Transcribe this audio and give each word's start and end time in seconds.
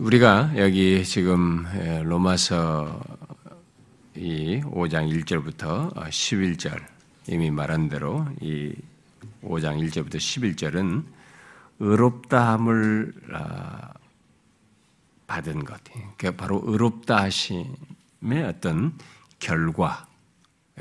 우리가 0.00 0.52
여기 0.56 1.04
지금 1.04 1.66
로마서 2.04 3.02
이 4.16 4.62
5장 4.62 5.12
1절부터 5.12 5.94
11절 5.94 6.82
이미 7.28 7.50
말한 7.50 7.90
대로 7.90 8.26
이 8.40 8.74
5장 9.44 9.78
1절부터 9.78 10.14
11절은 10.16 11.04
의롭다함을 11.80 13.12
아, 13.34 13.92
받은 15.26 15.66
것, 15.66 15.78
그 16.16 16.34
바로 16.34 16.62
의롭다 16.64 17.18
하심의 17.24 17.74
어떤 18.48 18.96
결과, 19.38 20.06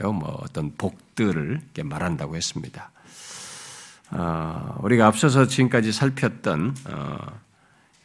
뭐 0.01 0.39
어떤 0.43 0.73
복들을 0.77 1.59
말한다고 1.83 2.37
했습니다. 2.37 2.89
어, 4.11 4.77
우리가 4.81 5.07
앞서서 5.07 5.45
지금까지 5.45 5.91
살폈던 5.91 6.75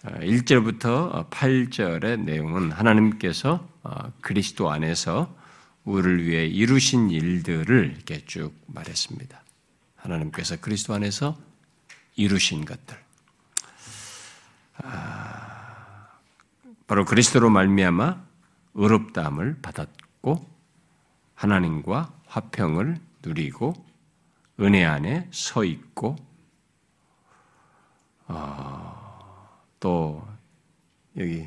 1절부터 0.05 1.15
어, 1.15 1.29
8절의 1.31 2.21
내용은 2.21 2.71
하나님께서 2.71 3.67
어, 3.83 4.13
그리스도 4.21 4.71
안에서 4.71 5.35
우리를 5.85 6.27
위해 6.27 6.47
이루신 6.47 7.11
일들을 7.11 7.93
이렇게 7.95 8.25
쭉 8.27 8.53
말했습니다. 8.67 9.43
하나님께서 9.97 10.57
그리스도 10.61 10.95
안에서 10.95 11.37
이루신 12.17 12.65
것들. 12.65 12.99
아, 14.83 16.09
바로 16.87 17.05
그리스도로 17.05 17.49
말미암아 17.49 18.23
의롭다함을 18.75 19.61
받았고 19.63 20.51
하나님과 21.35 22.13
화평을 22.27 22.99
누리고 23.25 23.75
은혜 24.61 24.85
안에 24.85 25.29
서 25.33 25.65
있고 25.65 26.17
어, 28.27 29.04
또 29.85 30.27
여기 31.19 31.47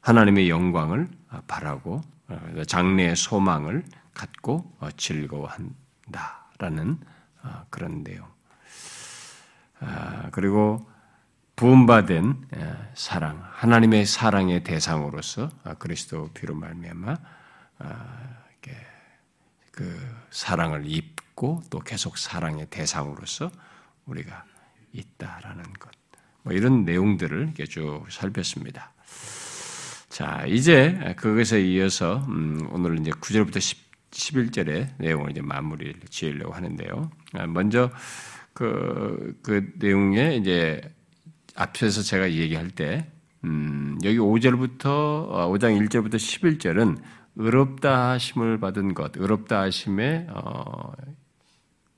하나님의 0.00 0.48
영광을 0.48 1.06
바라고 1.46 2.00
어, 2.28 2.62
장래의 2.66 3.14
소망을 3.14 3.84
갖고 4.14 4.74
어, 4.80 4.88
즐거워한다라는 4.96 6.98
어, 7.42 7.66
그런 7.68 8.02
내용. 8.02 8.26
아, 9.80 10.30
그리고 10.32 10.88
부음받은 11.56 12.48
사랑, 12.94 13.46
하나님의 13.52 14.06
사랑의 14.06 14.64
대상으로서 14.64 15.50
그리스도 15.78 16.30
피로 16.32 16.54
말미암아 16.54 17.16
그 19.72 20.16
사랑을 20.30 20.86
입 20.86 21.16
있고 21.36 21.62
또 21.68 21.80
계속 21.80 22.16
사랑의 22.16 22.66
대상으로서 22.70 23.50
우리가 24.06 24.46
있다라는 24.92 25.74
것. 25.74 26.05
뭐 26.46 26.54
이런 26.54 26.84
내용들을 26.84 27.54
쭉 27.68 28.04
살폈습니다. 28.08 28.92
자, 30.08 30.44
이제 30.46 31.14
그것에 31.16 31.60
이어서 31.60 32.24
음, 32.28 32.68
오늘 32.70 33.00
이제 33.00 33.10
9절부터 33.10 33.60
10, 33.60 33.78
11절의 34.12 34.90
내용을 34.98 35.32
이제 35.32 35.42
마무리를 35.42 35.98
지으려고 36.08 36.54
하는데요. 36.54 37.10
아, 37.32 37.46
먼저 37.48 37.90
그, 38.52 39.36
그 39.42 39.72
내용에 39.74 40.36
이제 40.36 40.80
앞에서 41.56 42.02
제가 42.02 42.30
얘기할 42.30 42.70
때, 42.70 43.10
음, 43.42 43.98
여기 44.04 44.18
5절부터, 44.18 44.78
5장 44.78 45.76
어, 45.76 45.80
1절부터 45.80 46.14
11절은 46.14 47.02
의롭다 47.34 48.10
하심을 48.10 48.60
받은 48.60 48.94
것, 48.94 49.16
의롭다 49.16 49.62
하심의, 49.62 50.28
어, 50.30 50.92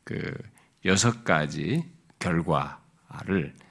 그 0.05 0.33
여섯 0.87 1.23
가지 1.23 1.85
결과를 2.19 3.53
예, 3.55 3.68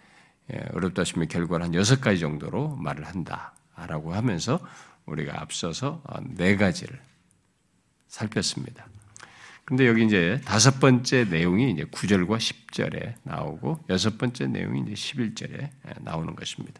어렵다 0.73 1.03
싶으면 1.03 1.27
결과를 1.27 1.65
한 1.65 1.73
여섯 1.73 1.99
가지 2.01 2.19
정도로 2.19 2.75
말을 2.75 3.05
한다라고 3.05 4.13
하면서 4.13 4.59
우리가 5.05 5.41
앞서서 5.41 6.01
어, 6.05 6.19
네 6.21 6.55
가지를 6.55 6.99
살폈습니다. 8.07 8.87
근데 9.65 9.85
여기 9.85 10.05
이제 10.05 10.39
다섯 10.45 10.79
번째 10.79 11.25
내용이 11.25 11.71
이제 11.71 11.83
9절과 11.83 12.37
10절에 12.37 13.15
나오고 13.23 13.83
여섯 13.89 14.17
번째 14.17 14.47
내용이 14.47 14.83
이제 14.87 14.93
11절에 14.93 15.61
예, 15.61 15.71
나오는 15.99 16.35
것입니다. 16.35 16.79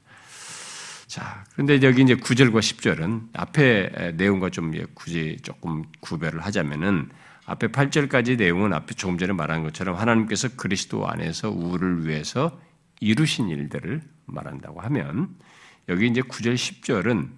자, 1.06 1.44
그런데 1.51 1.81
여기 1.83 2.01
이제 2.01 2.16
9절과 2.16 2.59
10절은 2.59 3.29
앞에 3.33 4.13
내용과 4.16 4.51
좀 4.51 4.72
굳이 4.94 5.38
조금 5.41 5.83
구별을 6.00 6.45
하자면은 6.45 7.09
앞에 7.45 7.67
8절까지 7.67 8.38
내용은 8.38 8.73
앞에 8.73 8.94
조금 8.94 9.17
전에 9.17 9.33
말한 9.33 9.63
것처럼 9.63 9.95
하나님께서 9.97 10.50
그리스도 10.56 11.07
안에서 11.09 11.50
우리를 11.50 12.07
위해서 12.07 12.57
이루신 13.00 13.50
일들을 13.50 14.02
말한다고 14.25 14.81
하면 14.81 15.35
여기 15.90 16.08
이제 16.08 16.22
9절 16.22 16.56
10절은 16.56 17.30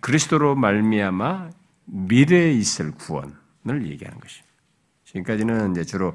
그리스도로 0.00 0.54
말미암아 0.54 1.50
미래에 1.86 2.52
있을 2.52 2.92
구원을 2.92 3.86
얘기하는 3.86 4.20
것입니다. 4.20 4.46
지금까지는 5.04 5.72
이제 5.72 5.84
주로 5.84 6.14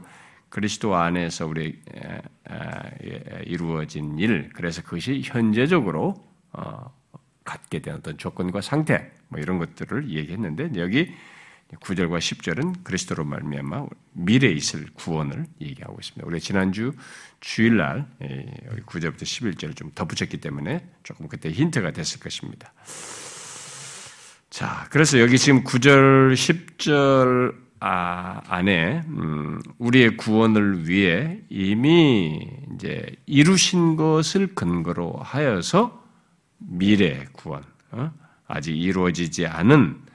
그리스도 0.49 0.95
안에서 0.95 1.47
우리 1.47 1.81
이루어진 3.45 4.19
일, 4.19 4.49
그래서 4.53 4.81
그것이 4.81 5.21
현재적으로 5.23 6.29
어, 6.53 6.93
갖게 7.45 7.79
된 7.79 7.95
어떤 7.95 8.17
조건과 8.17 8.61
상태, 8.61 9.09
뭐 9.29 9.39
이런 9.39 9.57
것들을 9.57 10.09
얘기했는데 10.09 10.71
여기 10.75 11.13
9절과 11.79 12.19
10절은 12.19 12.83
그리스도로 12.83 13.23
말미암아 13.25 13.85
미래에 14.13 14.51
있을 14.51 14.87
구원을 14.93 15.45
얘기하고 15.61 15.97
있습니다. 15.99 16.27
우리 16.27 16.39
지난주 16.39 16.93
주일날 17.39 18.07
9절부터 18.85 19.21
11절을 19.21 19.75
좀 19.75 19.91
덧붙였기 19.95 20.37
때문에 20.37 20.85
조금 21.03 21.27
그때 21.27 21.49
힌트가 21.49 21.91
됐을 21.91 22.19
것입니다. 22.19 22.73
자, 24.49 24.85
그래서 24.89 25.19
여기 25.19 25.37
지금 25.37 25.63
9절, 25.63 26.33
10절 26.33 27.55
아, 27.83 28.41
안에 28.47 29.01
음, 29.07 29.59
우리의 29.79 30.17
구원을 30.17 30.87
위해 30.87 31.39
이미 31.49 32.47
이제 32.75 33.07
이루신 33.25 33.95
것을 33.95 34.53
근거로 34.53 35.17
하여서 35.23 36.05
미래 36.59 37.25
구원, 37.31 37.63
어? 37.89 38.11
아직 38.45 38.77
이루어지지 38.77 39.47
않은 39.47 39.97
아, 40.05 40.10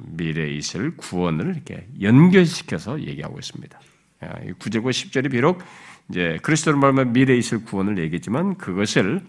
미래에 0.00 0.50
있을 0.52 0.96
구원을 0.96 1.54
이렇게 1.54 1.86
연결시켜서 2.00 3.00
얘기하고 3.00 3.38
있습니다. 3.38 3.78
9절과 4.20 4.86
아, 4.86 4.90
10절이 4.90 5.30
비록 5.30 5.62
이제 6.10 6.38
그리스도로 6.42 6.78
말하면 6.78 7.12
미래에 7.12 7.36
있을 7.36 7.64
구원을 7.64 7.98
얘기했지만 7.98 8.56
그것을 8.56 9.22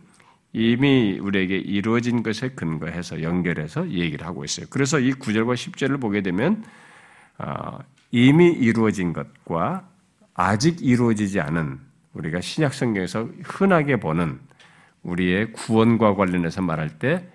이미 0.54 1.20
우리에게 1.20 1.58
이루어진 1.58 2.24
것에 2.24 2.50
근거해서 2.50 3.22
연결해서 3.22 3.90
얘기를 3.90 4.26
하고 4.26 4.44
있어요. 4.44 4.66
그래서 4.70 5.00
이 5.00 5.14
9절과 5.14 5.54
10절을 5.56 6.00
보게 6.00 6.22
되면 6.22 6.64
아, 7.38 7.80
이미 8.12 8.48
이루어진 8.48 9.14
것과 9.14 9.88
아직 10.34 10.82
이루어지지 10.82 11.40
않은 11.42 11.80
우리가 12.14 12.42
신약 12.42 12.74
성경에서 12.74 13.30
흔하게 13.44 13.98
보는 13.98 14.40
우리의 15.04 15.52
구원과 15.54 16.16
관련해서 16.16 16.62
말할 16.62 17.00
때 17.00 17.28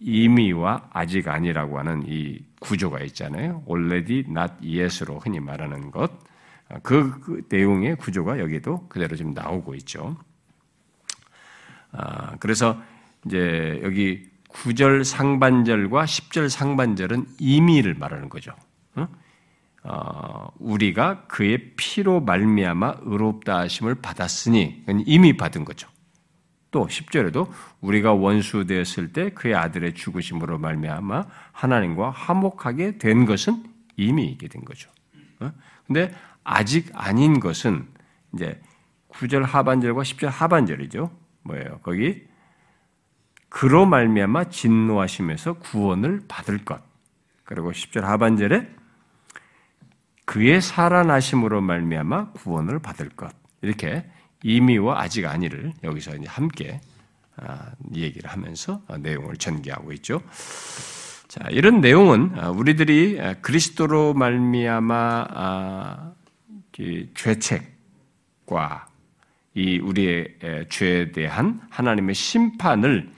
이미와 0.00 0.90
아직 0.92 1.28
아니라고 1.28 1.78
하는 1.78 2.02
이 2.06 2.42
구조가 2.60 3.00
있잖아요. 3.04 3.62
already 3.68 4.24
not 4.28 4.54
yet으로 4.62 5.18
흔히 5.18 5.40
말하는 5.40 5.90
것. 5.90 6.10
그, 6.82 7.20
그 7.20 7.42
내용의 7.48 7.96
구조가 7.96 8.38
여기도 8.38 8.86
그대로 8.88 9.16
지금 9.16 9.32
나오고 9.32 9.74
있죠. 9.76 10.16
아, 11.92 12.36
그래서 12.36 12.80
이제 13.26 13.80
여기 13.82 14.30
9절 14.48 15.04
상반절과 15.04 16.04
10절 16.04 16.48
상반절은 16.48 17.26
이미를 17.38 17.94
말하는 17.94 18.28
거죠. 18.28 18.52
어? 18.94 19.08
어, 19.82 20.48
우리가 20.58 21.26
그의 21.26 21.72
피로 21.76 22.20
말미암아 22.20 22.98
의롭다 23.02 23.58
하심을 23.60 23.96
받았으니 23.96 24.84
이미 25.06 25.36
받은 25.36 25.64
거죠. 25.64 25.88
또 26.70 26.86
10절에도 26.86 27.50
우리가 27.80 28.12
원수 28.12 28.64
되었을 28.64 29.12
때 29.12 29.30
그의 29.30 29.54
아들의 29.54 29.94
죽으심으로 29.94 30.58
말미암아 30.58 31.26
하나님과 31.52 32.10
화목하게 32.10 32.98
된 32.98 33.26
것은 33.26 33.64
이미 33.96 34.26
있게 34.26 34.48
된 34.48 34.64
거죠. 34.64 34.90
어? 35.40 35.52
근데 35.86 36.14
아직 36.44 36.90
아닌 36.94 37.40
것은 37.40 37.86
이제 38.34 38.60
9절 39.08 39.42
하반절과 39.42 40.02
10절 40.02 40.28
하반절이죠. 40.28 41.10
뭐예요? 41.42 41.80
거기 41.82 42.22
그로 43.48 43.84
말미암아 43.84 44.44
진노하심에서 44.44 45.54
구원을 45.54 46.22
받을 46.28 46.64
것. 46.64 46.80
그리고 47.44 47.72
10절 47.72 48.02
하반절에 48.02 48.68
그의 50.24 50.60
살아나심으로 50.60 51.60
말미암아 51.60 52.32
구원을 52.32 52.78
받을 52.78 53.08
것. 53.08 53.34
이렇게 53.62 54.08
이미와 54.42 55.00
아직 55.00 55.26
아니를 55.26 55.72
여기서 55.82 56.16
이제 56.16 56.26
함께 56.28 56.80
아, 57.36 57.72
얘기를 57.94 58.30
하면서 58.30 58.82
내용을 58.98 59.36
전개하고 59.36 59.92
있죠. 59.94 60.22
자, 61.28 61.48
이런 61.50 61.80
내용은 61.80 62.32
아, 62.36 62.50
우리들이 62.50 63.20
그리스도로 63.40 64.14
말미암아 64.14 65.26
아, 65.30 66.12
죄책과 67.14 68.88
이 69.54 69.78
우리의 69.78 70.66
죄에 70.68 71.12
대한 71.12 71.60
하나님의 71.70 72.14
심판을 72.14 73.10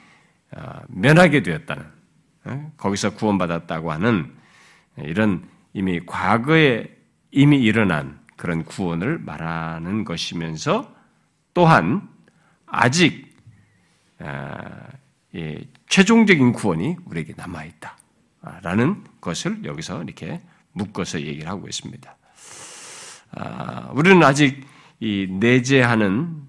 어, 0.53 0.81
면하게 0.89 1.43
되었다는 1.43 1.85
어? 2.45 2.73
거기서 2.77 3.15
구원받았다고 3.15 3.91
하는 3.91 4.33
이런 4.99 5.49
이미 5.73 6.01
과거에 6.05 6.95
이미 7.31 7.63
일어난 7.63 8.21
그런 8.37 8.65
구원을 8.65 9.19
말하는 9.19 10.05
것이면서 10.05 10.93
또한 11.55 12.09
아직 12.67 13.33
최종적인 15.89 16.53
구원이 16.53 16.97
우리에게 17.07 17.35
남아 17.37 17.65
있다라는 17.65 19.05
것을 19.21 19.65
여기서 19.65 20.03
이렇게 20.05 20.41
묶어서 20.73 21.21
얘기를 21.21 21.49
하고 21.49 21.67
있습니다. 21.69 22.17
아, 23.33 23.91
우리는 23.95 24.23
아직 24.23 24.67
이 25.01 25.27
내재하는 25.29 26.43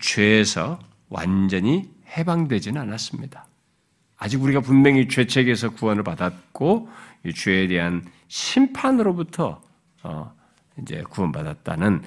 죄에서 0.00 0.78
완전히 1.08 1.90
해방되지는 2.16 2.80
않았습니다. 2.80 3.46
아직 4.16 4.42
우리가 4.42 4.60
분명히 4.60 5.08
죄책에서 5.08 5.70
구원을 5.70 6.02
받았고 6.02 6.88
이 7.26 7.34
죄에 7.34 7.66
대한 7.68 8.04
심판으로부터 8.28 9.60
어, 10.02 10.34
이제 10.80 11.02
구원받았다는 11.10 12.02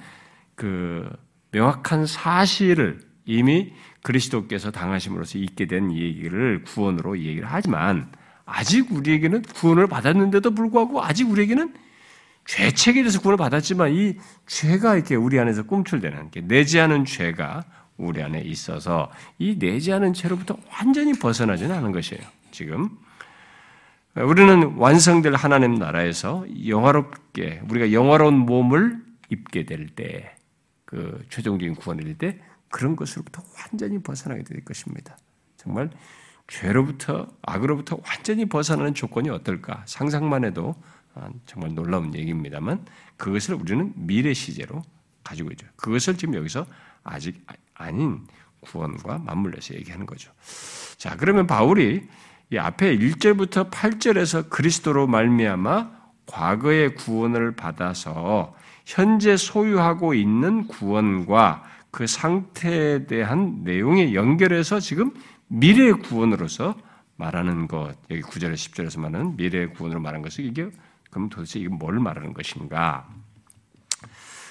그 0.54 1.08
명확한 1.54 2.06
사실을 2.06 3.00
이미 3.24 3.72
그리스도께서 4.02 4.70
당하심으로써 4.72 5.38
있게 5.38 5.66
된 5.66 5.92
얘기를 5.92 6.62
구원으로 6.64 7.18
얘기를 7.18 7.46
하지만 7.48 8.10
아직 8.44 8.92
우리에게는 8.92 9.42
구원을 9.42 9.86
받았는데도 9.86 10.50
불구하고 10.50 11.02
아직 11.02 11.30
우리에게는 11.30 11.72
죄책에 12.46 13.00
대해서 13.00 13.20
구원을 13.20 13.38
받았지만 13.38 13.94
이 13.94 14.16
죄가 14.46 14.96
이렇게 14.96 15.14
우리 15.14 15.38
안에서 15.38 15.62
꿈출되는 15.62 16.30
내지하는 16.42 17.04
죄가 17.06 17.64
우리 17.96 18.20
안에 18.20 18.40
있어서 18.40 19.10
이 19.38 19.56
내지하는 19.58 20.12
죄로부터 20.12 20.58
완전히 20.72 21.12
벗어나지는 21.14 21.74
않은 21.76 21.92
것이에요. 21.92 22.22
지금 22.50 22.90
우리는 24.16 24.74
완성될 24.76 25.34
하나님 25.34 25.76
나라에서 25.76 26.44
영화롭게 26.66 27.62
우리가 27.70 27.92
영화로운 27.92 28.34
몸을 28.34 28.98
입게 29.30 29.64
될 29.64 29.88
때 29.88 30.33
그 30.94 31.26
최종적인 31.28 31.74
구원이 31.74 32.04
될때 32.04 32.38
그런 32.70 32.94
것으로부터 32.94 33.42
완전히 33.58 34.00
벗어나게 34.00 34.44
될 34.44 34.64
것입니다. 34.64 35.18
정말 35.56 35.90
죄로부터 36.46 37.26
악으로부터 37.42 37.98
완전히 38.06 38.44
벗어나는 38.44 38.94
조건이 38.94 39.28
어떨까 39.28 39.82
상상만 39.86 40.44
해도 40.44 40.76
아, 41.14 41.30
정말 41.46 41.74
놀라운 41.74 42.14
얘기입니다만 42.14 42.86
그것을 43.16 43.56
우리는 43.56 43.92
미래 43.96 44.32
시제로 44.34 44.82
가지고 45.24 45.50
있죠. 45.52 45.66
그것을 45.74 46.16
지금 46.16 46.34
여기서 46.34 46.64
아직 47.02 47.44
아닌 47.74 48.24
구원과 48.60 49.18
맞물려서 49.18 49.74
얘기하는 49.74 50.06
거죠. 50.06 50.30
자, 50.96 51.16
그러면 51.16 51.48
바울이 51.48 52.06
이 52.52 52.56
앞에 52.56 52.96
1절부터 52.98 53.70
8절에서 53.70 54.48
그리스도로 54.48 55.08
말미암아 55.08 55.90
과거의 56.26 56.94
구원을 56.94 57.56
받아서 57.56 58.54
현재 58.84 59.36
소유하고 59.36 60.14
있는 60.14 60.66
구원과 60.66 61.64
그 61.90 62.06
상태에 62.06 63.06
대한 63.06 63.62
내용에 63.64 64.14
연결해서 64.14 64.80
지금 64.80 65.12
미래의 65.48 65.94
구원으로서 65.94 66.74
말하는 67.16 67.68
것, 67.68 67.94
여기 68.10 68.22
9절에 68.22 68.54
10절에서 68.54 69.00
말하는 69.00 69.36
미래의 69.36 69.74
구원으로 69.74 70.00
말하는 70.00 70.22
것을 70.22 70.44
이게 70.44 70.68
그럼 71.10 71.28
도대체 71.28 71.60
이게 71.60 71.68
뭘 71.68 72.00
말하는 72.00 72.34
것인가? 72.34 73.06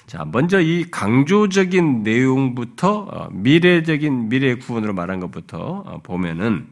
자, 0.07 0.25
먼저 0.25 0.61
이 0.61 0.89
강조적인 0.89 2.03
내용부터 2.03 2.99
어, 2.99 3.29
미래적인 3.31 4.29
미래 4.29 4.55
구원으로 4.55 4.93
말한 4.93 5.19
것부터 5.19 5.57
어, 5.85 5.99
보면은 6.03 6.67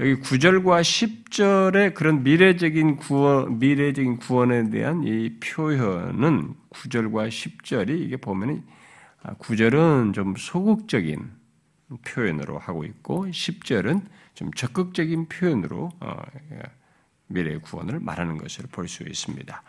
여기 0.00 0.16
9절과 0.16 0.80
10절의 0.80 1.94
그런 1.94 2.24
미래적인 2.24 2.96
구원 2.96 3.58
미래적인 3.58 4.16
구원에 4.16 4.68
대한 4.70 5.04
이 5.04 5.38
표현은 5.38 6.54
9절과 6.74 7.28
10절이 7.28 8.00
이게 8.00 8.16
보면은 8.16 8.64
9절은 9.22 10.10
아, 10.10 10.12
좀 10.12 10.34
소극적인 10.36 11.30
표현으로 12.04 12.58
하고 12.58 12.84
있고 12.84 13.26
10절은 13.26 14.04
좀 14.34 14.52
적극적인 14.52 15.28
표현으로 15.28 15.90
어, 16.00 16.16
미래의 17.28 17.60
구원을 17.60 18.00
말하는 18.00 18.36
것을 18.36 18.66
볼 18.70 18.88
수 18.88 19.02
있습니다. 19.04 19.62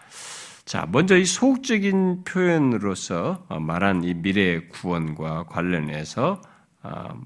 자, 0.66 0.88
먼저 0.92 1.16
이 1.16 1.26
소극적인 1.26 2.24
표현으로서 2.24 3.46
어, 3.48 3.60
말한 3.60 4.04
이 4.04 4.14
미래의 4.16 4.70
구원과 4.70 5.44
관련해서 5.46 6.42
어, 6.84 7.22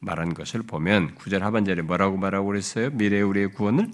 말한 0.00 0.34
것을 0.34 0.62
보면 0.62 1.14
구절 1.14 1.44
하반절에 1.44 1.82
뭐라고 1.82 2.16
말하고 2.16 2.46
그랬어요? 2.48 2.90
미래의 2.90 3.22
우리의 3.22 3.52
구원을 3.52 3.90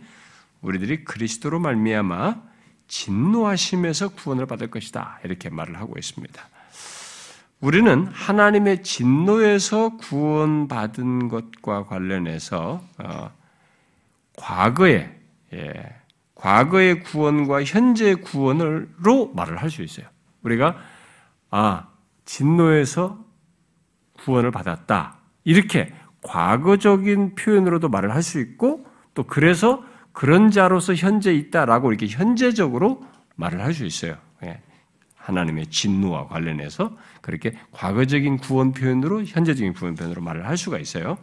우리들이 0.63 1.05
그리스도로 1.05 1.61
말미암아 1.61 2.56
진노하심에서 2.89 4.11
구원을 4.11 4.47
받을 4.47 4.71
것이다. 4.71 5.21
이렇게 5.25 5.51
말을 5.51 5.79
하고 5.81 5.95
있습니다. 5.99 6.49
우리는 7.61 8.07
하나님의 8.09 8.83
진노에서 8.83 9.97
구원받은 9.97 11.29
것과 11.29 11.87
관련해서 11.87 12.83
어, 12.99 13.31
과거에 14.37 15.11
예, 15.55 15.97
과거의 16.35 17.01
구원과 17.03 17.65
현재 17.65 18.15
구원으로 18.15 19.33
말을 19.35 19.57
할 19.63 19.71
수 19.71 19.83
있어요. 19.83 20.07
우리가 20.43 20.77
아 21.51 21.89
진노에서 22.27 23.25
구원을 24.19 24.51
받았다 24.51 25.17
이렇게 25.45 25.93
과거적인 26.23 27.37
표현으로도 27.37 27.89
말을 27.89 28.15
할 28.15 28.23
수 28.23 28.39
있고 28.41 28.87
또 29.15 29.23
그래서 29.23 29.83
그런 30.17 30.51
자로서 30.51 30.95
현재 30.95 31.35
있다라고 31.35 31.93
이렇게 31.93 32.07
현재적으로 32.07 33.05
말을 33.35 33.61
할 33.63 33.75
수 33.75 33.85
있어요. 33.85 34.17
예. 34.45 34.63
하나님의 35.15 35.67
진노와 35.67 36.29
관련해서 36.29 36.97
그렇게 37.21 37.53
과거적인 37.71 38.39
구원 38.39 38.73
표현으로 38.73 39.25
현재적인 39.25 39.75
구원 39.75 39.95
표현으로 39.95 40.23
말을 40.23 40.47
할 40.47 40.57
수가 40.57 40.79
있어요. 40.79 41.19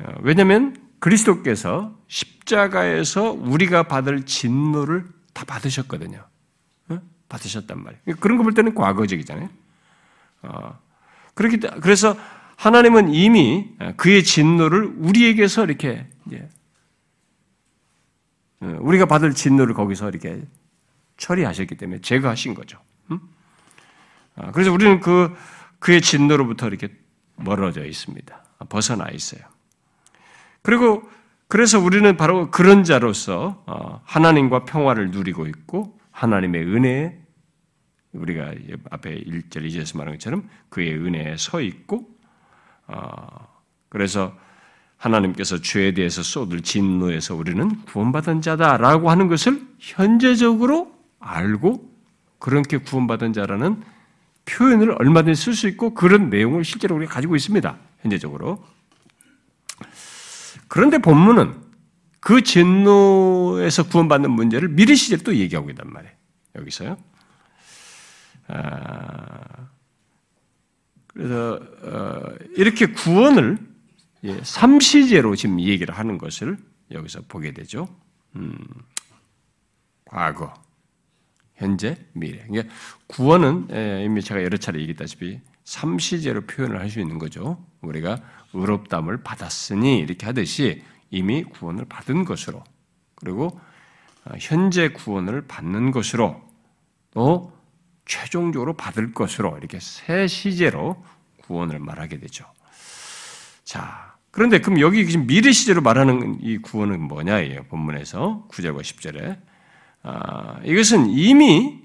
어, 0.00 0.12
왜냐하면 0.20 0.76
그리스도께서 0.98 1.96
십자가에서 2.08 3.32
우리가 3.32 3.84
받을 3.84 4.26
진노를 4.26 5.06
다 5.32 5.46
받으셨거든요. 5.46 6.26
어? 6.90 6.98
받으셨단 7.30 7.82
말이에요. 7.82 8.16
그런 8.20 8.36
거 8.36 8.42
볼 8.42 8.52
때는 8.52 8.74
과거적이잖아요. 8.74 9.48
어, 10.42 10.78
그렇기 11.32 11.56
그래서 11.80 12.14
하나님은 12.56 13.14
이미 13.14 13.70
그의 13.96 14.24
진노를 14.24 14.92
우리에게서 14.98 15.64
이렇게 15.64 16.06
우리가 18.80 19.06
받을 19.06 19.34
진노를 19.34 19.74
거기서 19.74 20.08
이렇게 20.08 20.42
처리하셨기 21.16 21.76
때문에 21.76 22.00
제거하신 22.00 22.54
거죠. 22.54 22.78
아, 24.36 24.50
그래서 24.50 24.72
우리는 24.72 25.00
그, 25.00 25.34
그의 25.78 26.00
진노로부터 26.00 26.66
이렇게 26.68 26.88
멀어져 27.36 27.84
있습니다. 27.84 28.44
벗어나 28.68 29.08
있어요. 29.10 29.42
그리고 30.62 31.08
그래서 31.46 31.78
우리는 31.78 32.16
바로 32.16 32.50
그런 32.50 32.84
자로서 32.84 33.62
어, 33.66 34.00
하나님과 34.04 34.64
평화를 34.64 35.10
누리고 35.10 35.46
있고 35.46 35.98
하나님의 36.10 36.62
은혜에 36.62 37.18
우리가 38.12 38.54
앞에 38.90 39.22
1절, 39.24 39.66
2절에서 39.66 39.98
말한 39.98 40.14
것처럼 40.14 40.48
그의 40.68 40.94
은혜에 40.94 41.36
서 41.36 41.60
있고 41.60 42.08
어, 42.86 43.48
그래서 43.88 44.36
하나님께서 45.04 45.60
죄에 45.60 45.92
대해서 45.92 46.22
쏟을 46.22 46.62
진노에서 46.62 47.34
우리는 47.34 47.84
구원받은 47.84 48.40
자다라고 48.40 49.10
하는 49.10 49.28
것을 49.28 49.62
현재적으로 49.78 50.94
알고 51.20 51.92
그렇게 52.38 52.78
구원받은 52.78 53.32
자라는 53.32 53.82
표현을 54.46 54.96
얼마든지 54.98 55.40
쓸 55.40 55.54
수 55.54 55.68
있고 55.68 55.94
그런 55.94 56.30
내용을 56.30 56.64
실제로 56.64 56.96
우리가 56.96 57.14
가지고 57.14 57.36
있습니다. 57.36 57.78
현재적으로. 58.00 58.64
그런데 60.68 60.98
본문은 60.98 61.54
그 62.20 62.42
진노에서 62.42 63.88
구원받는 63.88 64.30
문제를 64.30 64.68
미래 64.68 64.94
시제로 64.94 65.22
또 65.22 65.34
얘기하고 65.34 65.70
있단 65.70 65.90
말이에요. 65.90 66.14
여기서요. 66.56 66.96
아, 68.48 69.68
그래서 71.08 71.60
어, 71.82 72.22
이렇게 72.56 72.86
구원을 72.86 73.73
예, 74.24 74.40
삼시제로 74.42 75.36
지금 75.36 75.60
얘기를 75.60 75.96
하는 75.96 76.18
것을 76.18 76.56
여기서 76.90 77.22
보게 77.28 77.52
되죠. 77.52 77.88
음, 78.36 78.56
과거, 80.06 80.52
현재, 81.56 81.96
미래. 82.12 82.44
그러니까 82.46 82.74
구원은 83.06 83.68
예, 83.72 84.04
이미 84.04 84.22
제가 84.22 84.42
여러 84.42 84.56
차례 84.56 84.80
얘기했다시피 84.80 85.40
삼시제로 85.64 86.42
표현을 86.42 86.80
할 86.80 86.90
수 86.90 87.00
있는 87.00 87.18
거죠. 87.18 87.64
우리가 87.80 88.18
의롭담을 88.52 89.22
받았으니 89.22 89.98
이렇게 89.98 90.26
하듯이 90.26 90.82
이미 91.10 91.44
구원을 91.44 91.84
받은 91.86 92.24
것으로 92.24 92.62
그리고 93.14 93.60
어, 94.24 94.32
현재 94.40 94.88
구원을 94.88 95.46
받는 95.46 95.90
것으로 95.90 96.42
또 97.10 97.52
최종적으로 98.06 98.74
받을 98.74 99.12
것으로 99.12 99.56
이렇게 99.58 99.78
세 99.80 100.26
시제로 100.26 101.02
구원을 101.42 101.78
말하게 101.78 102.18
되죠. 102.18 102.44
자, 103.64 104.13
그런데 104.34 104.58
그럼 104.58 104.80
여기 104.80 105.06
지금 105.06 105.28
미래 105.28 105.52
시제로 105.52 105.80
말하는 105.80 106.38
이 106.42 106.58
구원은 106.58 107.02
뭐냐예요. 107.02 107.66
본문에서 107.68 108.48
9절과 108.50 108.80
10절에. 108.80 109.38
아, 110.02 110.58
이것은 110.64 111.08
이미 111.10 111.78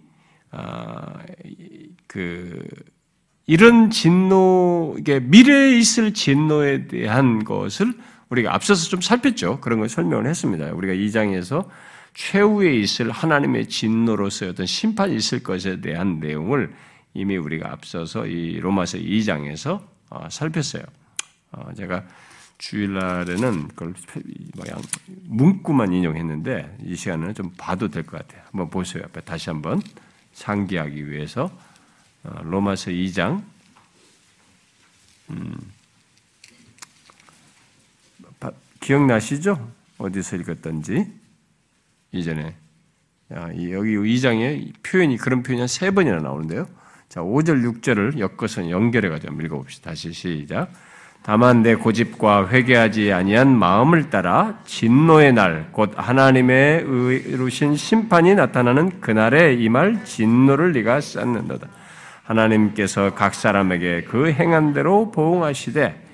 아, 0.50 1.20
그 2.08 2.66
이런 3.46 3.92
진노, 3.92 4.96
이게 4.98 5.20
미래에 5.20 5.78
있을 5.78 6.16
진노에 6.16 6.88
대한 6.88 7.44
것을 7.44 7.94
우리가 8.30 8.56
앞서서 8.56 8.90
좀 8.90 9.00
살폈죠. 9.00 9.60
그런 9.62 9.78
걸 9.78 9.88
설명을 9.88 10.26
했습니다. 10.26 10.74
우리가 10.74 10.94
2장에서 10.94 11.68
최후에 12.16 12.74
있을 12.78 13.12
하나님의 13.12 13.68
진노로서의 13.68 14.54
어떤 14.54 14.66
심판이 14.66 15.16
있을 15.16 15.44
것에 15.44 15.82
대한 15.82 16.20
내용을 16.20 16.74
이미 17.14 17.38
우리가 17.38 17.72
앞서서 17.72 18.26
이 18.26 18.60
로마서 18.60 18.98
2장에서 18.98 19.84
어, 20.10 20.28
살폈어요. 20.32 20.82
어, 21.52 21.74
제가 21.78 22.06
주일날에는 22.60 23.70
그걸 23.70 23.94
뭐야 24.56 24.78
문구만 25.26 25.94
인용했는데 25.94 26.78
이 26.86 26.96
시간에는 26.96 27.34
좀 27.34 27.52
봐도 27.58 27.88
될 27.90 28.04
것 28.04 28.20
같아요. 28.20 28.44
한번 28.52 28.70
보세요. 28.70 29.04
앞에 29.06 29.22
다시 29.22 29.50
한번 29.50 29.82
상기하기 30.34 31.10
위해서 31.10 31.52
어, 32.24 32.42
로마서 32.44 32.92
2장 32.92 33.44
음, 35.32 35.58
기억나시죠? 38.82 39.72
어디서 39.98 40.38
읽었던지 40.38 41.12
이전에 42.12 42.56
여기 43.32 43.96
2장에 43.96 44.74
표현이 44.84 45.18
그런 45.18 45.44
표현이 45.44 45.60
한 45.62 45.68
세 45.68 45.92
번이나 45.92 46.18
나오는데요. 46.20 46.68
자, 47.10 47.22
5절, 47.22 47.82
6절을 47.82 48.20
엮어서 48.20 48.70
연결해 48.70 49.10
가지고 49.10 49.42
읽어 49.42 49.58
봅시다. 49.58 49.92
다시 49.92 50.14
시작. 50.14 50.72
다만 51.22 51.62
내 51.62 51.76
고집과 51.76 52.50
회개하지 52.50 53.12
아니한 53.14 53.56
마음을 53.56 54.10
따라 54.10 54.60
진노의 54.66 55.34
날, 55.34 55.70
곧 55.72 55.94
하나님의 55.96 56.84
의로신 56.86 57.76
심판이 57.76 58.36
나타나는 58.36 59.02
그날에 59.02 59.54
이말 59.54 60.06
진노를 60.06 60.74
네가 60.74 61.02
쌓는도다. 61.02 61.68
하나님께서 62.24 63.14
각 63.16 63.36
사람에게 63.36 64.04
그 64.04 64.32
행한 64.32 64.74
대로 64.74 65.12
보응하시되 65.12 66.10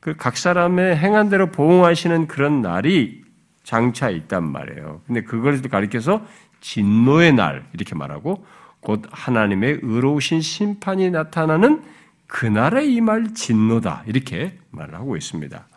그 0.00 0.14
각 0.16 0.36
사람의 0.36 0.96
행한 0.96 1.28
대로 1.28 1.50
보응하시는 1.50 2.26
그런 2.26 2.62
날이 2.62 3.22
장차 3.62 4.08
있단 4.08 4.42
말이에요. 4.50 5.02
근데 5.06 5.22
그걸 5.22 5.60
가리켜서 5.62 6.22
진노의 6.60 7.34
날 7.34 7.64
이렇게 7.74 7.94
말하고 7.94 8.44
곧 8.80 9.02
하나님의 9.10 9.80
의로우신 9.82 10.40
심판이 10.40 11.10
나타나는 11.10 11.82
그날에 12.30 12.86
임할 12.86 13.34
진노다. 13.34 14.04
이렇게 14.06 14.56
말을 14.70 14.94
하고 14.94 15.16
있습니다. 15.16 15.68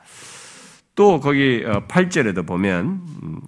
또 0.94 1.20
거기 1.20 1.64
8절에도 1.64 2.40
어, 2.40 2.44
보면 2.44 3.02
음, 3.24 3.42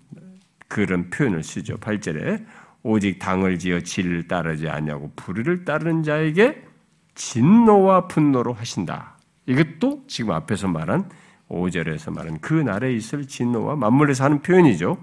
그런 0.67 1.11
표현을 1.11 1.43
쓰죠. 1.43 1.77
8절에 1.77 2.43
오직 2.81 3.19
당을 3.19 3.59
지어 3.59 3.81
질 3.81 4.27
따르지 4.27 4.67
않냐고 4.67 5.11
불의를 5.15 5.65
따르는 5.65 6.01
자에게 6.01 6.63
진노와 7.13 8.07
분노로 8.07 8.53
하신다. 8.53 9.19
이것도 9.45 10.05
지금 10.07 10.31
앞에서 10.31 10.67
말한 10.67 11.07
5절에서 11.47 12.11
말한 12.11 12.39
그 12.39 12.55
날에 12.55 12.91
있을 12.93 13.27
진노와 13.27 13.75
맞물려서 13.75 14.23
하는 14.23 14.41
표현이죠. 14.41 14.97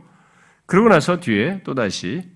그러고 0.66 0.88
나서 0.88 1.20
뒤에 1.20 1.62
또다시 1.62 2.28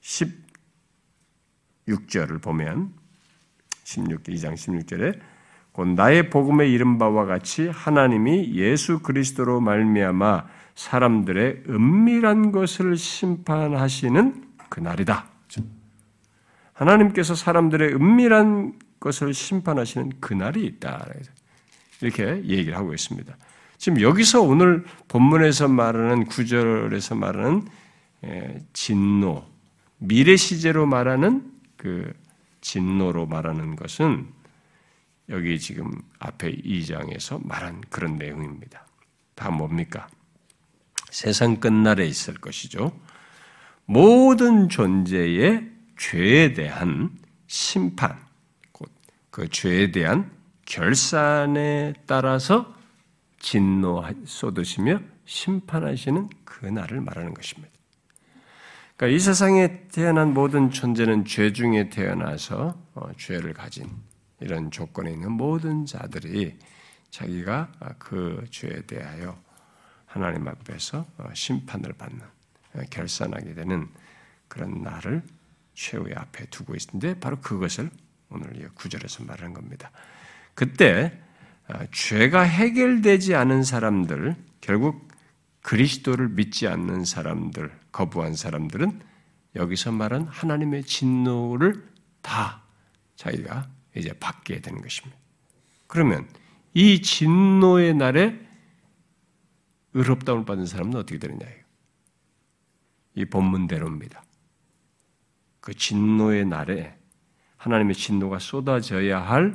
16절을 0.00 2.40
보면 2.40 2.97
16, 3.88 4.24
2장 4.24 4.52
16절에 4.52 5.18
곧 5.72 5.88
나의 5.88 6.28
복음의 6.28 6.70
이른 6.70 6.98
바와 6.98 7.24
같이 7.24 7.68
하나님이 7.68 8.52
예수 8.54 8.98
그리스도로 8.98 9.60
말미암아 9.62 10.44
사람들의 10.74 11.62
은밀한 11.70 12.52
것을 12.52 12.98
심판하시는 12.98 14.44
그날이다. 14.68 15.26
하나님께서 16.74 17.34
사람들의 17.34 17.94
은밀한 17.94 18.74
것을 19.00 19.32
심판하시는 19.32 20.20
그날이 20.20 20.66
있다. 20.66 21.06
이렇게 22.02 22.44
얘기를 22.44 22.76
하고 22.76 22.92
있습니다. 22.92 23.34
지금 23.78 24.02
여기서 24.02 24.42
오늘 24.42 24.84
본문에서 25.08 25.68
말하는 25.68 26.26
구절에서 26.26 27.14
말하는 27.14 27.66
진노, 28.74 29.46
미래 29.96 30.36
시제로 30.36 30.84
말하는 30.84 31.50
그 31.78 32.12
진노로 32.68 33.24
말하는 33.24 33.76
것은 33.76 34.28
여기 35.30 35.58
지금 35.58 35.90
앞에 36.18 36.54
2장에서 36.56 37.42
말한 37.46 37.80
그런 37.88 38.16
내용입니다. 38.16 38.86
다 39.34 39.50
뭡니까? 39.50 40.06
세상 41.10 41.56
끝날에 41.56 42.06
있을 42.06 42.34
것이죠. 42.34 42.92
모든 43.86 44.68
존재의 44.68 45.70
죄에 45.96 46.52
대한 46.52 47.10
심판, 47.46 48.18
곧 48.72 48.90
그 49.30 49.48
죄에 49.48 49.90
대한 49.90 50.30
결산에 50.66 51.94
따라서 52.04 52.74
진노 53.38 54.04
쏟으시며 54.26 55.00
심판하시는 55.24 56.28
그 56.44 56.66
날을 56.66 57.00
말하는 57.00 57.32
것입니다. 57.32 57.77
그러니까 58.98 59.16
이 59.16 59.20
세상에 59.20 59.86
태어난 59.92 60.34
모든 60.34 60.72
존재는 60.72 61.24
죄 61.24 61.52
중에 61.52 61.88
태어나서 61.88 62.76
어, 62.94 63.08
죄를 63.16 63.54
가진 63.54 63.88
이런 64.40 64.72
조건에 64.72 65.12
있는 65.12 65.30
모든 65.30 65.86
자들이 65.86 66.58
자기가 67.10 67.70
그 67.98 68.44
죄에 68.50 68.82
대하여 68.88 69.38
하나님 70.04 70.48
앞에서 70.48 71.06
어, 71.16 71.28
심판을 71.32 71.92
받는 71.92 72.20
어, 72.74 72.80
결산하게 72.90 73.54
되는 73.54 73.86
그런 74.48 74.82
날을 74.82 75.22
최후의 75.74 76.14
앞에 76.16 76.46
두고 76.46 76.74
있는데 76.74 77.20
바로 77.20 77.38
그것을 77.40 77.90
오늘 78.30 78.68
구절에서 78.74 79.22
말하는 79.22 79.54
겁니다. 79.54 79.92
그때 80.54 81.16
죄가 81.92 82.42
해결되지 82.42 83.36
않은 83.36 83.62
사람들 83.62 84.34
결국 84.60 85.07
그리스도를 85.68 86.30
믿지 86.30 86.66
않는 86.66 87.04
사람들, 87.04 87.70
거부한 87.92 88.32
사람들은 88.32 89.02
여기서 89.54 89.92
말한 89.92 90.22
하나님의 90.22 90.84
진노를 90.84 91.86
다 92.22 92.62
자기가 93.16 93.68
이제 93.94 94.14
받게 94.14 94.62
되는 94.62 94.80
것입니다. 94.80 95.18
그러면 95.86 96.26
이 96.72 97.02
진노의 97.02 97.96
날에 97.96 98.40
의롭다움을 99.92 100.46
받은 100.46 100.64
사람은 100.64 100.96
어떻게 100.96 101.18
되느냐예요. 101.18 101.62
이 103.16 103.26
본문대로입니다. 103.26 104.24
그 105.60 105.74
진노의 105.74 106.46
날에 106.46 106.96
하나님의 107.58 107.94
진노가 107.94 108.38
쏟아져야 108.38 109.20
할 109.20 109.54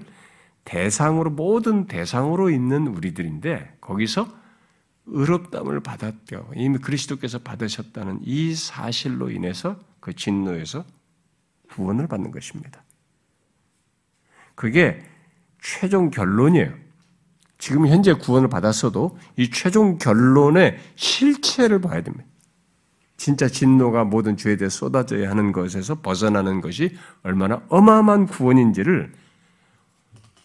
대상으로 0.63 1.32
모든 1.32 1.88
대상으로 1.88 2.51
있는 2.51 2.86
우리들인데 2.86 3.77
거기서 3.82 4.42
의롭담을 5.05 5.81
받았대요. 5.81 6.51
이미 6.55 6.77
그리스도께서 6.77 7.39
받으셨다는 7.39 8.19
이 8.24 8.53
사실로 8.55 9.29
인해서 9.29 9.77
그 10.00 10.13
진노에서 10.13 10.86
구원을 11.69 12.07
받는 12.07 12.31
것입니다. 12.31 12.83
그게 14.55 15.03
최종 15.62 16.10
결론이에요. 16.10 16.74
지금 17.57 17.88
현재 17.88 18.13
구원을 18.13 18.50
받았어도 18.50 19.17
이 19.38 19.50
최종 19.50 19.98
결론의 19.98 20.77
실체를 20.95 21.79
봐야 21.81 22.01
됩니다. 22.01 22.25
진짜 23.15 23.48
진노가 23.48 24.03
모든 24.03 24.36
죄에 24.36 24.57
대해 24.57 24.69
쏟아져야 24.69 25.29
하는 25.29 25.51
것에서 25.53 26.01
벗어나는 26.01 26.60
것이 26.60 26.98
얼마나 27.24 27.62
어마어마한 27.69 28.27
구원인지를 28.27 29.13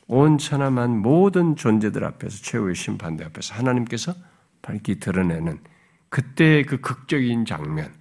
온천함한 0.06 0.96
모든 0.96 1.56
존재들 1.56 2.04
앞에서 2.04 2.42
최후의 2.42 2.74
심판대 2.74 3.24
앞에서 3.24 3.54
하나님께서 3.54 4.14
밝히 4.62 4.98
드러내는 5.00 5.60
그때의 6.08 6.64
그 6.64 6.80
극적인 6.80 7.44
장면, 7.44 7.92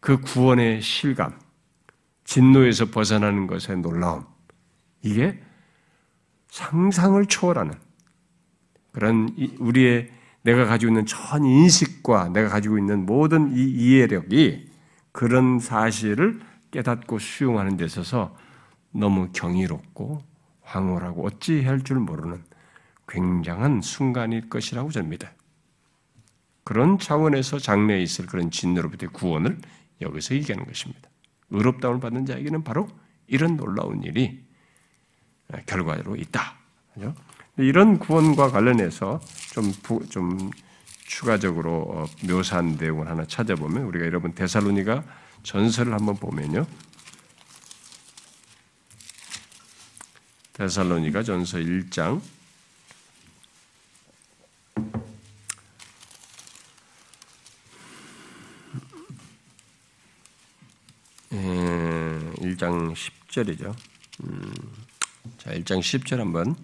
그 0.00 0.20
구원의 0.20 0.82
실감, 0.82 1.38
진노에서 2.24 2.86
벗어나는 2.86 3.46
것의 3.46 3.78
놀라움, 3.80 4.24
이게 5.02 5.40
상상을 6.48 7.24
초월하는 7.26 7.74
그런 8.92 9.34
우리의 9.58 10.10
내가 10.42 10.64
가지고 10.64 10.90
있는 10.90 11.06
전 11.06 11.44
인식과 11.44 12.30
내가 12.30 12.48
가지고 12.48 12.78
있는 12.78 13.04
모든 13.04 13.56
이 13.56 13.62
이해력이 13.62 14.70
그런 15.12 15.58
사실을 15.58 16.40
깨닫고 16.70 17.18
수용하는 17.18 17.76
데 17.76 17.84
있어서 17.84 18.36
너무 18.92 19.30
경이롭고 19.32 20.22
황홀하고 20.62 21.26
어찌 21.26 21.64
할 21.64 21.82
줄 21.82 21.98
모르는 21.98 22.42
굉장한 23.08 23.82
순간일 23.82 24.48
것이라고 24.48 24.90
저는 24.90 25.10
믿어요. 25.10 25.30
그런 26.66 26.98
차원에서 26.98 27.60
장래에 27.60 28.02
있을 28.02 28.26
그런 28.26 28.50
진노로부터의 28.50 29.12
구원을 29.12 29.56
여기서 30.00 30.34
얘기하는 30.34 30.66
것입니다. 30.66 31.08
의롭다움을 31.50 32.00
받는 32.00 32.26
자에게는 32.26 32.64
바로 32.64 32.88
이런 33.28 33.56
놀라운 33.56 34.02
일이 34.02 34.44
결과로 35.66 36.16
있다. 36.16 36.56
이런 37.58 38.00
구원과 38.00 38.50
관련해서 38.50 39.20
좀, 39.52 39.72
부, 39.84 40.04
좀 40.08 40.50
추가적으로 41.06 41.86
어, 41.88 42.04
묘사한 42.26 42.76
내용을 42.80 43.08
하나 43.08 43.24
찾아보면 43.24 43.84
우리가 43.84 44.04
여러분 44.04 44.34
데살로니가 44.34 45.04
전설을 45.44 45.92
한번 45.92 46.16
보면요. 46.16 46.66
데살로니가 50.54 51.22
전서 51.22 51.58
1장 51.58 52.20
1장 62.56 62.94
10절이죠. 62.94 63.74
음, 64.24 64.52
자, 65.38 65.50
1장 65.50 65.80
10절 65.80 66.16
한번 66.16 66.56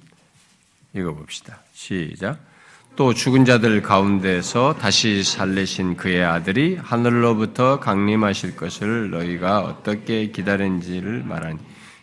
읽어봅시다. 0.94 1.60
시작. 1.72 2.38
또 2.94 3.14
죽은 3.14 3.44
자들 3.46 3.80
가운데서 3.80 4.74
다시 4.74 5.22
살리신 5.24 5.96
그의 5.96 6.24
아들이 6.24 6.76
하늘로부터 6.76 7.80
강림하실 7.80 8.56
것을 8.56 9.10
너희가 9.10 9.60
어떻게 9.60 10.30
기다린지를 10.30 11.24
말하니 11.24 11.58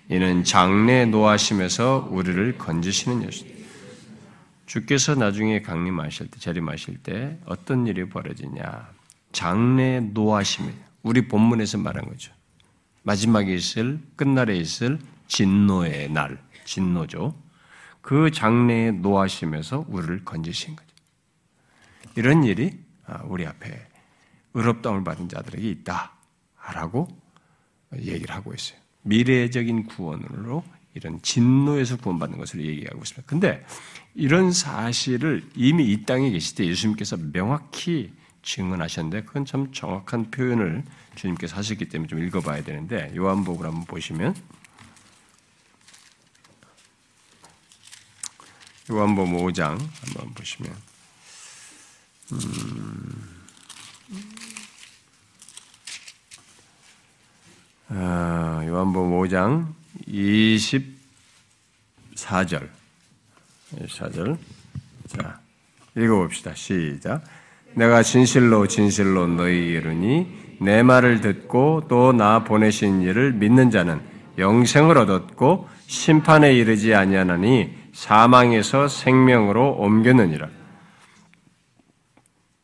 이는 0.10 0.44
장래 0.44 1.06
노하심에서 1.06 2.08
우리를 2.10 2.58
건지시는 2.58 3.24
것이다. 3.24 3.60
주께서 4.66 5.16
나중에 5.16 5.62
강림하실 5.62 6.32
때, 6.32 6.40
재림하실 6.40 6.98
때 7.04 7.38
어떤 7.46 7.86
일이 7.86 8.10
벌어지냐? 8.10 8.90
장래 9.32 10.00
노하심이 10.00 10.72
우리 11.04 11.28
본문에서 11.28 11.78
말한 11.78 12.06
거죠. 12.06 12.32
마지막에 13.04 13.54
있을 13.54 14.00
끝날에 14.16 14.58
있을 14.58 15.00
진노의 15.28 16.12
날, 16.12 16.42
진노죠. 16.66 17.36
그 18.02 18.32
장래에 18.32 18.92
노하심에서 18.92 19.86
우리를 19.88 20.26
건지신 20.26 20.76
거죠. 20.76 20.90
이런 22.16 22.44
일이 22.44 22.78
아, 23.06 23.22
우리 23.26 23.46
앞에 23.46 23.88
의롭다움을 24.54 25.04
받은 25.04 25.30
자들에게 25.30 25.70
있다라고 25.70 27.08
얘기를 27.98 28.34
하고 28.34 28.54
있어요. 28.54 28.80
미래적인 29.04 29.86
구원으로 29.86 30.64
이런 30.94 31.22
진노에서 31.22 31.98
구원받는 31.98 32.38
것을 32.38 32.66
얘기하고 32.66 33.00
있습니다. 33.00 33.24
근데 33.28 33.66
이런 34.16 34.52
사실을 34.52 35.48
이미 35.56 35.92
이 35.92 36.04
땅에 36.06 36.30
계실 36.32 36.56
때 36.58 36.66
예수님께서 36.66 37.18
명확히 37.32 38.12
증언하셨는데 38.42 39.24
그건 39.24 39.46
참 39.46 39.72
정확한 39.72 40.32
표현을 40.32 40.84
주님께서 41.20 41.56
하셨기 41.58 41.90
때문에 41.90 42.08
좀 42.08 42.24
읽어봐야 42.24 42.64
되는데 42.64 43.12
요한복음 43.16 43.66
한번 43.66 43.84
보시면 43.86 44.36
요한복음 48.92 49.38
5장 49.38 49.80
한번 50.02 50.34
보시면. 50.34 50.76
음, 52.32 53.46
아, 57.90 58.64
요한복음 58.66 59.12
5장 59.12 59.72
24절. 60.08 62.68
24절. 63.76 64.40
자 65.08 65.40
읽어봅시다. 65.96 66.56
시작. 66.56 67.24
내가 67.76 68.02
진실로 68.02 68.68
진실로 68.68 69.28
너희 69.28 69.68
이르니 69.68 70.49
내 70.62 70.84
말을 70.84 71.22
듣고 71.22 71.88
또 71.88 72.12
나 72.12 72.44
보내신 72.44 73.02
이를 73.02 73.34
믿는 73.34 73.72
자는 73.72 74.02
영생을 74.38 74.98
얻었고 74.98 75.68
심판에 75.88 76.54
이르지 76.54 76.94
아니하나니 76.94 77.76
사망에서 77.94 78.88
생명으로 78.88 79.74
옮겼느니라. 79.74 80.50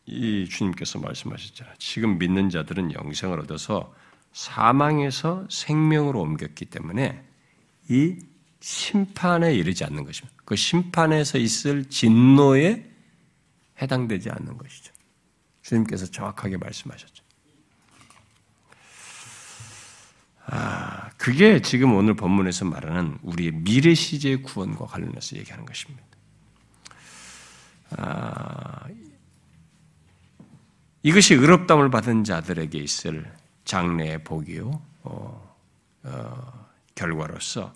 이 0.05 0.47
주님께서 0.47 0.99
말씀하셨잖아요. 0.99 1.75
지금 1.79 2.17
믿는 2.17 2.49
자들은 2.49 2.93
영생을 2.93 3.39
얻어서 3.39 3.93
사망에서 4.33 5.47
생명으로 5.49 6.21
옮겼기 6.21 6.65
때문에 6.65 7.23
이 7.89 8.17
심판에 8.59 9.53
이르지 9.53 9.83
않는 9.83 10.05
것입니다. 10.05 10.35
그 10.45 10.55
심판에서 10.55 11.37
있을 11.37 11.85
진노에 11.89 12.85
해당되지 13.81 14.29
않는 14.29 14.57
것이죠. 14.57 14.93
주님께서 15.63 16.05
정확하게 16.07 16.57
말씀하셨죠. 16.57 17.24
아, 20.47 21.09
그게 21.17 21.61
지금 21.61 21.95
오늘 21.95 22.13
본문에서 22.15 22.65
말하는 22.65 23.17
우리의 23.23 23.51
미래 23.51 23.93
시제의 23.93 24.43
구원과 24.43 24.85
관련해서 24.85 25.37
얘기하는 25.37 25.65
것입니다. 25.65 26.03
아, 27.97 28.85
이것이 31.01 31.33
의롭담을 31.33 31.89
받은 31.89 32.23
자들에게 32.23 32.77
있을 32.77 33.31
장래의 33.63 34.23
복이요, 34.23 34.81
어, 35.03 35.55
어, 36.03 36.67
결과로서 36.93 37.73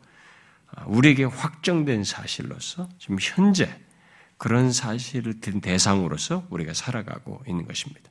아, 0.71 0.83
우리에게 0.85 1.23
확정된 1.23 2.03
사실로서 2.03 2.87
지금 2.99 3.17
현재 3.19 3.79
그런 4.37 4.71
사실을 4.71 5.41
든 5.41 5.59
대상으로서 5.59 6.45
우리가 6.49 6.73
살아가고 6.73 7.43
있는 7.47 7.65
것입니다. 7.65 8.09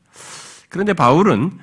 그런데 0.69 0.93
바울은 0.93 1.59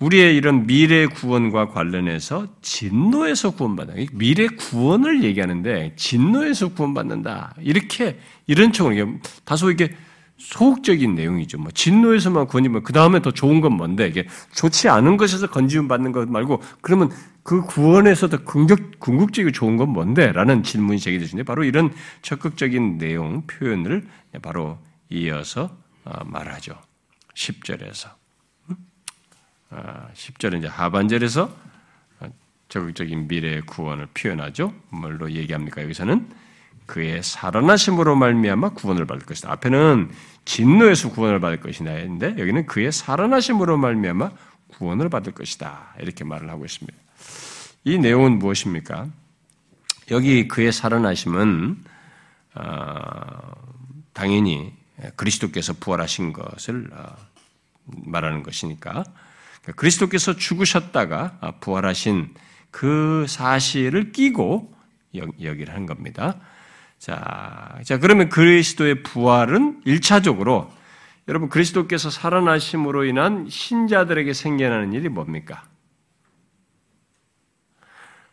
우리의 0.00 0.36
이런 0.36 0.66
미래 0.66 1.06
구원과 1.06 1.68
관련해서 1.68 2.48
진노에서 2.62 3.52
구원받는 3.52 4.06
미래 4.12 4.46
구원을 4.48 5.22
얘기하는데 5.22 5.94
진노에서 5.96 6.74
구원받는다 6.74 7.54
이렇게 7.60 8.18
이런 8.46 8.72
쪽으로 8.72 9.18
다소 9.44 9.70
이게 9.70 9.94
소극적인 10.36 11.14
내용이죠. 11.14 11.58
뭐 11.58 11.70
진노에서만 11.70 12.48
구원이면 12.48 12.82
그 12.82 12.92
다음에 12.92 13.22
더 13.22 13.30
좋은 13.30 13.60
건 13.60 13.74
뭔데 13.74 14.08
이게 14.08 14.26
좋지 14.54 14.88
않은 14.88 15.16
것에서 15.16 15.48
건지움 15.48 15.86
받는 15.86 16.12
것 16.12 16.28
말고 16.28 16.60
그러면 16.80 17.10
그 17.44 17.62
구원에서 17.62 18.28
더 18.28 18.42
궁극, 18.42 18.98
궁극적이고 18.98 19.52
좋은 19.52 19.76
건 19.76 19.90
뭔데? 19.90 20.32
라는 20.32 20.62
질문이 20.62 20.98
제기되시는데 20.98 21.46
바로 21.46 21.62
이런 21.62 21.92
적극적인 22.22 22.98
내용, 22.98 23.46
표현을 23.46 24.06
바로 24.42 24.78
이어서 25.08 25.76
어, 26.04 26.24
말하죠. 26.24 26.74
10절에서. 27.34 28.23
10절은 30.14 30.54
아, 30.54 30.56
이제 30.58 30.66
하반절에서 30.66 31.64
적극적인 32.68 33.28
미래의 33.28 33.62
구원을 33.62 34.08
표현하죠. 34.14 34.74
뭘로 34.90 35.30
얘기합니까? 35.30 35.82
여기서는 35.82 36.28
그의 36.86 37.22
살아나심으로 37.22 38.16
말미암아 38.16 38.70
구원을 38.70 39.06
받을 39.06 39.24
것이다. 39.24 39.50
앞에는 39.52 40.10
진노에서 40.44 41.10
구원을 41.10 41.40
받을 41.40 41.60
것이다 41.60 41.90
했는데 41.90 42.34
여기는 42.38 42.66
그의 42.66 42.92
살아나심으로 42.92 43.76
말미암아 43.78 44.30
구원을 44.68 45.08
받을 45.08 45.32
것이다. 45.32 45.94
이렇게 46.00 46.24
말을 46.24 46.50
하고 46.50 46.64
있습니다. 46.64 46.98
이 47.84 47.98
내용은 47.98 48.38
무엇입니까? 48.38 49.08
여기 50.10 50.48
그의 50.48 50.72
살아나심은 50.72 51.84
어, 52.56 53.52
당연히 54.12 54.72
그리스도께서 55.16 55.74
부활하신 55.74 56.32
것을 56.32 56.88
어, 56.92 57.16
말하는 57.84 58.42
것이니까 58.42 59.04
그리스도께서 59.72 60.36
죽으셨다가 60.36 61.56
부활하신 61.60 62.34
그 62.70 63.24
사실을 63.28 64.12
끼고 64.12 64.74
여기를 65.14 65.74
한 65.74 65.86
겁니다. 65.86 66.40
자, 66.98 67.78
자, 67.84 67.98
그러면 67.98 68.28
그리스도의 68.28 69.02
부활은 69.02 69.82
1차적으로 69.82 70.68
여러분 71.28 71.48
그리스도께서 71.48 72.10
살아나심으로 72.10 73.04
인한 73.04 73.48
신자들에게 73.48 74.32
생겨나는 74.32 74.92
일이 74.92 75.08
뭡니까? 75.08 75.64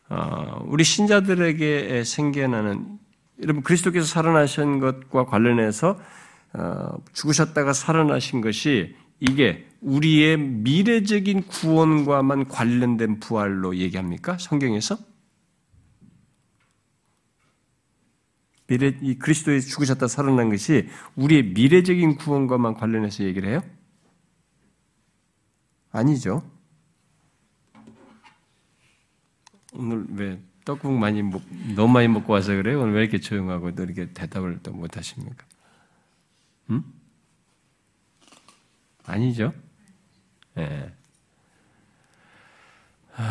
어, 0.10 0.62
우리 0.66 0.84
신자들에게 0.84 2.04
생겨나는 2.04 3.00
여러분 3.42 3.64
그리스도께서 3.64 4.06
살아나신 4.06 4.80
것과 4.80 5.26
관련해서 5.26 5.98
어, 6.54 6.98
죽으셨다가 7.14 7.72
살아나신 7.72 8.42
것이 8.42 8.96
이게 9.22 9.71
우리의 9.82 10.38
미래적인 10.38 11.44
구원과만 11.48 12.48
관련된 12.48 13.20
부활로 13.20 13.76
얘기합니까? 13.76 14.38
성경에서? 14.38 14.98
미래, 18.68 18.98
이 19.02 19.16
그리스도에 19.16 19.60
죽으셨다 19.60 20.08
살아난 20.08 20.50
것이 20.50 20.88
우리의 21.16 21.44
미래적인 21.54 22.16
구원과만 22.16 22.76
관련해서 22.76 23.24
얘기를 23.26 23.50
해요? 23.50 23.62
아니죠. 25.92 26.44
오늘 29.74 30.06
왜 30.12 30.42
떡국 30.64 30.94
많이 30.94 31.22
먹, 31.24 31.42
너무 31.76 31.92
많이 31.94 32.08
먹고 32.08 32.32
와서 32.34 32.54
그래요? 32.54 32.82
오늘 32.82 32.94
왜 32.94 33.02
이렇게 33.02 33.20
조용하고 33.20 33.74
또 33.76 33.84
이렇게 33.84 34.14
대답을 34.14 34.60
또 34.64 34.72
못 34.72 34.96
하십니까? 34.96 35.46
음? 36.70 36.84
아니죠. 39.06 39.54
예. 40.62 40.94
하, 43.12 43.24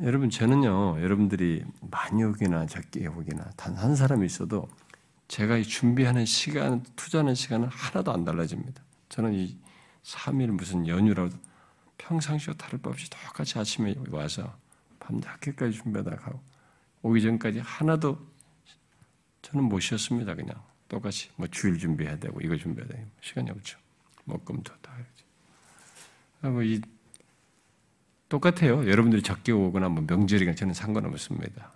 여러분 0.00 0.30
저는요 0.30 1.00
여러분들이 1.02 1.64
많이 1.90 2.22
오기나 2.24 2.66
적게 2.66 3.06
오기나 3.06 3.44
단 3.56 3.76
한 3.76 3.96
사람이 3.96 4.24
있어도 4.26 4.68
제가 5.28 5.60
준비하는 5.62 6.26
시간, 6.26 6.82
투자하는 6.96 7.34
시간은 7.34 7.68
하나도 7.68 8.12
안 8.12 8.24
달라집니다. 8.24 8.82
저는 9.08 9.32
이 9.34 9.58
3일 10.02 10.48
무슨 10.48 10.86
연휴라도 10.86 11.36
평상시와 11.98 12.56
다를 12.56 12.78
바 12.80 12.90
없이 12.90 13.08
똑같이 13.08 13.58
아침에 13.58 13.94
와서 14.10 14.54
밤 15.00 15.16
늦게까지 15.16 15.72
준비하다 15.78 16.16
가고 16.16 16.40
오기 17.02 17.22
전까지 17.22 17.60
하나도 17.60 18.18
저는 19.42 19.64
못 19.64 19.80
쉬었습니다. 19.80 20.34
그냥 20.34 20.62
똑같이 20.88 21.30
뭐 21.36 21.46
주일 21.48 21.78
준비해야 21.78 22.18
되고 22.18 22.40
이거 22.40 22.56
준비해야 22.56 22.88
되고 22.92 23.08
시간이 23.20 23.50
없죠. 23.50 23.78
먹금도 24.24 24.72
다 24.82 24.92
해야지. 24.94 25.10
아, 25.10 25.13
뭐이 26.50 26.80
똑같아요. 28.28 28.88
여러분들이 28.88 29.22
적게 29.22 29.52
오거나 29.52 29.88
뭐 29.88 30.04
명절이나 30.06 30.54
저는 30.54 30.74
상관없습니다. 30.74 31.72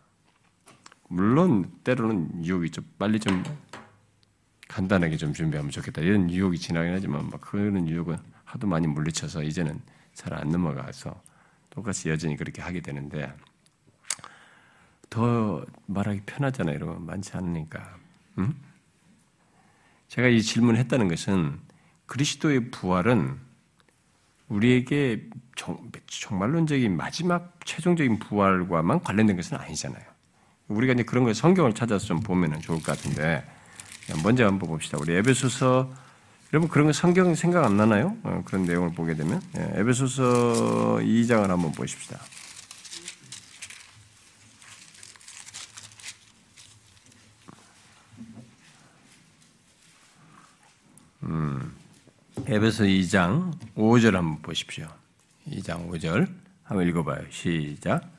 물론 1.09 1.71
때로는 1.85 2.45
유혹이 2.45 2.71
좀 2.71 2.85
빨리 2.99 3.19
좀 3.21 3.43
간단하게 4.69 5.17
좀 5.17 5.33
준비하면 5.33 5.71
좋겠다. 5.71 6.03
이런 6.03 6.31
유혹이 6.31 6.59
지나긴 6.59 6.93
하지만 6.93 7.29
막 7.31 7.41
그런 7.41 7.89
유혹은 7.89 8.17
하도 8.45 8.67
많이 8.67 8.87
물리쳐서 8.87 9.43
이제는 9.43 9.81
잘 10.15 10.35
안 10.35 10.49
넘어가서 10.51 11.23
똑같이 11.71 12.09
여전히 12.11 12.37
그렇게 12.37 12.61
하게 12.61 12.81
되는데 12.81 13.33
더 15.09 15.65
말하기 15.87 16.23
편하잖아요. 16.27 16.75
여러분 16.75 17.07
많지 17.07 17.37
않으니까. 17.37 17.97
음? 18.39 18.55
제가 20.09 20.29
이 20.29 20.43
질문을 20.43 20.79
했다는 20.81 21.09
것은 21.09 21.61
그리스도의 22.07 22.71
부활은 22.71 23.39
우리에게 24.49 25.29
정, 25.57 25.91
말론적인 26.31 26.97
마지막 26.97 27.59
최종적인 27.65 28.19
부활과만 28.19 29.03
관련된 29.03 29.37
것은 29.37 29.57
아니잖아요. 29.57 30.03
우리가 30.69 30.93
이제 30.95 31.03
그런 31.03 31.25
걸 31.25 31.35
성경을 31.35 31.75
찾아서 31.75 32.07
좀 32.07 32.21
보면 32.21 32.61
좋을 32.61 32.79
것 32.83 32.97
같은데 32.97 33.45
먼저 34.23 34.47
한번 34.47 34.69
봅시다. 34.69 34.99
우리 35.01 35.15
에베소서 35.15 35.91
여러분 36.53 36.71
그런 36.71 36.87
거 36.87 36.93
성경 36.93 37.35
생각 37.35 37.65
안 37.65 37.77
나나요? 37.77 38.17
어, 38.23 38.43
그런 38.45 38.65
내용을 38.65 38.93
보게 38.95 39.15
되면 39.15 39.43
예, 39.59 39.81
에베소서 39.81 41.01
2장을 41.03 41.47
한번 41.47 41.73
보십시다. 41.73 42.19
음, 51.25 51.75
에베소 52.51 52.85
2장 52.85 53.53
5절 53.77 54.13
한번 54.13 54.41
보십시오. 54.41 54.87
2장 55.51 55.87
5절 55.91 56.27
한번 56.65 56.89
읽어봐요. 56.89 57.19
시작. 57.29 58.11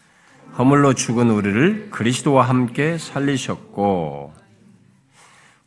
허물로 0.55 0.93
죽은 0.93 1.31
우리를 1.31 1.89
그리스도와 1.89 2.47
함께 2.47 2.99
살리셨고 2.99 4.35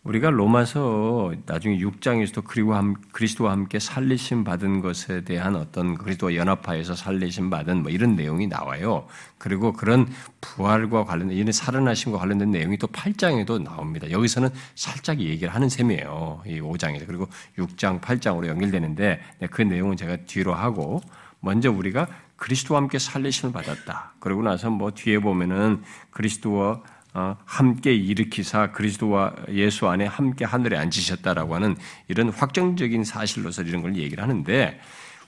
우리가 0.04 0.30
로마서 0.30 1.32
나중에 1.46 1.78
6장에서도 1.78 2.42
그리고 2.44 2.74
함, 2.74 2.94
그리스도와 3.12 3.52
함께 3.52 3.78
살리심 3.78 4.42
받은 4.42 4.80
것에 4.80 5.22
대한 5.22 5.54
어떤 5.54 5.94
그리스도와 5.94 6.34
연합하여서 6.34 6.96
살리심 6.96 7.50
받은 7.50 7.84
뭐 7.84 7.92
이런 7.92 8.16
내용이 8.16 8.48
나와요. 8.48 9.06
그리고 9.38 9.72
그런 9.72 10.08
부활과 10.40 11.04
관련된 11.04 11.36
이런 11.36 11.52
살아나심과 11.52 12.18
관련된 12.18 12.50
내용이 12.50 12.78
또 12.78 12.88
8장에도 12.88 13.62
나옵니다. 13.62 14.10
여기서는 14.10 14.48
살짝 14.74 15.20
얘기를 15.20 15.54
하는 15.54 15.68
셈이에요. 15.68 16.42
이 16.46 16.60
5장에서 16.60 17.06
그리고 17.06 17.28
6장, 17.56 18.00
8장으로 18.00 18.48
연결되는데 18.48 19.20
네, 19.38 19.46
그 19.46 19.62
내용은 19.62 19.96
제가 19.96 20.16
뒤로 20.26 20.52
하고 20.52 21.00
먼저 21.38 21.70
우리가 21.70 22.08
그리스도와 22.34 22.80
함께 22.80 22.98
살리심을 22.98 23.52
받았다. 23.52 24.14
그러고 24.18 24.42
나서 24.42 24.68
뭐 24.68 24.90
뒤에 24.90 25.20
보면은 25.20 25.82
그리스도와 26.10 26.70
어, 26.72 26.82
함께 27.12 27.94
일으키사 27.94 28.72
그리스도와 28.72 29.34
예수 29.50 29.86
안에 29.88 30.06
함께 30.06 30.44
하늘에 30.44 30.78
앉으셨다라고 30.78 31.54
하는 31.54 31.76
이런 32.08 32.30
확정적인 32.30 33.04
사실로서 33.04 33.62
이런 33.62 33.82
걸 33.82 33.96
얘기를 33.96 34.22
하는데 34.22 34.80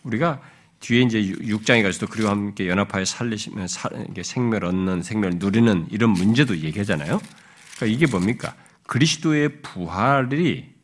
우리가 0.03 0.41
뒤에 0.81 1.03
이제 1.03 1.21
6장에 1.23 1.83
가서도 1.83 2.07
그리고 2.09 2.29
함께 2.29 2.69
연합하여 2.69 3.05
살리시면 3.05 3.69
생명을 4.23 4.65
얻는 4.65 5.03
생명을 5.03 5.39
누리는 5.39 5.87
이런 5.91 6.11
문제도 6.11 6.57
얘기하잖아요. 6.57 7.21
그러니까 7.77 7.97
이게 7.97 8.07
뭡니까? 8.07 8.55
그리스도의 8.87 9.63
부활이 9.63 10.75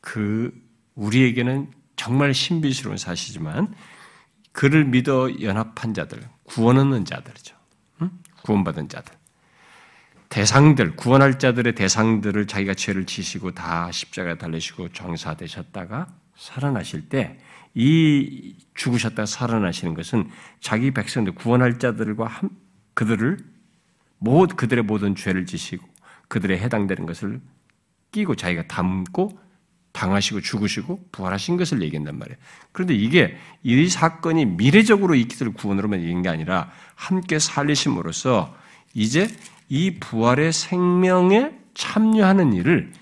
그 0.00 0.52
우리에게는 0.94 1.70
정말 1.96 2.32
신비스러운 2.32 2.96
사실이지만 2.96 3.74
그를 4.52 4.84
믿어 4.86 5.42
연합한 5.42 5.92
자들, 5.92 6.22
구원 6.44 6.78
얻는 6.78 7.04
자들이죠. 7.04 7.54
구원받은 8.42 8.88
자들. 8.88 9.14
대상들, 10.28 10.96
구원할 10.96 11.38
자들의 11.38 11.74
대상들을 11.74 12.46
자기가 12.46 12.74
죄를 12.74 13.06
지시고 13.06 13.52
다 13.52 13.90
십자가에 13.92 14.36
달리시고 14.36 14.88
정사되셨다가 14.90 16.06
살아나실 16.36 17.08
때 17.08 17.38
이 17.76 18.56
죽으셨다가 18.74 19.26
살아나시는 19.26 19.92
것은 19.92 20.30
자기 20.60 20.92
백성들, 20.92 21.34
구원할 21.34 21.78
자들과 21.78 22.26
함, 22.26 22.48
그들을 22.94 23.36
모 24.18 24.46
그들의 24.46 24.82
모든 24.84 25.14
죄를 25.14 25.44
지시고 25.44 25.86
그들의 26.28 26.58
해당되는 26.58 27.04
것을 27.04 27.38
끼고 28.12 28.34
자기가 28.34 28.66
담고 28.66 29.38
당하시고 29.92 30.40
죽으시고 30.40 31.08
부활하신 31.12 31.58
것을 31.58 31.82
얘기한단 31.82 32.18
말이에요. 32.18 32.38
그런데 32.72 32.94
이게 32.94 33.36
이 33.62 33.88
사건이 33.88 34.46
미래적으로 34.46 35.14
이기들 35.14 35.52
구원으로만 35.52 36.00
얘기한 36.00 36.22
게 36.22 36.30
아니라 36.30 36.70
함께 36.94 37.38
살리심으로써 37.38 38.56
이제 38.94 39.28
이 39.68 39.98
부활의 39.98 40.52
생명에 40.52 41.52
참여하는 41.74 42.52
일을 42.52 42.92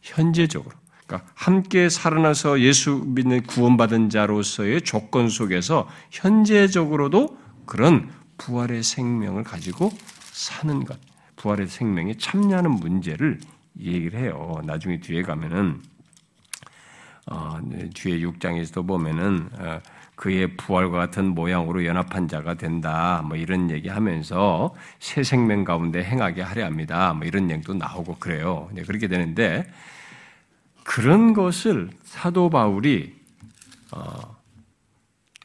현재적으로 0.00 0.74
그러니까 1.06 1.30
함께 1.34 1.88
살아나서 1.88 2.60
예수 2.60 3.02
믿는 3.06 3.42
구원받은 3.42 4.10
자로서의 4.10 4.82
조건 4.82 5.28
속에서 5.28 5.88
현재적으로도 6.10 7.36
그런 7.66 8.10
부활의 8.38 8.82
생명을 8.82 9.44
가지고 9.44 9.90
사는 10.32 10.84
것, 10.84 10.98
부활의 11.36 11.68
생명에 11.68 12.14
참여하는 12.16 12.70
문제를 12.70 13.38
얘기를 13.78 14.18
해요. 14.18 14.60
나중에 14.64 15.00
뒤에 15.00 15.22
가면은 15.22 15.82
어, 17.30 17.58
네, 17.62 17.88
뒤에 17.94 18.18
6장에서도 18.18 18.86
보면은 18.86 19.48
어, 19.58 19.80
그의 20.14 20.56
부활과 20.56 20.98
같은 20.98 21.34
모양으로 21.34 21.84
연합한 21.84 22.28
자가 22.28 22.54
된다. 22.54 23.22
뭐 23.24 23.36
이런 23.36 23.70
얘기하면서 23.70 24.74
새 25.00 25.22
생명 25.22 25.64
가운데 25.64 26.04
행하게 26.04 26.42
하려 26.42 26.64
합니다. 26.64 27.12
뭐 27.12 27.26
이런 27.26 27.50
얘기도 27.50 27.74
나오고 27.74 28.16
그래요. 28.18 28.68
네, 28.72 28.82
그렇게 28.82 29.08
되는데 29.08 29.70
그런 30.84 31.32
것을 31.32 31.90
사도 32.04 32.50
바울이 32.50 33.14
어, 33.92 34.36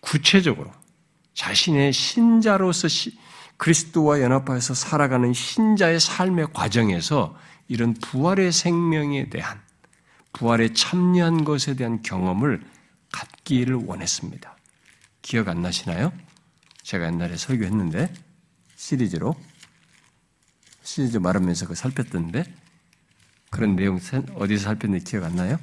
구체적으로 0.01 0.71
자신의 1.33 1.93
신자로서 1.93 2.87
시, 2.87 3.17
그리스도와 3.57 4.21
연합하여서 4.21 4.73
살아가는 4.73 5.33
신자의 5.33 5.99
삶의 5.99 6.47
과정에서 6.53 7.35
이런 7.67 7.93
부활의 7.93 8.51
생명에 8.51 9.29
대한 9.29 9.59
부활에 10.33 10.73
참여한 10.73 11.43
것에 11.43 11.75
대한 11.75 12.01
경험을 12.03 12.63
갖기를 13.11 13.75
원했습니다. 13.75 14.56
기억 15.27 15.49
안 15.49 15.61
나시나요? 15.61 16.13
제가 16.83 17.07
옛날에 17.07 17.35
설교했는데 17.35 18.13
시리즈로 18.77 19.35
시리즈 20.83 21.17
말하면서 21.17 21.67
그 21.67 21.75
살폈던데 21.75 22.45
그런 23.49 23.75
내용 23.75 23.99
어디서 24.35 24.63
살폈는지 24.63 25.03
기억 25.03 25.25
안 25.25 25.35
나요? 25.35 25.59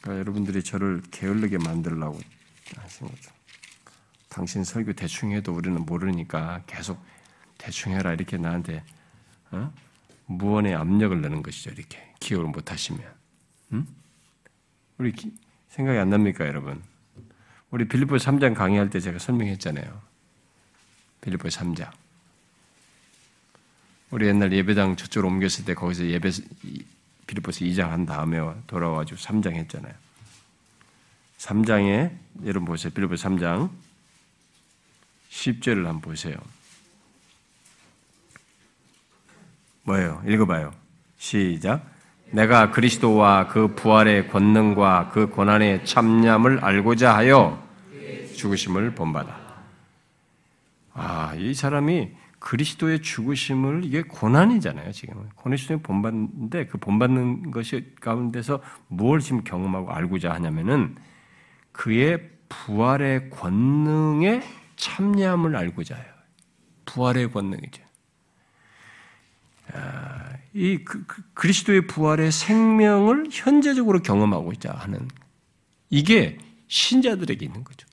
그러니까 0.00 0.18
여러분들이 0.18 0.64
저를 0.64 1.02
게을르게 1.12 1.58
만들려고 1.58 2.18
하신 2.74 3.06
거죠. 3.06 3.30
당신 4.28 4.64
설교 4.64 4.94
대충 4.94 5.30
해도 5.30 5.52
우리는 5.54 5.80
모르니까 5.86 6.64
계속 6.66 7.00
대충 7.58 7.92
해라 7.92 8.12
이렇게 8.12 8.38
나한테 8.38 8.82
어? 9.52 9.72
무언의 10.26 10.74
압력을 10.74 11.22
내는 11.22 11.44
것이죠. 11.44 11.70
이렇게 11.70 12.12
기억을 12.18 12.46
못 12.48 12.72
하시면. 12.72 13.14
음? 13.74 13.86
우리 14.98 15.12
기, 15.12 15.32
생각이 15.74 15.98
안 15.98 16.08
납니까, 16.08 16.46
여러분? 16.46 16.80
우리 17.70 17.88
빌리포 17.88 18.14
3장 18.14 18.54
강의할 18.54 18.90
때 18.90 19.00
제가 19.00 19.18
설명했잖아요. 19.18 20.00
빌리포 21.20 21.48
3장. 21.48 21.90
우리 24.12 24.28
옛날 24.28 24.52
예배당 24.52 24.94
저쪽으로 24.94 25.28
옮겼을 25.32 25.64
때 25.64 25.74
거기서 25.74 26.06
예배 26.06 26.30
빌리포스 27.26 27.64
2장 27.64 27.88
한 27.88 28.06
다음에 28.06 28.38
돌아와가지고 28.68 29.18
3장 29.18 29.54
했잖아요. 29.54 29.92
3장에 31.38 32.16
여러분 32.44 32.66
보세요. 32.66 32.92
빌리포 32.92 33.14
3장 33.14 33.70
10절을 35.30 35.86
한번 35.86 36.00
보세요. 36.02 36.36
뭐예요? 39.82 40.22
읽어봐요. 40.24 40.72
시작. 41.18 41.93
내가 42.34 42.72
그리스도와 42.72 43.46
그 43.46 43.68
부활의 43.76 44.28
권능과 44.28 45.10
그 45.12 45.28
고난의 45.28 45.84
참념을 45.84 46.64
알고자 46.64 47.14
하여 47.14 47.62
죽으심을 48.34 48.96
본받아. 48.96 49.44
아, 50.94 51.34
이 51.36 51.54
사람이 51.54 52.10
그리스도의 52.40 53.02
죽으심을 53.02 53.84
이게 53.84 54.02
고난이잖아요. 54.02 54.90
지금 54.90 55.28
그리스도의 55.42 55.80
본받는데 55.82 56.66
그 56.66 56.78
본받는 56.78 57.52
것이 57.52 57.94
가운데서 58.00 58.60
뭘 58.88 59.20
지금 59.20 59.44
경험하고 59.44 59.92
알고자 59.92 60.32
하냐면은 60.32 60.96
그의 61.70 62.30
부활의 62.48 63.30
권능에 63.30 64.42
참여함을 64.74 65.54
알고자 65.54 65.94
해요. 65.94 66.12
부활의 66.84 67.30
권능이죠. 67.30 67.82
아, 69.72 70.43
이 70.54 70.78
그, 70.84 71.04
그, 71.06 71.22
그리스도의 71.34 71.88
부활의 71.88 72.30
생명을 72.30 73.26
현재적으로 73.30 74.00
경험하고자 74.00 74.72
하는 74.72 75.08
이게 75.90 76.38
신자들에게 76.68 77.44
있는 77.44 77.64
거죠. 77.64 77.86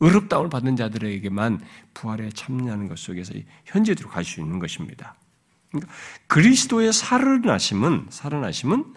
의롭다움을 0.00 0.48
받는 0.48 0.76
자들에게만 0.76 1.60
부활에 1.94 2.28
참여하는 2.30 2.86
것 2.86 2.98
속에서 2.98 3.34
현재로 3.64 4.08
갈 4.08 4.24
수 4.24 4.40
있는 4.40 4.60
것입니다. 4.60 5.16
그러니까 5.70 5.92
그리스도의 6.28 6.92
살아나심은 6.92 8.06
살아나심은 8.10 8.94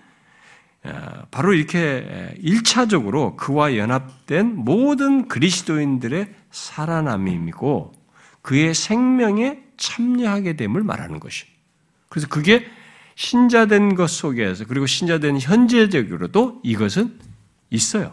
아, 0.83 1.25
바로 1.29 1.53
이렇게 1.53 2.35
일차적으로 2.39 3.35
그와 3.35 3.75
연합된 3.75 4.55
모든 4.55 5.27
그리스도인들의 5.27 6.33
살아남임이고 6.51 7.93
그의 8.41 8.73
생명에 8.73 9.63
참여하게 9.77 10.55
됨을 10.55 10.83
말하는 10.83 11.19
것이. 11.19 11.45
그래서 12.11 12.27
그게 12.27 12.67
신자된 13.15 13.95
것 13.95 14.09
속에서 14.09 14.65
그리고 14.65 14.85
신자된 14.85 15.39
현재적으로도 15.39 16.59
이것은 16.61 17.17
있어요. 17.69 18.11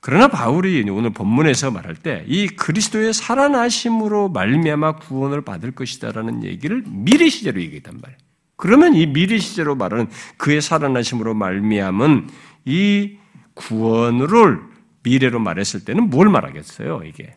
그러나 0.00 0.26
바울이 0.26 0.88
오늘 0.90 1.10
본문에서 1.10 1.70
말할 1.70 1.94
때 1.94 2.24
이 2.26 2.48
그리스도의 2.48 3.14
살아나심으로 3.14 4.30
말미암아 4.30 4.96
구원을 4.96 5.42
받을 5.42 5.70
것이다라는 5.70 6.42
얘기를 6.42 6.82
미래 6.86 7.28
시제로 7.28 7.60
얘기했단 7.60 8.00
말이에요. 8.02 8.18
그러면 8.56 8.94
이 8.94 9.06
미래 9.06 9.38
시제로 9.38 9.76
말하는 9.76 10.08
그의 10.38 10.60
살아나심으로 10.60 11.34
말미암은 11.34 12.30
이 12.64 13.16
구원을 13.54 14.60
미래로 15.04 15.38
말했을 15.38 15.84
때는 15.84 16.10
뭘 16.10 16.28
말하겠어요? 16.30 17.02
이게 17.04 17.36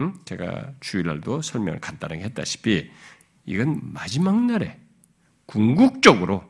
응? 0.00 0.14
제가 0.24 0.72
주일날도 0.80 1.42
설명을 1.42 1.80
간단하게 1.80 2.22
했다시피 2.22 2.90
이건 3.46 3.80
마지막 3.92 4.44
날에 4.44 4.78
궁극적으로 5.46 6.44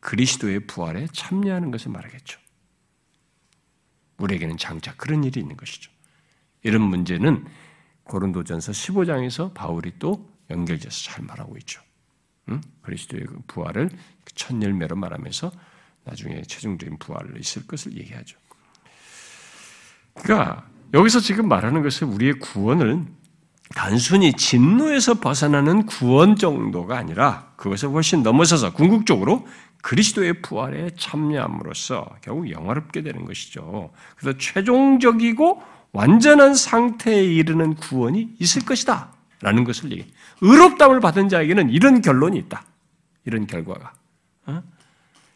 그리스도의 0.00 0.66
부활에 0.66 1.08
참여하는 1.12 1.70
것을 1.72 1.90
말하겠죠. 1.90 2.38
우리에게는 4.18 4.56
장차 4.56 4.94
그런 4.94 5.24
일이 5.24 5.40
있는 5.40 5.56
것이죠. 5.56 5.90
이런 6.62 6.82
문제는 6.82 7.44
고린도전서 8.04 8.72
15장에서 8.72 9.52
바울이 9.52 9.98
또 9.98 10.30
연결돼서 10.48 11.10
잘 11.10 11.24
말하고 11.24 11.56
있죠. 11.58 11.82
응? 12.48 12.60
그리스도의 12.82 13.24
그 13.24 13.40
부활을 13.48 13.90
그첫 14.24 14.62
열매로 14.62 14.94
말하면서 14.96 15.50
나중에 16.04 16.42
최종적인 16.42 16.98
부활을 16.98 17.38
있을 17.40 17.66
것을 17.66 17.96
얘기하죠. 17.96 18.38
그러니까 20.14 20.68
여기서 20.94 21.18
지금 21.20 21.48
말하는 21.48 21.82
것은 21.82 22.08
우리의 22.08 22.34
구원을 22.34 23.04
단순히 23.74 24.32
진노에서 24.32 25.14
벗어나는 25.14 25.86
구원 25.86 26.36
정도가 26.36 26.96
아니라 26.96 27.52
그것을 27.56 27.90
훨씬 27.90 28.22
넘어서서 28.22 28.72
궁극적으로 28.72 29.46
그리스도의 29.82 30.42
부활에 30.42 30.90
참여함으로써 30.96 32.08
결국 32.20 32.50
영화롭게 32.50 33.02
되는 33.02 33.24
것이죠. 33.24 33.90
그래서 34.16 34.38
최종적이고 34.38 35.62
완전한 35.92 36.54
상태에 36.54 37.24
이르는 37.24 37.74
구원이 37.74 38.36
있을 38.38 38.64
것이다. 38.64 39.12
라는 39.40 39.64
것을 39.64 39.90
얘기해. 39.92 40.08
의롭담을 40.40 41.00
받은 41.00 41.28
자에게는 41.28 41.70
이런 41.70 42.00
결론이 42.00 42.38
있다. 42.38 42.64
이런 43.24 43.46
결과가. 43.46 43.92
어? 44.46 44.62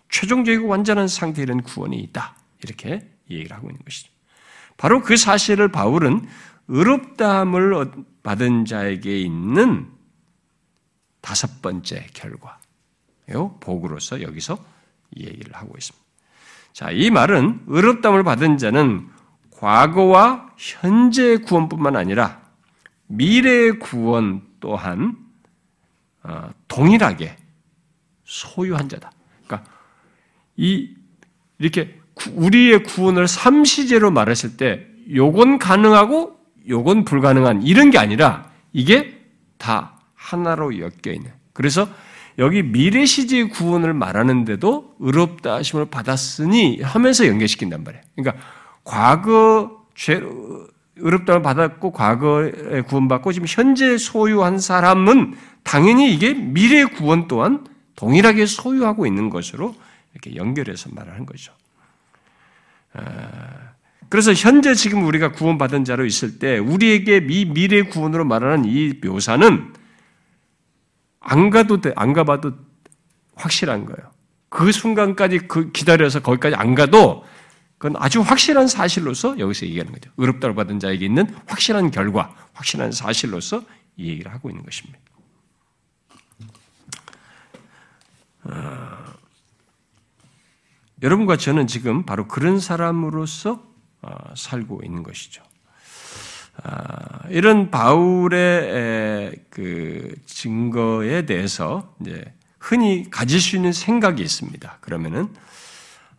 최종적이고 0.09 0.66
완전한 0.66 1.07
상태에 1.07 1.45
이르는 1.45 1.62
구원이 1.62 1.99
있다. 1.99 2.35
이렇게 2.62 3.09
얘기를 3.31 3.57
하고 3.57 3.69
있는 3.69 3.81
것이죠. 3.85 4.11
바로 4.77 5.03
그 5.03 5.16
사실을 5.16 5.69
바울은 5.71 6.27
의롭다함을 6.69 7.90
받은 8.23 8.65
자에게 8.65 9.21
있는 9.21 9.89
다섯 11.21 11.63
번째 11.63 12.07
결과, 12.13 12.59
복으로서 13.61 14.23
여기서 14.23 14.59
얘기를 15.17 15.55
하고 15.55 15.75
있습니다. 15.77 16.05
자, 16.73 16.91
이 16.91 17.11
말은 17.11 17.65
의롭다함을 17.67 18.23
받은 18.23 18.59
자는 18.59 19.09
과거와 19.51 20.55
현재의 20.57 21.43
구원뿐만 21.43 21.97
아니라 21.97 22.41
미래의 23.07 23.79
구원 23.79 24.43
또한 24.61 25.17
어, 26.23 26.51
동일하게 26.69 27.37
소유한 28.25 28.89
자다. 28.89 29.11
그러니까 29.47 29.71
이 30.57 30.95
이렇게 31.59 32.01
우리의 32.35 32.85
구원을 32.85 33.27
삼시제로 33.27 34.11
말했을 34.11 34.57
때 34.57 34.87
요건 35.13 35.59
가능하고 35.59 36.39
요건 36.68 37.05
불가능한 37.05 37.62
이런 37.62 37.90
게 37.90 37.99
아니라 37.99 38.51
이게 38.73 39.18
다 39.59 39.99
하나로 40.14 40.79
엮여 40.79 41.12
있는. 41.12 41.31
그래서 41.53 41.88
여기 42.38 42.62
미래 42.62 43.05
시제 43.05 43.44
구원을 43.49 43.92
말하는데도 43.92 44.96
의롭다 44.99 45.55
하심을 45.57 45.87
받았으니 45.87 46.81
하면서 46.83 47.27
연결시킨단 47.27 47.85
말이에요. 47.85 48.05
그러니까 48.16 48.44
과거 48.85 49.85
죄 49.94 50.23
의롭다를 50.96 51.42
받았고 51.42 51.92
과거에 51.92 52.83
구원받고 52.83 53.33
지금 53.33 53.46
현재 53.49 53.99
소유한 53.99 54.59
사람은 54.59 55.35
당연히 55.62 56.12
이게 56.14 56.35
미래 56.35 56.85
구원 56.85 57.29
또한 57.29 57.66
동일하게 57.96 58.46
소유하고 58.46 59.07
있는 59.07 59.31
것으로 59.31 59.75
이렇게 60.12 60.37
연결해서 60.37 60.90
말하는 60.92 61.27
거죠. 61.27 61.53
아, 64.11 64.16
그래서 64.20 64.33
현재 64.33 64.75
지금 64.75 65.07
우리가 65.07 65.33
구원받은 65.33 65.85
자로 65.85 66.05
있을 66.05 66.38
때 66.40 66.59
우리에게 66.59 67.20
미, 67.20 67.44
미래 67.44 67.83
구원으로 67.83 68.25
말하는 68.25 68.64
이 68.64 68.94
묘사는 69.03 69.73
안 71.20 71.51
가도 71.51 71.81
돼, 71.81 71.92
안 71.94 72.12
가봐도 72.12 72.55
확실한 73.37 73.87
거예요. 73.87 74.11
그 74.49 74.73
순간까지 74.73 75.46
그 75.46 75.70
기다려서 75.70 76.20
거기까지 76.20 76.57
안 76.57 76.75
가도 76.75 77.25
그건 77.79 78.03
아주 78.03 78.20
확실한 78.20 78.66
사실로서 78.66 79.38
여기서 79.38 79.66
얘기하는 79.66 79.92
거죠. 79.92 80.11
의롭다고 80.16 80.55
받은 80.55 80.81
자에게 80.81 81.07
있는 81.07 81.33
확실한 81.46 81.92
결과, 81.92 82.35
확실한 82.53 82.92
사실로서 82.92 83.62
이 83.96 84.09
얘기를 84.09 84.33
하고 84.33 84.51
있는 84.51 84.64
것입니다. 84.64 84.99
어, 88.42 89.14
여러분과 91.03 91.37
저는 91.37 91.68
지금 91.68 92.05
바로 92.05 92.27
그런 92.27 92.59
사람으로서 92.59 93.53
어, 93.53 93.70
살고 94.35 94.83
있는 94.85 95.03
것이죠. 95.03 95.43
아, 96.63 97.21
이런 97.31 97.71
바울의 97.71 99.37
그 99.51 100.15
증거에 100.27 101.27
대해서 101.27 101.95
이제 102.01 102.33
흔히 102.59 103.09
가질 103.11 103.41
수 103.41 103.57
있는 103.57 103.73
생각이 103.73 104.23
있습니다. 104.23 104.79
그러면은 104.81 105.29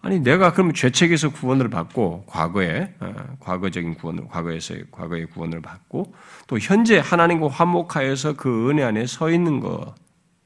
아니 0.01 0.19
내가 0.19 0.51
그러면 0.51 0.73
죄책에서 0.73 1.29
구원을 1.29 1.69
받고 1.69 2.25
과거에 2.25 2.95
어, 2.99 3.13
과거적인 3.39 3.95
구원을 3.95 4.27
과거에서의 4.29 4.85
과거의 4.91 5.27
구원을 5.27 5.61
받고 5.61 6.15
또 6.47 6.57
현재 6.57 6.97
하나님과 6.97 7.49
화목하여서 7.49 8.33
그 8.33 8.69
은혜 8.69 8.81
안에 8.83 9.05
서 9.05 9.29
있는 9.29 9.59
것 9.59 9.93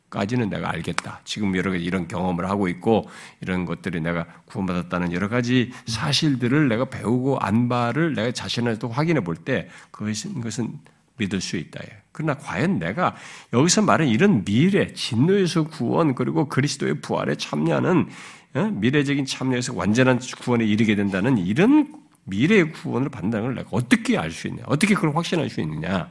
까지는 0.09 0.49
내가 0.49 0.71
알겠다. 0.71 1.21
지금 1.25 1.55
여러 1.55 1.71
가지 1.71 1.83
이런 1.83 2.07
경험을 2.07 2.49
하고 2.49 2.67
있고 2.67 3.09
이런 3.41 3.65
것들이 3.65 3.99
내가 4.01 4.25
구원받았다는 4.45 5.11
여러 5.13 5.27
가지 5.27 5.71
사실들을 5.87 6.69
내가 6.69 6.85
배우고 6.85 7.39
안바를 7.39 8.13
내가 8.13 8.31
자신한테도 8.31 8.89
확인해 8.89 9.21
볼 9.21 9.35
때 9.35 9.67
그것은, 9.91 10.35
그것은 10.35 10.79
믿을 11.17 11.41
수 11.41 11.57
있다. 11.57 11.81
그러나 12.11 12.35
과연 12.35 12.79
내가 12.79 13.15
여기서 13.51 13.81
말하는 13.81 14.11
이런 14.11 14.45
미래, 14.45 14.93
진노에서 14.93 15.63
구원 15.65 16.15
그리고 16.15 16.47
그리스도의 16.47 17.01
부활에 17.01 17.35
참여하는 17.35 18.07
어? 18.55 18.63
미래적인 18.71 19.25
참여에서 19.25 19.73
완전한 19.75 20.19
구원에 20.39 20.65
이르게 20.65 20.95
된다는 20.95 21.37
이런 21.37 21.93
미래의 22.23 22.71
구원을 22.71 23.09
받는다는 23.09 23.47
걸 23.47 23.55
내가 23.55 23.69
어떻게 23.71 24.17
알 24.17 24.31
수 24.31 24.47
있냐? 24.47 24.63
어떻게 24.65 24.95
그걸 24.95 25.15
확신할 25.15 25.49
수 25.49 25.59
있느냐? 25.61 26.09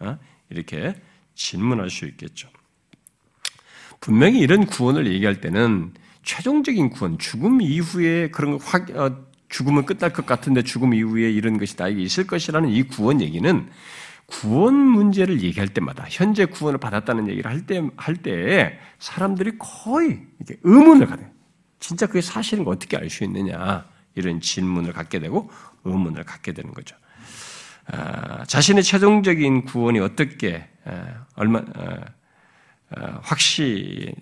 어? 0.00 0.18
이렇게 0.50 0.94
질문할 1.34 1.88
수 1.90 2.04
있겠죠. 2.06 2.48
분명히 4.00 4.38
이런 4.40 4.66
구원을 4.66 5.06
얘기할 5.06 5.40
때는 5.40 5.92
최종적인 6.22 6.90
구원, 6.90 7.18
죽음 7.18 7.60
이후에 7.60 8.30
그런 8.30 8.58
확, 8.60 8.90
어, 8.96 9.24
죽음은 9.48 9.86
끝날 9.86 10.12
것 10.12 10.26
같은데 10.26 10.62
죽음 10.62 10.94
이후에 10.94 11.30
이런 11.30 11.58
것이 11.58 11.74
나에게 11.78 12.00
있을 12.02 12.26
것이라는 12.26 12.68
이 12.68 12.82
구원 12.82 13.20
얘기는 13.20 13.68
구원 14.26 14.74
문제를 14.74 15.42
얘기할 15.42 15.68
때마다 15.68 16.04
현재 16.08 16.44
구원을 16.44 16.78
받았다는 16.78 17.28
얘기를 17.28 17.50
할 17.50 17.64
때, 17.66 17.82
할 17.96 18.16
때에 18.16 18.78
사람들이 18.98 19.52
거의 19.58 20.20
이렇게 20.38 20.60
의문을 20.62 21.06
가져요. 21.06 21.28
진짜 21.80 22.06
그게 22.06 22.20
사실인 22.20 22.64
거 22.64 22.70
어떻게 22.72 22.96
알 22.96 23.08
수 23.08 23.24
있느냐. 23.24 23.86
이런 24.14 24.40
질문을 24.40 24.92
갖게 24.92 25.20
되고 25.20 25.48
의문을 25.84 26.24
갖게 26.24 26.52
되는 26.52 26.74
거죠. 26.74 26.96
아, 27.86 28.44
자신의 28.44 28.82
최종적인 28.82 29.64
구원이 29.64 30.00
어떻게 30.00 30.68
얼마 31.36 31.62
확신 33.22 34.12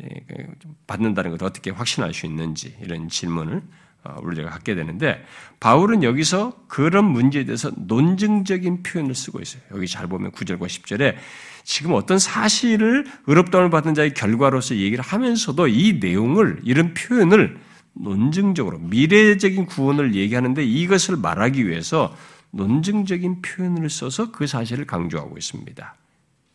받는다는 0.86 1.30
것을 1.30 1.46
어떻게 1.46 1.70
확신할 1.70 2.12
수 2.12 2.26
있는지 2.26 2.76
이런 2.82 3.08
질문을 3.08 3.62
어, 4.06 4.20
우리가 4.22 4.50
갖게 4.50 4.74
되는데 4.74 5.24
바울은 5.58 6.02
여기서 6.02 6.52
그런 6.68 7.04
문제에 7.06 7.44
대해서 7.44 7.72
논증적인 7.76 8.82
표현을 8.82 9.14
쓰고 9.14 9.40
있어요. 9.40 9.62
여기 9.72 9.86
잘 9.88 10.06
보면 10.06 10.30
9절과 10.32 10.66
10절에 10.66 11.16
지금 11.64 11.92
어떤 11.92 12.18
사실을 12.18 13.04
의롭다움을 13.26 13.70
받은 13.70 13.94
자의 13.94 14.14
결과로서 14.14 14.76
얘기를 14.76 15.02
하면서도 15.02 15.66
이 15.68 15.98
내용을 16.00 16.60
이런 16.62 16.94
표현을 16.94 17.58
논증적으로 17.94 18.78
미래적인 18.78 19.66
구원을 19.66 20.14
얘기하는데 20.14 20.64
이것을 20.64 21.16
말하기 21.16 21.66
위해서 21.66 22.16
논증적인 22.52 23.42
표현을 23.42 23.90
써서 23.90 24.30
그 24.30 24.46
사실을 24.46 24.86
강조하고 24.86 25.36
있습니다. 25.36 25.94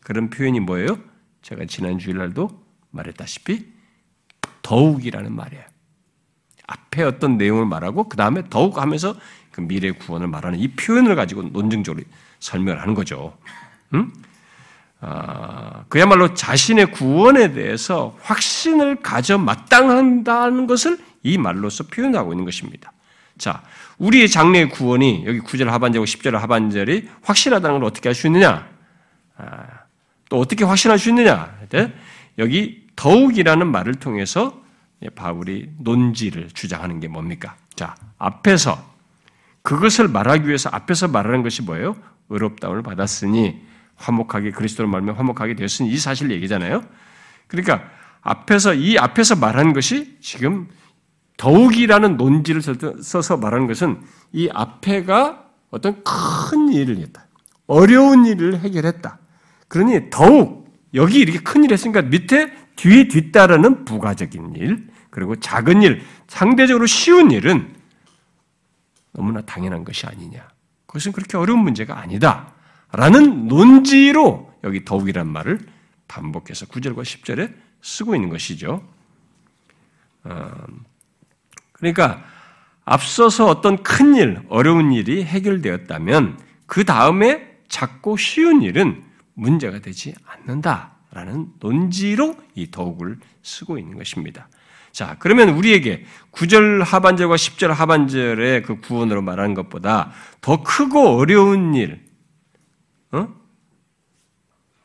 그런 0.00 0.30
표현이 0.30 0.60
뭐예요? 0.60 0.98
제가 1.42 1.64
지난 1.66 1.98
주일날도 1.98 2.50
말했다시피 2.90 3.66
더욱이라는 4.62 5.34
말이에요. 5.34 5.64
앞에 6.66 7.02
어떤 7.02 7.36
내용을 7.36 7.66
말하고 7.66 8.08
그 8.08 8.16
다음에 8.16 8.42
더욱 8.48 8.78
하면서 8.78 9.14
그 9.50 9.60
미래 9.60 9.90
구원을 9.90 10.28
말하는 10.28 10.58
이 10.58 10.68
표현을 10.68 11.14
가지고 11.16 11.42
논증적으로 11.42 12.04
설명을 12.40 12.80
하는 12.80 12.94
거죠. 12.94 13.36
응? 13.94 14.10
아, 15.00 15.84
그야말로 15.88 16.32
자신의 16.32 16.92
구원에 16.92 17.52
대해서 17.52 18.16
확신을 18.22 18.96
가져 19.02 19.36
마땅한다는 19.36 20.66
것을 20.66 20.98
이 21.24 21.38
말로서 21.38 21.84
표현하고 21.84 22.32
있는 22.32 22.44
것입니다. 22.44 22.92
자, 23.36 23.62
우리의 23.98 24.28
장래의 24.28 24.70
구원이 24.70 25.24
여기 25.26 25.40
9절 25.40 25.66
하반절과 25.66 26.04
10절 26.04 26.32
하반절이 26.32 27.08
확실하다는 27.22 27.80
걸 27.80 27.84
어떻게 27.84 28.08
할 28.08 28.14
수 28.14 28.28
있느냐? 28.28 28.68
아, 29.36 29.81
또 30.32 30.40
어떻게 30.40 30.64
확신할 30.64 30.98
수 30.98 31.10
있느냐? 31.10 31.54
여기 32.38 32.86
더욱이라는 32.96 33.70
말을 33.70 33.96
통해서 33.96 34.62
바울이 35.14 35.68
논지를 35.78 36.48
주장하는 36.48 37.00
게 37.00 37.08
뭡니까? 37.08 37.56
자, 37.74 37.94
앞에서 38.16 38.82
그것을 39.60 40.08
말하기 40.08 40.46
위해서 40.46 40.70
앞에서 40.72 41.08
말하는 41.08 41.42
것이 41.42 41.60
뭐예요? 41.60 41.96
의롭다움을 42.30 42.82
받았으니 42.82 43.60
화목하게 43.96 44.52
그리스도로 44.52 44.88
말면 44.88 45.16
화목하게 45.16 45.54
되었으니 45.54 45.90
이 45.90 45.98
사실 45.98 46.30
얘기잖아요. 46.30 46.82
그러니까 47.46 47.82
앞에서 48.22 48.72
이 48.72 48.96
앞에서 48.96 49.36
말한 49.36 49.74
것이 49.74 50.16
지금 50.22 50.66
더욱이라는 51.36 52.16
논지를 52.16 52.62
써서 53.02 53.36
말하는 53.36 53.66
것은 53.66 54.00
이 54.32 54.48
앞에가 54.50 55.44
어떤 55.70 56.02
큰 56.02 56.72
일을 56.72 56.96
했다. 56.96 57.26
어려운 57.66 58.24
일을 58.24 58.60
해결했다. 58.60 59.18
그러니 59.72 60.10
더욱 60.10 60.70
여기 60.92 61.20
이렇게 61.20 61.38
큰 61.38 61.64
일을 61.64 61.72
했으니까 61.72 62.02
밑에 62.02 62.52
뒤에 62.76 63.08
뒤따르는 63.08 63.86
부가적인 63.86 64.54
일, 64.56 64.86
그리고 65.08 65.34
작은 65.34 65.80
일, 65.80 66.02
상대적으로 66.28 66.84
쉬운 66.84 67.30
일은 67.30 67.74
너무나 69.12 69.40
당연한 69.40 69.82
것이 69.82 70.06
아니냐. 70.06 70.46
그것은 70.84 71.12
그렇게 71.12 71.38
어려운 71.38 71.60
문제가 71.60 71.98
아니다. 71.98 72.52
라는 72.92 73.48
논지로 73.48 74.52
여기 74.62 74.84
더욱이란 74.84 75.26
말을 75.26 75.58
반복해서 76.06 76.66
9절과 76.66 77.00
10절에 77.00 77.54
쓰고 77.80 78.14
있는 78.14 78.28
것이죠. 78.28 78.86
어, 80.24 80.50
그러니까 81.72 82.22
앞서서 82.84 83.46
어떤 83.46 83.82
큰 83.82 84.16
일, 84.16 84.42
어려운 84.50 84.92
일이 84.92 85.24
해결되었다면 85.24 86.38
그 86.66 86.84
다음에 86.84 87.56
작고 87.68 88.18
쉬운 88.18 88.60
일은 88.60 89.10
문제가 89.42 89.80
되지 89.80 90.14
않는다라는 90.24 91.54
논지로 91.60 92.36
이 92.54 92.70
더욱을 92.70 93.18
쓰고 93.42 93.78
있는 93.78 93.98
것입니다. 93.98 94.48
자, 94.92 95.16
그러면 95.18 95.50
우리에게 95.50 96.04
9절 96.32 96.84
하반절과 96.84 97.34
10절 97.36 97.68
하반절의 97.68 98.62
그 98.62 98.80
구원으로 98.80 99.22
말하는 99.22 99.54
것보다 99.54 100.12
더 100.40 100.62
크고 100.62 101.16
어려운 101.16 101.74
일, 101.74 102.04
어? 103.10 103.28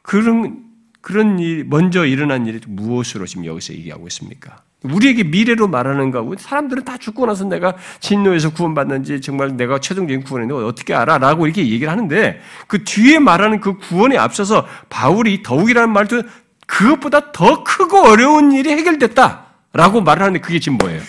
그런, 0.01 0.65
그런 1.01 1.39
일, 1.39 1.65
먼저 1.65 2.05
일어난 2.05 2.45
일이 2.47 2.61
무엇으로 2.65 3.25
지금 3.25 3.45
여기서 3.45 3.73
얘기하고 3.73 4.07
있습니까? 4.07 4.63
우리에게 4.83 5.23
미래로 5.23 5.67
말하는가? 5.67 6.23
사람들은 6.37 6.85
다 6.85 6.97
죽고 6.97 7.25
나서 7.25 7.45
내가 7.45 7.75
진노에서 7.99 8.51
구원받는지 8.51 9.21
정말 9.21 9.57
내가 9.57 9.79
최종적인 9.79 10.23
구원인데 10.23 10.53
어떻게 10.53 10.93
알아? 10.93 11.17
라고 11.17 11.47
이렇게 11.47 11.67
얘기를 11.67 11.91
하는데 11.91 12.39
그 12.67 12.83
뒤에 12.83 13.19
말하는 13.19 13.59
그 13.59 13.77
구원에 13.77 14.17
앞서서 14.17 14.67
바울이 14.89 15.41
더욱이라는 15.41 15.91
말도 15.91 16.21
그것보다 16.67 17.31
더 17.31 17.63
크고 17.63 18.01
어려운 18.01 18.51
일이 18.51 18.69
해결됐다. 18.71 19.45
라고 19.73 20.01
말을 20.01 20.21
하는데 20.21 20.39
그게 20.39 20.59
지금 20.59 20.77
뭐예요? 20.77 21.01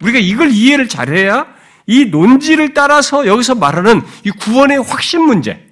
우리가 0.00 0.18
이걸 0.18 0.50
이해를 0.50 0.88
잘해야 0.88 1.46
이 1.86 2.06
논지를 2.06 2.74
따라서 2.74 3.26
여기서 3.26 3.54
말하는 3.54 4.02
이 4.24 4.30
구원의 4.30 4.82
확신 4.82 5.22
문제, 5.22 5.66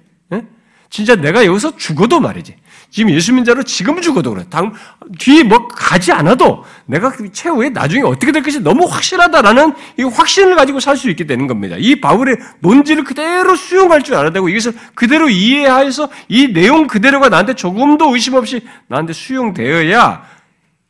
진짜 0.89 1.15
내가 1.15 1.45
여기서 1.45 1.77
죽어도 1.77 2.19
말이지. 2.19 2.55
지금 2.89 3.11
예수 3.11 3.33
님자로 3.33 3.63
지금 3.63 4.01
죽어도 4.01 4.33
그래. 4.33 4.45
당, 4.49 4.73
뒤에 5.19 5.43
뭐 5.43 5.67
가지 5.67 6.11
않아도 6.11 6.63
내가 6.85 7.11
그 7.11 7.31
최후에 7.31 7.69
나중에 7.69 8.03
어떻게 8.03 8.31
될 8.31 8.41
것이 8.41 8.59
너무 8.59 8.85
확실하다라는 8.85 9.73
이 9.99 10.03
확신을 10.03 10.55
가지고 10.55 10.79
살 10.79 10.97
수 10.97 11.09
있게 11.09 11.25
되는 11.27 11.47
겁니다. 11.47 11.75
이 11.77 12.01
바울의 12.01 12.37
논지를 12.59 13.03
그대로 13.03 13.55
수용할 13.55 14.01
줄 14.01 14.15
알아야 14.15 14.31
되고 14.31 14.49
이것을 14.49 14.73
그대로 14.95 15.29
이해하여서 15.29 16.09
이 16.27 16.51
내용 16.53 16.87
그대로가 16.87 17.29
나한테 17.29 17.53
조금도 17.53 18.13
의심 18.15 18.33
없이 18.33 18.65
나한테 18.87 19.13
수용되어야 19.13 20.25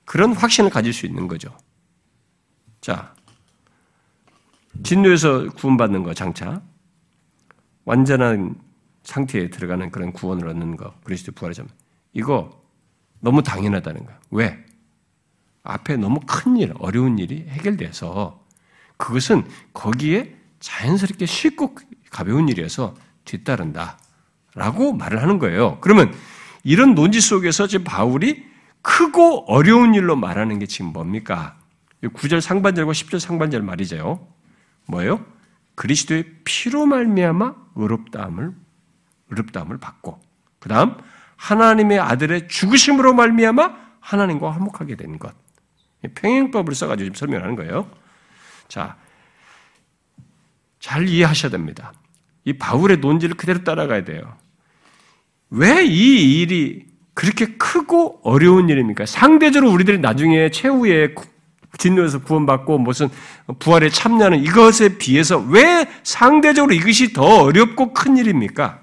그런 0.06 0.34
확신을 0.34 0.70
가질 0.70 0.94
수 0.94 1.06
있는 1.06 1.28
거죠. 1.28 1.50
자, 2.80 3.14
진노에서 4.84 5.50
구원받는 5.56 6.04
거 6.04 6.14
장차 6.14 6.62
완전한 7.84 8.56
상태에 9.04 9.50
들어가는 9.50 9.92
그런 9.92 10.14
구원을 10.14 10.48
얻는 10.48 10.78
거, 10.78 10.94
그리스도 11.04 11.32
부활하자면 11.34 11.70
이거 12.18 12.50
너무 13.20 13.44
당연하다는 13.44 14.06
거야. 14.06 14.20
왜? 14.32 14.66
앞에 15.64 15.98
너무 15.98 16.20
큰 16.26 16.58
일, 16.58 16.74
어려운 16.80 17.20
일이 17.20 17.46
해결돼서 17.48 18.44
그것은 18.98 19.48
거기에 19.72 20.36
자연스럽게 20.60 21.28
쉽고 21.28 21.76
가벼운 22.10 22.50
일이어서 22.50 22.96
뒤따른다. 23.24 24.00
라고 24.56 24.94
말을 24.94 25.22
하는 25.22 25.38
거예요. 25.38 25.80
그러면 25.80 26.12
이런 26.64 26.96
논지 26.96 27.22
속에서 27.22 27.68
지금 27.68 27.86
바울이 27.86 28.48
크고 28.82 29.46
어려운 29.52 29.94
일로 29.94 30.16
말하는 30.16 30.58
게 30.58 30.66
지금 30.66 30.94
뭡니까? 30.94 31.60
9절 32.02 32.42
상반절과 32.42 32.94
10절 32.94 33.20
상반절 33.20 33.62
말이죠. 33.62 34.28
뭐예요? 34.88 35.24
그리스도의 35.76 36.26
피로 36.44 36.88
말미암아 36.88 37.54
의롭다함을 37.76 38.56
의롭다함을 39.30 39.78
받고 39.78 40.20
그 40.60 40.70
다음 40.70 40.96
하나님의 41.38 42.00
아들의 42.00 42.47
죽으심으로 42.47 43.13
말미암아 43.13 43.76
하나님과 44.00 44.52
화목하게 44.52 44.95
된 44.95 45.17
것. 45.19 45.34
평행법을 46.15 46.73
써가지고 46.76 47.06
지금 47.06 47.15
설명하는 47.15 47.56
거예요. 47.56 47.89
자, 48.67 48.95
잘 50.80 51.08
이해하셔야 51.08 51.52
됩니다. 51.52 51.93
이 52.45 52.54
바울의 52.54 52.97
논지를 52.97 53.36
그대로 53.36 53.63
따라가야 53.63 54.04
돼요. 54.06 54.38
왜 55.50 55.84
이 55.86 56.41
일이 56.41 56.86
그렇게 57.13 57.58
크고 57.58 58.19
어려운 58.23 58.69
일입니까? 58.69 59.06
상대적으로 59.06 59.71
우리들이 59.71 60.00
나중에 60.00 60.52
최후의 60.52 61.15
진노에서 61.78 62.21
구원받고 62.23 62.78
무슨 62.80 63.10
부활에 63.60 63.89
참여하는 63.89 64.43
이것에 64.43 64.97
비해서 64.97 65.38
왜 65.39 65.88
상대적으로 66.04 66.73
이것이 66.73 67.13
더 67.13 67.43
어렵고 67.43 67.93
큰 67.93 68.17
일입니까? 68.17 68.81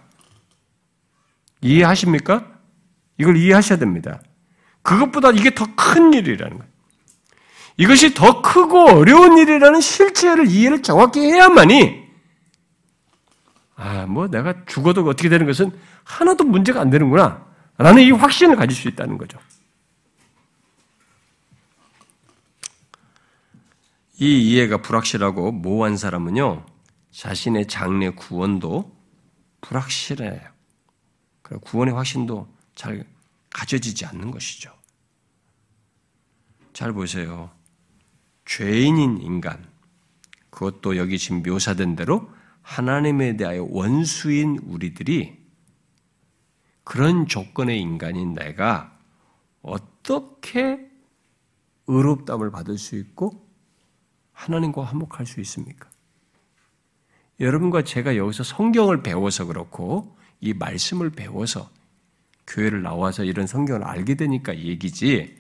이해하십니까? 1.65 2.47
이걸 3.19 3.37
이해하셔야 3.37 3.79
됩니다. 3.79 4.21
그것보다 4.83 5.31
이게 5.31 5.55
더 5.55 5.65
큰 5.77 6.13
일이라는 6.13 6.59
거예요. 6.59 6.73
이것이 7.77 8.15
더 8.15 8.43
크고 8.43 8.91
어려운 8.91 9.39
일이라는 9.39 9.81
실체를 9.81 10.47
이해를 10.47 10.83
정확히 10.83 11.21
해야만이 11.21 12.05
아, 13.77 14.07
뭐 14.07 14.29
내가 14.29 14.65
죽어도 14.67 15.03
어떻게 15.05 15.29
되는 15.29 15.47
것은 15.47 15.73
하나도 16.05 16.45
문제가 16.45 16.81
안 16.81 16.91
되는구나. 16.91 17.45
라는 17.77 18.03
이 18.03 18.11
확신을 18.13 18.55
가질 18.57 18.77
수 18.77 18.87
있다는 18.89 19.19
거죠. 19.19 19.39
이 24.21 24.51
이해가 24.51 24.77
불확실하고 24.79 25.51
모호한 25.51 25.97
사람은요, 25.97 26.65
자신의 27.11 27.67
장래 27.67 28.11
구원도 28.11 28.97
불확실해요. 29.61 30.54
구원의 31.45 31.95
확신도 31.95 32.49
잘 32.75 33.07
가져지지 33.51 34.07
않는 34.07 34.31
것이죠. 34.31 34.73
잘 36.73 36.93
보세요. 36.93 37.51
죄인인 38.47 39.19
인간, 39.19 39.65
그것도 40.51 40.97
여기 40.97 41.19
지금 41.19 41.43
묘사된 41.43 41.97
대로 41.97 42.31
하나님에 42.63 43.37
대하여 43.37 43.67
원수인 43.69 44.59
우리들이 44.65 45.45
그런 46.83 47.27
조건의 47.27 47.81
인간인 47.81 48.35
내가 48.35 48.99
어떻게 49.63 50.91
의롭담을 51.87 52.51
받을 52.51 52.79
수 52.79 52.97
있고 52.97 53.47
하나님과 54.33 54.83
화목할 54.83 55.27
수 55.27 55.41
있습니까? 55.41 55.89
여러분과 57.41 57.83
제가 57.83 58.17
여기서 58.17 58.43
성경을 58.43 59.03
배워서 59.03 59.47
그렇고 59.47 60.17
이 60.45 60.53
말씀을 60.53 61.09
배워서 61.09 61.71
교회를 62.47 62.83
나와서 62.83 63.25
이런 63.25 63.47
성경을 63.47 63.83
알게 63.83 64.15
되니까 64.15 64.55
얘기지 64.55 65.39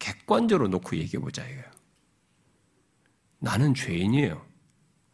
객관적으로 0.00 0.66
놓고 0.66 0.96
얘기해 0.96 1.20
보자 1.20 1.44
이거예요. 1.46 1.62
나는 3.38 3.72
죄인이에요. 3.72 4.44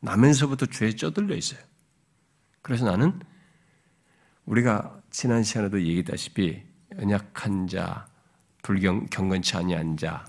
나면서부터 0.01 0.65
죄에 0.65 0.93
쩌들려 0.93 1.37
있어요. 1.37 1.61
그래서 2.63 2.87
나는 2.87 3.21
우리가 4.47 4.99
지난 5.11 5.43
시간에도 5.43 5.79
얘기했다시피 5.79 6.63
연약한 6.99 7.67
자, 7.67 8.09
불경 8.63 9.09
경건치 9.11 9.59
아니한 9.59 9.99
자, 9.99 10.25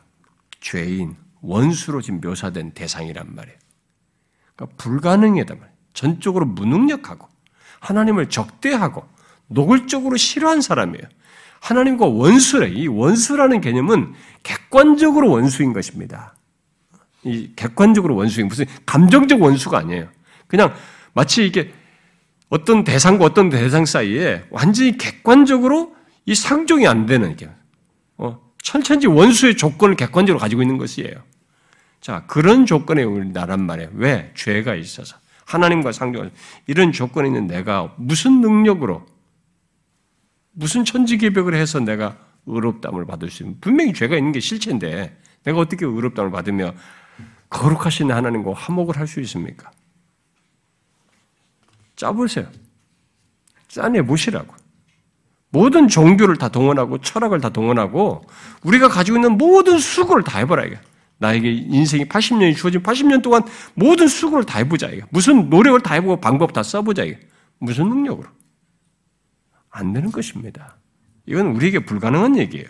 죄인, 0.60 1.16
원수로 1.40 2.02
지금 2.02 2.20
묘사된 2.20 2.74
대상이란 2.74 3.34
말이에요. 3.34 3.58
그러니까 4.58 4.76
불가능하단 4.76 5.58
말이에요. 5.58 5.78
전적으로 5.94 6.46
무능력하고 6.46 7.29
하나님을 7.80 8.30
적대하고 8.30 9.08
노골적으로 9.48 10.18
싫어한 10.18 10.62
사람이에요. 10.62 11.04
하나님과 11.60 12.06
원수래. 12.06 12.70
이 12.70 12.88
원수라는 12.88 13.62
개념은 13.62 14.14
객관적으로 14.44 15.30
원수인 15.30 15.74
것입니다. 15.74 16.36
이 17.24 17.52
객관적으로 17.56 18.16
원수인 18.16 18.48
무슨 18.48 18.66
감정적 18.86 19.42
원수가 19.42 19.78
아니에요. 19.78 20.08
그냥 20.48 20.74
마치 21.14 21.46
이게 21.46 21.74
어떤 22.50 22.84
대상과 22.84 23.26
어떤 23.26 23.50
대상 23.50 23.86
사이에 23.86 24.46
완전히 24.50 24.98
객관적으로 24.98 25.96
이 26.26 26.34
상종이 26.34 26.88
안 26.88 27.06
되는 27.06 27.36
게 27.36 27.50
어, 28.18 28.40
천천지 28.62 29.08
원수의 29.08 29.58
조건을 29.58 29.96
객관적으로 29.96 30.40
가지고 30.40 30.62
있는 30.62 30.78
것이에요. 30.78 31.14
자 32.02 32.24
그런 32.28 32.66
조건에 32.66 33.04
우리나란 33.04 33.62
말이에요. 33.66 33.90
왜 33.94 34.32
죄가 34.36 34.76
있어서 34.76 35.18
하나님과 35.50 35.92
상종 35.92 36.30
이런 36.68 36.92
조건에 36.92 37.28
있는 37.28 37.48
내가 37.48 37.92
무슨 37.98 38.40
능력으로 38.42 39.04
무슨 40.52 40.86
천지개벽을 40.86 41.56
해서 41.56 41.80
내가 41.80 42.18
의롭담을 42.46 43.06
받을 43.06 43.32
수 43.32 43.44
있는 43.44 43.60
분명히 43.60 43.94
죄가 43.94 44.16
있는 44.16 44.32
게 44.32 44.40
실체인데 44.40 45.20
내가 45.44 45.60
어떻게 45.60 45.86
의롭담을 45.86 46.30
받으며 46.32 46.74
거룩하신 47.50 48.12
하나님과 48.12 48.54
화목을 48.54 48.98
할 48.98 49.08
수 49.08 49.20
있습니까? 49.22 49.72
짜보세요. 51.96 52.48
짜내 53.68 54.04
보시라고. 54.04 54.54
모든 55.50 55.88
종교를 55.88 56.38
다 56.38 56.50
동원하고 56.50 57.00
철학을 57.00 57.42
다 57.42 57.50
동원하고 57.50 58.24
우리가 58.64 58.88
가지고 58.88 59.18
있는 59.18 59.38
모든 59.38 59.80
수고를 59.80 60.24
다 60.24 60.38
해보라 60.40 60.66
이게. 60.66 60.80
나에게 61.20 61.52
인생이 61.52 62.06
80년이 62.06 62.56
주어진 62.56 62.82
80년 62.82 63.22
동안 63.22 63.44
모든 63.76 64.08
수고를 64.08 64.46
다 64.46 64.58
해보자 64.60 64.88
이게. 64.88 65.04
무슨 65.12 65.50
노력을 65.50 65.80
다 65.82 65.94
해보고 65.96 66.20
방법 66.20 66.54
다 66.54 66.64
써보자 66.64 67.04
이게. 67.04 67.20
무슨 67.60 67.90
능력으로? 67.90 68.28
안 69.70 69.94
되는 69.94 70.12
것입니다. 70.12 70.78
이건 71.26 71.48
우리에게 71.48 71.80
불가능한 71.80 72.38
얘기예요. 72.38 72.68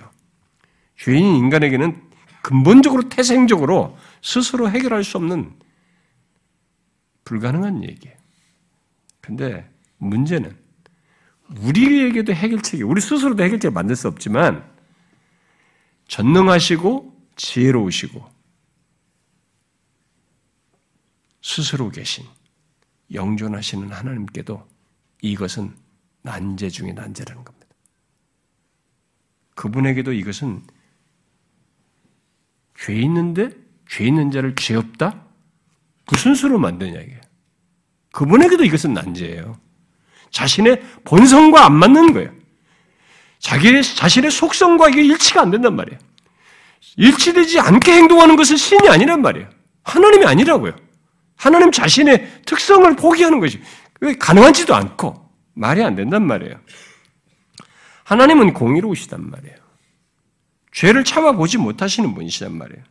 죄인 0.98 1.24
인간에게는 1.24 2.02
근본적으로 2.42 3.08
태생적으로 3.08 3.98
스스로 4.22 4.70
해결할 4.70 5.04
수 5.04 5.18
없는 5.18 5.54
불가능한 7.24 7.84
얘기예요. 7.84 8.18
근데 9.22 9.70
문제는 9.98 10.58
우리에게도 11.62 12.34
해결책이 12.34 12.84
우리 12.84 13.00
스스로도 13.00 13.44
해결책을 13.44 13.74
만들 13.74 13.96
수 13.96 14.08
없지만 14.08 14.64
전능하시고 16.08 17.14
지혜로우시고 17.36 18.39
스스로 21.42 21.90
계신 21.90 22.26
영존하시는 23.14 23.92
하나님께도 23.92 24.68
이것은 25.22 25.74
난제 26.22 26.70
중에 26.70 26.94
난제라는 26.94 27.44
겁니다. 27.44 27.68
그분에게도 29.56 30.14
이것은 30.14 30.64
죄 32.78 32.94
있는데 32.96 33.50
죄 33.90 34.06
있는 34.06 34.32
자를 34.32 34.56
죄 34.56 34.76
없다? 34.76 35.26
무슨 36.12 36.36
수로 36.36 36.58
만드냐 36.60 37.00
이게. 37.00 37.20
그분에게도 38.12 38.64
이것은 38.64 38.94
난제예요. 38.94 39.60
자신의 40.32 40.82
본성과 41.04 41.66
안 41.66 41.76
맞는 41.76 42.14
거예요. 42.14 42.34
자기 43.40 43.82
자신의 43.82 44.32
속성과 44.32 44.90
이게 44.90 45.04
일치가 45.04 45.42
안 45.42 45.52
된단 45.52 45.76
말이에요. 45.76 46.00
일치되지 46.98 47.60
않게 47.60 47.92
행동하는 47.92 48.36
것은 48.36 48.58
신이 48.58 48.90
아니란 48.90 49.22
말이에요. 49.22 49.50
하나님이 49.84 50.26
아니라고요. 50.26 50.76
하나님 51.40 51.72
자신의 51.72 52.42
특성을 52.46 52.94
포기하는 52.98 53.40
것이 53.40 53.62
가능하지도 54.20 54.76
않고 54.76 55.30
말이 55.54 55.82
안 55.82 55.96
된단 55.96 56.28
말이에요. 56.28 56.60
하나님은 58.04 58.54
공의로우시단 58.54 59.30
말이에요. 59.30 59.56
죄를 60.74 61.06
참아보지 61.06 61.58
못하시는 61.58 62.14
분이시단 62.14 62.54
말이에요. 62.58 62.84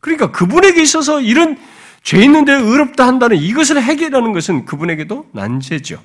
그러니까 0.00 0.32
그분에게 0.32 0.82
있어서 0.82 1.20
이런 1.20 1.58
죄 2.02 2.20
있는데 2.24 2.52
의롭다 2.52 3.06
한다는 3.06 3.36
이것을 3.36 3.80
해결하는 3.80 4.32
것은 4.32 4.64
그분에게도 4.64 5.30
난제죠. 5.32 6.02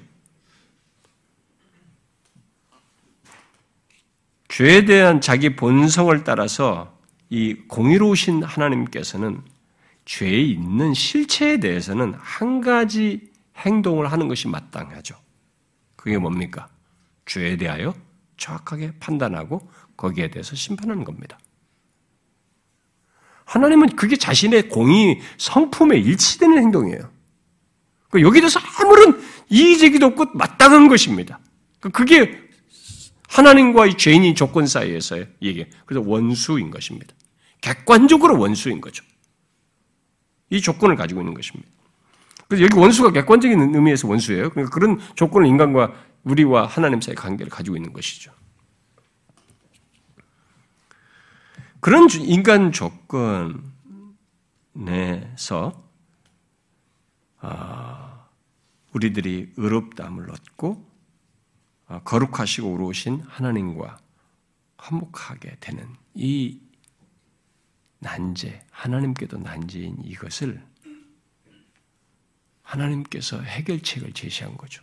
죄에 4.49 4.85
대한 4.85 5.19
자기 5.19 5.55
본성을 5.55 6.23
따라서 6.23 6.95
이 7.31 7.55
공의로우신 7.67 8.43
하나님께서는 8.43 9.41
죄에 10.05 10.39
있는 10.41 10.93
실체에 10.93 11.57
대해서는 11.57 12.13
한 12.17 12.61
가지 12.61 13.31
행동을 13.57 14.11
하는 14.11 14.27
것이 14.27 14.47
마땅하죠. 14.47 15.15
그게 15.95 16.17
뭡니까? 16.17 16.67
죄에 17.25 17.57
대하여 17.57 17.93
정확하게 18.37 18.93
판단하고 18.99 19.69
거기에 19.95 20.31
대해서 20.31 20.55
심판하는 20.55 21.03
겁니다. 21.03 21.37
하나님은 23.45 23.95
그게 23.95 24.15
자신의 24.15 24.69
공의 24.69 25.19
성품에 25.37 25.97
일치되는 25.97 26.57
행동이에요. 26.57 27.11
그 28.09 28.21
여기 28.21 28.39
대해서 28.39 28.59
아무런 28.59 29.21
이의제기도 29.49 30.07
없고 30.07 30.25
마땅한 30.33 30.87
것입니다. 30.87 31.39
그 31.79 31.89
그게 31.89 32.41
하나님과 33.27 33.87
이 33.87 33.97
죄인인 33.97 34.35
조건 34.35 34.67
사이에서의 34.67 35.27
얘기. 35.41 35.65
그래서 35.85 36.05
원수인 36.07 36.71
것입니다. 36.71 37.13
객관적으로 37.61 38.39
원수인 38.39 38.81
거죠. 38.81 39.03
이 40.51 40.61
조건을 40.61 40.95
가지고 40.95 41.21
있는 41.21 41.33
것입니다. 41.33 41.67
그래서 42.47 42.65
여기 42.65 42.77
원수가 42.77 43.11
객관적인 43.11 43.73
의미에서 43.73 44.07
원수예요. 44.07 44.49
그러니까 44.49 44.73
그런 44.75 44.99
조건을 45.15 45.47
인간과 45.47 45.93
우리와 46.23 46.67
하나님 46.67 47.01
사이의 47.01 47.15
관계를 47.15 47.49
가지고 47.49 47.77
있는 47.77 47.93
것이죠. 47.93 48.31
그런 51.79 52.07
인간 52.19 52.71
조건에서 52.71 53.63
아, 57.39 58.27
우리들이 58.93 59.53
의롭다함을 59.55 60.29
얻고 60.29 60.85
아, 61.87 62.01
거룩하시고 62.03 62.69
의로우신 62.69 63.23
하나님과 63.27 63.97
화목하게 64.77 65.55
되는 65.61 65.87
이 66.13 66.59
난제, 68.01 68.65
하나님께도 68.71 69.37
난제인 69.37 70.03
이것을 70.03 70.65
하나님께서 72.63 73.39
해결책을 73.41 74.13
제시한 74.13 74.57
거죠. 74.57 74.81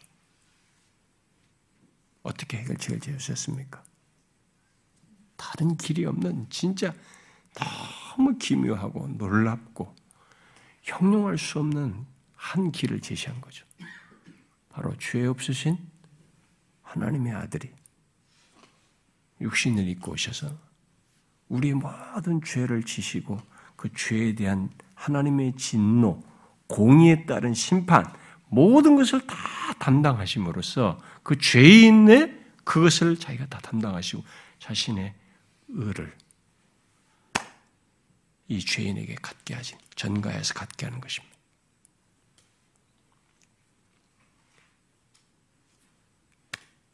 어떻게 2.22 2.58
해결책을 2.58 3.00
제시했습니까? 3.00 3.82
다른 5.36 5.76
길이 5.76 6.04
없는 6.04 6.46
진짜 6.48 6.94
너무 7.54 8.38
기묘하고 8.38 9.08
놀랍고 9.08 9.96
형용할 10.82 11.38
수 11.38 11.58
없는 11.58 12.06
한 12.36 12.70
길을 12.70 13.00
제시한 13.00 13.40
거죠. 13.40 13.66
바로 14.68 14.96
죄 14.98 15.26
없으신 15.26 15.76
하나님의 16.82 17.32
아들이 17.32 17.72
육신을 19.40 19.88
입고 19.88 20.12
오셔서 20.12 20.67
우리의 21.48 21.74
모든 21.74 22.42
죄를 22.42 22.82
지시고 22.82 23.40
그 23.76 23.92
죄에 23.94 24.34
대한 24.34 24.70
하나님의 24.94 25.56
진노, 25.56 26.22
공의에 26.66 27.24
따른 27.26 27.54
심판, 27.54 28.04
모든 28.48 28.96
것을 28.96 29.26
다 29.26 29.36
담당하심으로써 29.78 31.00
그 31.22 31.38
죄인의 31.38 32.38
그것을 32.64 33.18
자기가 33.18 33.46
다 33.46 33.58
담당하시고 33.60 34.24
자신의 34.58 35.14
의를 35.68 36.14
이 38.48 38.60
죄인에게 38.60 39.14
갖게 39.16 39.54
하신 39.54 39.78
전가해서 39.94 40.54
갖게 40.54 40.86
하는 40.86 41.00
것입니다. 41.00 41.36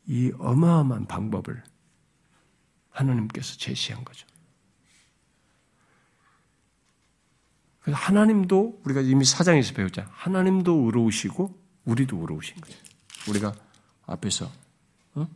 이 0.06 0.32
어마어마한 0.38 1.06
방법을 1.06 1.62
하나님께서 2.90 3.56
제시한 3.56 4.04
거죠. 4.04 4.26
그래서 4.26 4.34
하나님도 7.92 8.80
우리가 8.84 9.00
이미 9.02 9.24
사장에서 9.24 9.74
배웠잖아요. 9.74 10.10
하나님도 10.14 10.84
의로우시고 10.86 11.54
우리도 11.84 12.18
의로우신 12.18 12.60
거죠. 12.60 12.78
우리가 13.28 13.54
앞에서 14.06 14.50
어? 15.14 15.28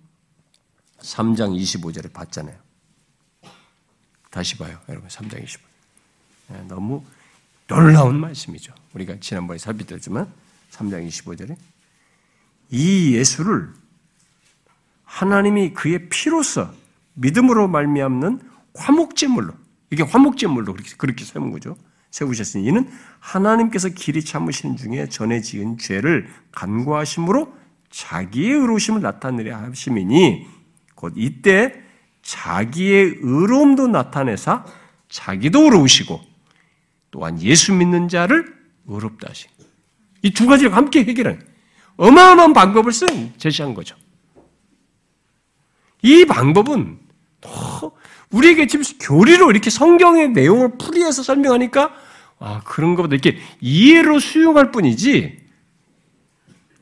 3장 1.00 1.58
25절에 1.60 2.12
봤잖아요. 2.12 2.56
다시 4.30 4.56
봐요. 4.56 4.78
여러분 4.88 5.08
3장 5.08 5.44
25절. 5.44 5.60
네, 6.48 6.64
너무 6.68 7.04
놀라운 7.66 8.18
말씀이죠. 8.20 8.72
우리가 8.94 9.16
지난번에 9.20 9.58
살펴봤지만 9.58 10.32
3장 10.70 11.06
25절에 11.06 11.56
이 12.70 13.14
예수를 13.14 13.72
하나님이 15.04 15.74
그의 15.74 16.08
피로서 16.08 16.72
믿음으로 17.14 17.68
말미암는 17.68 18.40
화목제물로 18.74 19.54
이게 19.90 20.02
화목제물로 20.02 20.72
그렇게 20.72 20.96
그렇게 20.96 21.24
세운 21.24 21.50
거죠. 21.50 21.76
세우셨으니 22.10 22.64
이는 22.64 22.88
하나님께서 23.20 23.90
길이 23.90 24.24
참으시는 24.24 24.76
중에 24.76 25.08
전에 25.08 25.40
지은 25.40 25.78
죄를 25.78 26.28
간과하심으로 26.52 27.54
자기의 27.90 28.52
의로심을 28.52 29.00
나타내려 29.00 29.56
하심이니 29.56 30.46
곧 30.94 31.14
이때 31.16 31.74
자기의 32.22 33.18
의로움도 33.20 33.88
나타내사 33.88 34.64
자기도 35.08 35.64
의로우시고 35.64 36.20
또한 37.10 37.40
예수 37.40 37.72
믿는 37.72 38.08
자를 38.08 38.54
의롭다 38.86 39.30
하신 39.30 39.50
이 40.22 40.30
두 40.30 40.46
가지를 40.46 40.74
함께 40.74 41.04
해결하는 41.04 41.40
어마어마한 41.96 42.52
방법을 42.52 42.92
쓴 42.92 43.32
제시한 43.38 43.74
거죠. 43.74 43.96
이 46.02 46.24
방법은 46.24 46.98
우리에게 48.30 48.66
지금 48.66 48.84
교리로 49.00 49.50
이렇게 49.50 49.70
성경의 49.70 50.30
내용을 50.30 50.72
풀이해서 50.78 51.22
설명하니까 51.22 51.92
아, 52.40 52.60
그런 52.64 52.94
것보다 52.94 53.14
이렇게 53.14 53.38
이해로 53.60 54.18
수용할 54.20 54.70
뿐이지 54.70 55.48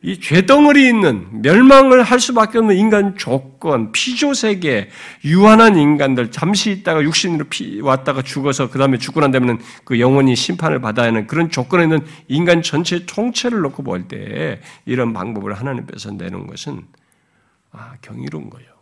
이 0.02 0.20
죄덩어리 0.20 0.86
있는 0.86 1.42
멸망을 1.42 2.02
할 2.04 2.20
수밖에 2.20 2.58
없는 2.58 2.76
인간 2.76 3.16
조건, 3.16 3.90
피조 3.90 4.34
세계, 4.34 4.88
유한한 5.24 5.76
인간들, 5.76 6.30
잠시 6.30 6.70
있다가 6.70 7.02
육신으로 7.02 7.46
피, 7.48 7.80
왔다가 7.80 8.22
죽어서 8.22 8.70
그 8.70 8.78
다음에 8.78 8.98
죽고 8.98 9.20
난 9.20 9.32
다음에는 9.32 9.58
그 9.84 9.98
영원히 9.98 10.36
심판을 10.36 10.80
받아야 10.80 11.08
하는 11.08 11.26
그런 11.26 11.50
조건에 11.50 11.84
있는 11.84 12.06
인간 12.28 12.62
전체 12.62 13.04
총체를 13.04 13.60
놓고 13.62 13.82
볼 13.82 14.06
때 14.06 14.60
이런 14.84 15.12
방법을 15.12 15.54
하나님께서 15.54 16.12
내놓은 16.12 16.46
것은 16.46 16.84
아, 17.72 17.94
경이로운 18.00 18.48
거예요. 18.50 18.75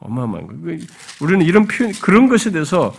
어마어마한 0.00 0.62
거예요. 0.62 0.78
우리는 1.20 1.46
이런 1.46 1.66
표현, 1.66 1.92
그런 1.92 2.28
것에 2.28 2.50
대해서 2.50 2.94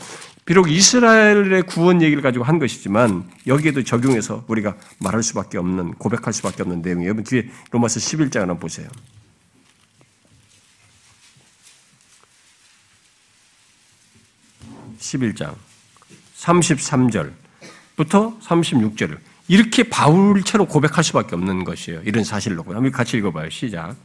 비록 0.45 0.72
이스라엘의 0.72 1.64
구원 1.64 2.02
얘기를 2.02 2.24
가지고 2.24 2.43
한 2.43 2.60
것이지만 2.60 3.30
여기에도 3.47 3.84
적용해서 3.84 4.43
우리가 4.47 4.76
말할 4.99 5.24
수밖에 5.24 5.58
없는 5.58 5.93
고백할 5.93 6.34
수밖에 6.34 6.64
없는 6.64 6.82
내용이에요. 6.82 7.10
여러분 7.10 7.24
뒤에 7.24 7.49
로마서 7.72 7.99
11장 7.99 8.39
한번 8.39 8.60
보세요. 8.60 8.88
11장 14.99 15.56
33절부터 16.38 18.39
36절을 18.41 19.18
이렇게 19.47 19.84
바울처럼 19.84 20.68
고백할 20.68 21.04
수밖에 21.04 21.36
없는 21.36 21.66
것이에요. 21.66 22.02
이런 22.04 22.24
사실로. 22.24 22.64
한번 22.64 22.91
같이 22.91 23.18
읽어봐요. 23.18 23.49
시작. 23.49 23.95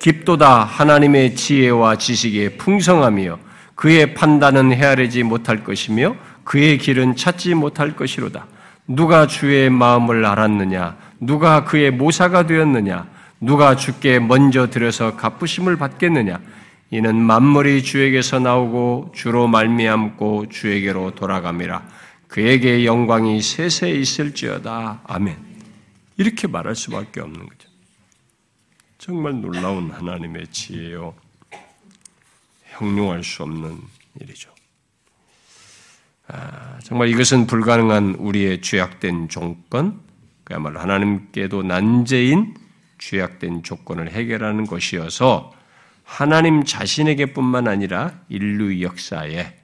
깊도다 0.00 0.64
하나님의 0.64 1.36
지혜와 1.36 1.96
지식의 1.96 2.56
풍성함이요 2.56 3.38
그의 3.74 4.14
판단은 4.14 4.72
헤아리지 4.72 5.22
못할 5.22 5.62
것이며 5.62 6.16
그의 6.44 6.78
길은 6.78 7.16
찾지 7.16 7.54
못할 7.54 7.94
것이로다. 7.94 8.46
누가 8.86 9.26
주의 9.26 9.70
마음을 9.70 10.24
알았느냐? 10.26 10.96
누가 11.20 11.64
그의 11.64 11.90
모사가 11.92 12.46
되었느냐? 12.46 13.06
누가 13.40 13.76
주께 13.76 14.18
먼저 14.18 14.68
들여서 14.68 15.16
갚으심을 15.16 15.76
받겠느냐? 15.76 16.40
이는 16.90 17.14
만물이 17.16 17.82
주에게서 17.84 18.40
나오고 18.40 19.12
주로 19.14 19.46
말미암고 19.46 20.48
주에게로 20.50 21.14
돌아갑니다. 21.14 21.84
그에게 22.26 22.84
영광이 22.84 23.40
세세 23.40 23.90
있을지어다. 23.90 25.02
아멘. 25.06 25.36
이렇게 26.16 26.48
말할 26.48 26.74
수밖에 26.74 27.20
없는 27.20 27.38
거죠. 27.46 27.69
정말 29.00 29.40
놀라운 29.40 29.90
하나님의 29.90 30.48
지혜요. 30.48 31.14
형용할 32.64 33.24
수 33.24 33.42
없는 33.42 33.78
일이죠. 34.20 34.50
아, 36.28 36.78
정말 36.84 37.08
이것은 37.08 37.46
불가능한 37.46 38.16
우리의 38.16 38.60
죄악된 38.60 39.30
조건, 39.30 40.00
그야말로 40.44 40.80
하나님께도 40.80 41.62
난제인 41.62 42.54
죄악된 42.98 43.62
조건을 43.62 44.10
해결하는 44.12 44.66
것이어서 44.66 45.54
하나님 46.04 46.64
자신에게뿐만 46.64 47.68
아니라 47.68 48.20
인류 48.28 48.82
역사에 48.82 49.56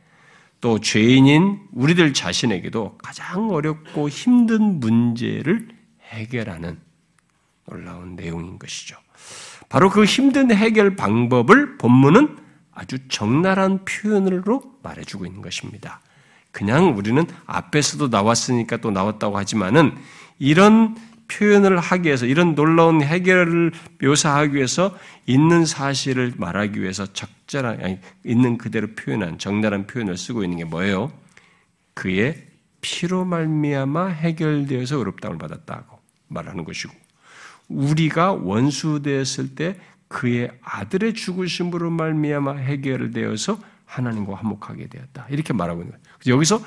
또 0.62 0.80
죄인인 0.80 1.60
우리들 1.72 2.14
자신에게도 2.14 2.96
가장 3.02 3.50
어렵고 3.50 4.08
힘든 4.08 4.80
문제를 4.80 5.68
해결하는 6.04 6.80
놀라운 7.66 8.16
내용인 8.16 8.58
것이죠. 8.58 8.96
바로 9.68 9.90
그 9.90 10.04
힘든 10.04 10.52
해결 10.52 10.96
방법을 10.96 11.78
본문은 11.78 12.36
아주 12.72 12.98
적나라한 13.08 13.84
표현으로 13.84 14.62
말해주고 14.82 15.26
있는 15.26 15.42
것입니다. 15.42 16.00
그냥 16.52 16.96
우리는 16.96 17.26
앞에서도 17.46 18.08
나왔으니까 18.08 18.78
또 18.78 18.90
나왔다고 18.90 19.36
하지만은 19.36 19.94
이런 20.38 20.96
표현을 21.28 21.78
하기 21.78 22.06
위해서 22.06 22.26
이런 22.26 22.54
놀라운 22.54 23.02
해결을 23.02 23.72
묘사하기 24.00 24.54
위해서 24.54 24.96
있는 25.26 25.64
사실을 25.64 26.34
말하기 26.36 26.80
위해서 26.80 27.04
적절한 27.12 27.80
아니, 27.82 27.98
있는 28.24 28.58
그대로 28.58 28.88
표현한 28.94 29.38
적나라한 29.38 29.86
표현을 29.86 30.16
쓰고 30.16 30.44
있는 30.44 30.58
게 30.58 30.64
뭐예요? 30.64 31.12
그의 31.94 32.46
피로 32.80 33.24
말미암아 33.24 34.06
해결되어서 34.08 34.96
의롭다움을 34.98 35.38
받았다고 35.38 35.98
말하는 36.28 36.64
것이고 36.64 36.94
우리가 37.68 38.32
원수되었을 38.32 39.54
때 39.54 39.80
그의 40.08 40.50
아들의 40.62 41.14
죽으심으로 41.14 41.90
말미암아 41.90 42.56
해결되어서 42.56 43.58
하나님과 43.84 44.36
화목하게 44.36 44.88
되었다. 44.88 45.26
이렇게 45.30 45.52
말하고 45.52 45.82
있는 45.82 45.92
거예요. 45.92 46.16
여기서 46.26 46.60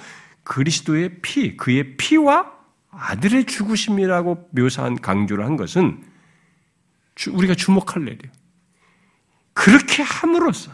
그리스도의 0.44 1.22
피, 1.22 1.56
그의 1.58 1.98
피와 1.98 2.52
아들의 2.92 3.46
죽으심이라고 3.46 4.50
묘사한 4.52 5.00
강조를 5.00 5.46
한 5.46 5.58
것은 5.58 6.04
우리가 7.32 7.56
주목할 7.56 8.02
일이에요. 8.04 8.32
그렇게 9.54 10.02
함으로써 10.02 10.72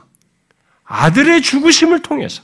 아들의 0.84 1.42
죽으심을 1.42 2.02
통해서 2.04 2.44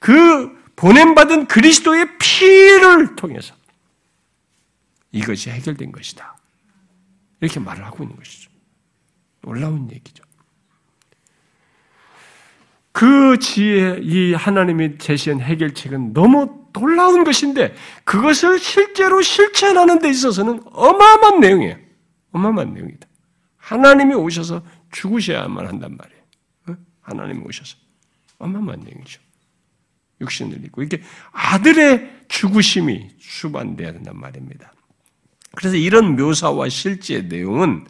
그 0.00 0.58
보냄받은 0.76 1.46
그리스도의 1.46 2.18
피를 2.18 3.14
통해서 3.16 3.54
이것이 5.12 5.50
해결된 5.50 5.92
것이다. 5.92 6.36
이렇게 7.40 7.60
말을 7.60 7.84
하고 7.84 8.04
있는 8.04 8.16
것이죠. 8.16 8.50
놀라운 9.42 9.90
얘기죠. 9.90 10.24
그 12.92 13.38
지혜, 13.38 13.98
이 14.02 14.34
하나님이 14.34 14.98
제시한 14.98 15.40
해결책은 15.40 16.12
너무 16.12 16.68
놀라운 16.72 17.24
것인데 17.24 17.74
그것을 18.04 18.58
실제로 18.58 19.22
실천하는 19.22 20.00
데 20.00 20.10
있어서는 20.10 20.60
어마어마한 20.66 21.40
내용이에요. 21.40 21.76
어마어마한 22.32 22.74
내용이다. 22.74 23.06
하나님이 23.56 24.14
오셔서 24.14 24.62
죽으셔야만 24.90 25.66
한단 25.66 25.96
말이에요. 25.96 26.20
하나님이 27.00 27.42
오셔서. 27.46 27.76
어마어마한 28.38 28.80
내용이죠. 28.80 29.20
육신을 30.20 30.64
입고 30.66 30.82
이게 30.82 31.02
아들의 31.32 32.24
죽으심이 32.28 33.10
수반돼야 33.18 33.92
된단 33.92 34.18
말입니다. 34.18 34.72
그래서 35.54 35.76
이런 35.76 36.16
묘사와 36.16 36.68
실제 36.68 37.22
내용은 37.22 37.86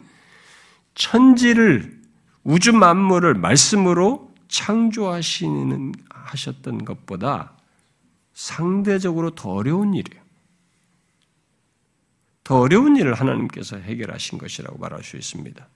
천지를 0.95 1.99
우주 2.43 2.73
만물을 2.73 3.35
말씀으로 3.35 4.31
창조하시는 4.47 5.93
하셨던 6.09 6.85
것보다 6.85 7.53
상대적으로 8.33 9.31
더 9.31 9.49
어려운 9.51 9.93
일이에요. 9.93 10.21
더 12.43 12.59
어려운 12.59 12.97
일을 12.97 13.13
하나님께서 13.13 13.77
해결하신 13.77 14.37
것이라고 14.37 14.77
말할 14.77 15.03
수 15.03 15.15
있습니다. 15.15 15.67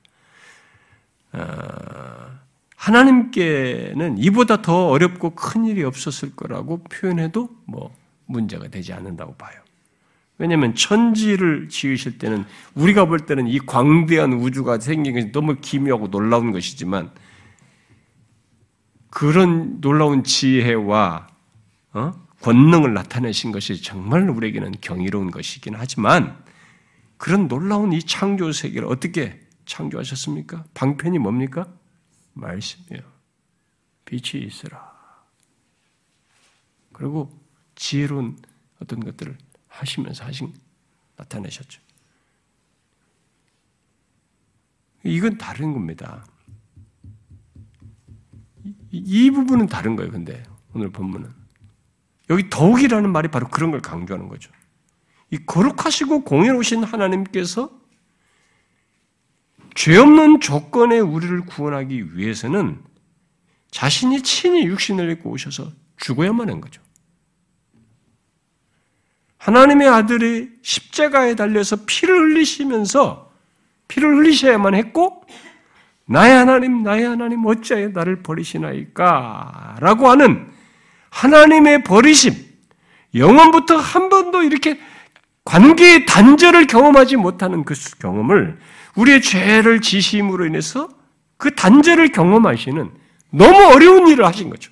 아, 1.34 2.40
하나님께는 2.76 4.18
이보다 4.18 4.62
더 4.62 4.88
어렵고 4.88 5.36
큰 5.36 5.66
일이 5.66 5.84
없었을 5.84 6.36
거라고 6.36 6.84
표현해도 6.84 7.50
뭐 7.66 7.96
문제가 8.26 8.68
되지 8.68 8.94
않는다고 8.94 9.36
봐요. 9.36 9.65
왜냐하면 10.38 10.76
천지를 10.76 11.70
지으실 11.70 12.18
때는 12.18 12.46
우리가 12.74 13.06
볼 13.06 13.22
때는 13.22 13.48
이 13.48 13.60
광대한 13.60 14.34
우주가 14.34 14.80
생긴 14.80 15.14
것이 15.14 15.32
너무 15.32 15.56
기묘하고 15.56 16.10
놀라운 16.10 16.52
것이지만 16.52 17.12
그런 19.10 19.80
놀라운 19.80 20.24
지혜와 20.24 21.28
어? 21.94 22.26
권능을 22.42 22.94
나타내신 22.94 23.52
것이 23.52 23.82
정말 23.82 24.30
우리에게는 24.30 24.74
경이로운 24.82 25.32
것이긴 25.32 25.76
하지만 25.76 26.44
그런 27.18 27.48
놀라운 27.48 27.94
이 27.94 28.04
창조 28.04 28.52
세계를 28.52 28.88
어떻게 28.90 29.40
창조하셨습니까? 29.66 30.66
방편이 30.74 31.18
뭡니까? 31.18 31.68
말씀이요. 32.34 33.02
빛이 34.04 34.44
있으라. 34.44 34.94
그리고 36.92 37.32
지혜로운 37.76 38.38
어떤 38.82 39.00
것들을 39.00 39.38
하시면서 39.76 40.26
하신 40.26 40.54
나타내셨죠. 41.18 41.82
이건 45.04 45.38
다른 45.38 45.74
겁니다. 45.74 46.26
이, 48.64 48.74
이 48.92 49.32
부분은 49.32 49.68
다른 49.68 49.96
거예요. 49.96 50.12
근데 50.12 50.44
오늘 50.74 50.90
본문은 50.90 51.32
여기 52.30 52.50
더욱이라는 52.50 53.12
말이 53.12 53.28
바로 53.28 53.48
그런 53.48 53.72
걸 53.72 53.82
강조하는 53.82 54.30
거죠. 54.30 54.52
이 55.32 55.38
거룩하시고 55.46 56.24
공의로우신 56.24 56.84
하나님께서 56.84 57.72
죄 59.76 59.98
없는 59.98 60.40
조건에 60.40 61.00
우리를 61.00 61.46
구원하기 61.46 62.18
위해서는 62.18 62.82
자신이 63.70 64.24
친히 64.24 64.66
육신을 64.66 65.12
입고 65.12 65.32
오셔서 65.32 65.72
죽어야만 65.98 66.50
한 66.50 66.62
거죠. 66.62 66.82
하나님의 69.46 69.88
아들이 69.88 70.50
십자가에 70.64 71.36
달려서 71.36 71.86
피를 71.86 72.18
흘리시면서 72.20 73.32
피를 73.88 74.18
흘리셔야만 74.18 74.74
했고 74.74 75.24
나의 76.08 76.34
하나님 76.34 76.82
나의 76.82 77.04
하나님 77.04 77.46
어찌하여 77.46 77.90
나를 77.90 78.24
버리시나이까 78.24 79.76
라고 79.82 80.10
하는 80.10 80.48
하나님의 81.12 81.84
버리심 81.84 82.34
영원부터 83.14 83.78
한 83.78 84.10
번도 84.10 84.42
이렇게 84.42 84.80
관계의 85.44 86.08
단절을 86.08 86.66
경험하지 86.66 87.18
못하는 87.18 87.64
그 87.66 87.76
경험을 88.00 88.58
우리의 88.96 89.22
죄를 89.22 89.80
지심으로 89.80 90.48
인해서 90.48 90.90
그 91.38 91.54
단절을 91.54 92.12
경험하시는 92.14 92.90
너무 93.30 93.64
어려운 93.76 94.08
일을 94.08 94.26
하신 94.26 94.50
거죠. 94.50 94.72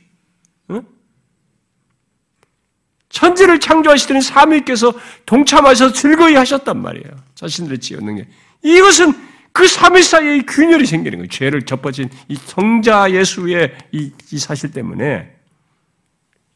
천지를 3.13 3.59
창조하시더니 3.59 4.21
삼위께서 4.21 4.91
동참하셔서 5.27 5.93
즐거이 5.93 6.33
하셨단 6.33 6.81
말이에요. 6.81 7.15
자신들의 7.35 7.79
지었는 7.79 8.15
게. 8.15 8.27
이것은 8.63 9.13
그 9.51 9.67
삼위 9.67 10.01
사이에 10.01 10.41
균열이 10.41 10.87
생기는 10.87 11.19
거예요. 11.19 11.29
죄를 11.29 11.61
접어진 11.61 12.09
이 12.27 12.35
성자 12.35 13.11
예수의 13.11 13.77
이, 13.91 14.11
이 14.31 14.39
사실 14.39 14.71
때문에 14.71 15.31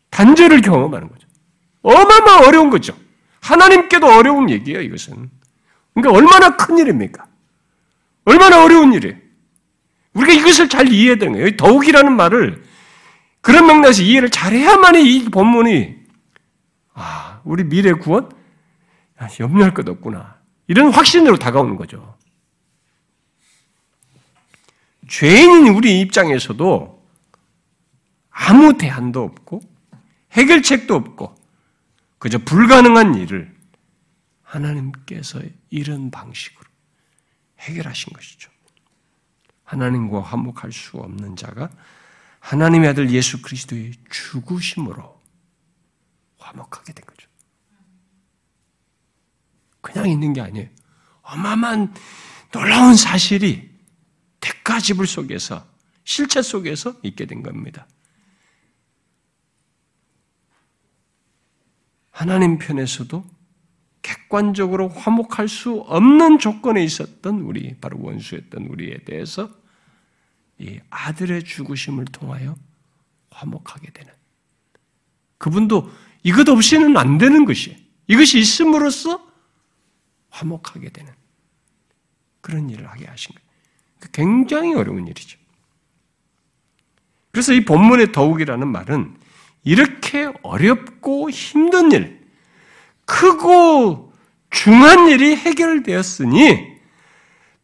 단절을 0.09 0.61
경험하는 0.61 1.09
거죠. 1.09 1.27
어마어마 1.83 2.47
어려운 2.47 2.71
거죠. 2.71 2.97
하나님께도 3.41 4.07
어려운 4.07 4.49
얘기예요, 4.49 4.81
이것은. 4.81 5.29
그러니까 5.93 6.17
얼마나 6.17 6.57
큰 6.57 6.79
일입니까? 6.79 7.27
얼마나 8.25 8.63
어려운 8.63 8.93
일이에요. 8.93 9.15
우리가 10.13 10.33
이것을 10.33 10.69
잘 10.69 10.91
이해해야 10.91 11.17
되는 11.17 11.33
거예요. 11.33 11.55
더욱이라는 11.55 12.15
말을 12.15 12.63
그런 13.41 13.67
맥락에서 13.67 14.01
이해를 14.01 14.31
잘해야만이 14.31 15.03
이 15.03 15.25
본문이 15.25 15.96
아, 16.99 17.41
우리 17.43 17.63
미래 17.63 17.93
구원? 17.93 18.31
아, 19.17 19.27
염려할 19.39 19.73
것 19.75 19.87
없구나. 19.87 20.41
이런 20.65 20.91
확신으로 20.91 21.37
다가오는 21.37 21.75
거죠. 21.75 22.17
죄인인 25.07 25.67
우리 25.75 26.01
입장에서도 26.01 27.07
아무 28.29 28.77
대안도 28.77 29.23
없고 29.23 29.61
해결책도 30.31 30.93
없고 30.95 31.35
그저 32.17 32.39
불가능한 32.39 33.15
일을 33.15 33.55
하나님께서 34.41 35.39
이런 35.69 36.09
방식으로 36.09 36.67
해결하신 37.59 38.11
것이죠. 38.13 38.49
하나님과 39.63 40.21
화목할 40.21 40.71
수 40.71 40.97
없는 40.97 41.35
자가 41.35 41.69
하나님의 42.39 42.89
아들 42.89 43.11
예수 43.11 43.41
그리스도의 43.41 43.93
죽으심으로 44.09 45.16
화목하게 46.37 46.93
된 46.93 47.05
거죠. 47.05 47.27
그냥 49.81 50.09
있는 50.09 50.33
게 50.33 50.41
아니에요. 50.41 50.69
어마어마한 51.21 51.93
놀라운 52.51 52.95
사실이 52.95 53.69
대가 54.39 54.79
지불 54.79 55.07
속에서 55.07 55.65
실체 56.03 56.41
속에서 56.41 56.95
있게 57.03 57.25
된 57.25 57.43
겁니다. 57.43 57.87
하나님 62.11 62.57
편에서도 62.57 63.23
객관적으로 64.01 64.87
화목할 64.87 65.47
수 65.47 65.81
없는 65.81 66.39
조건에 66.39 66.83
있었던 66.83 67.41
우리, 67.41 67.77
바로 67.79 67.99
원수였던 68.01 68.67
우리에 68.67 68.99
대해서 68.99 69.49
이 70.57 70.79
아들의 70.89 71.43
죽으심을 71.43 72.05
통하여 72.05 72.55
화목하게 73.29 73.91
되는. 73.91 74.13
그분도 75.37 75.91
이것 76.27 76.49
없이는 76.49 76.97
안 76.97 77.17
되는 77.17 77.45
것이 77.45 77.77
이것이 78.07 78.37
있음으로써 78.39 79.25
화목하게 80.29 80.89
되는 80.89 81.13
그런 82.41 82.69
일을 82.69 82.85
하게 82.85 83.05
하신 83.05 83.33
거예요. 83.33 83.47
굉장히 84.11 84.75
어려운 84.75 85.07
일이죠. 85.07 85.39
그래서 87.31 87.53
이 87.53 87.63
본문의 87.63 88.11
더욱이라는 88.11 88.67
말은 88.67 89.17
이렇게 89.63 90.29
어렵고 90.43 91.29
힘든 91.29 91.93
일, 91.93 92.27
크고 93.05 94.11
중한 94.49 95.07
일이 95.07 95.33
해결되었으니 95.33 96.75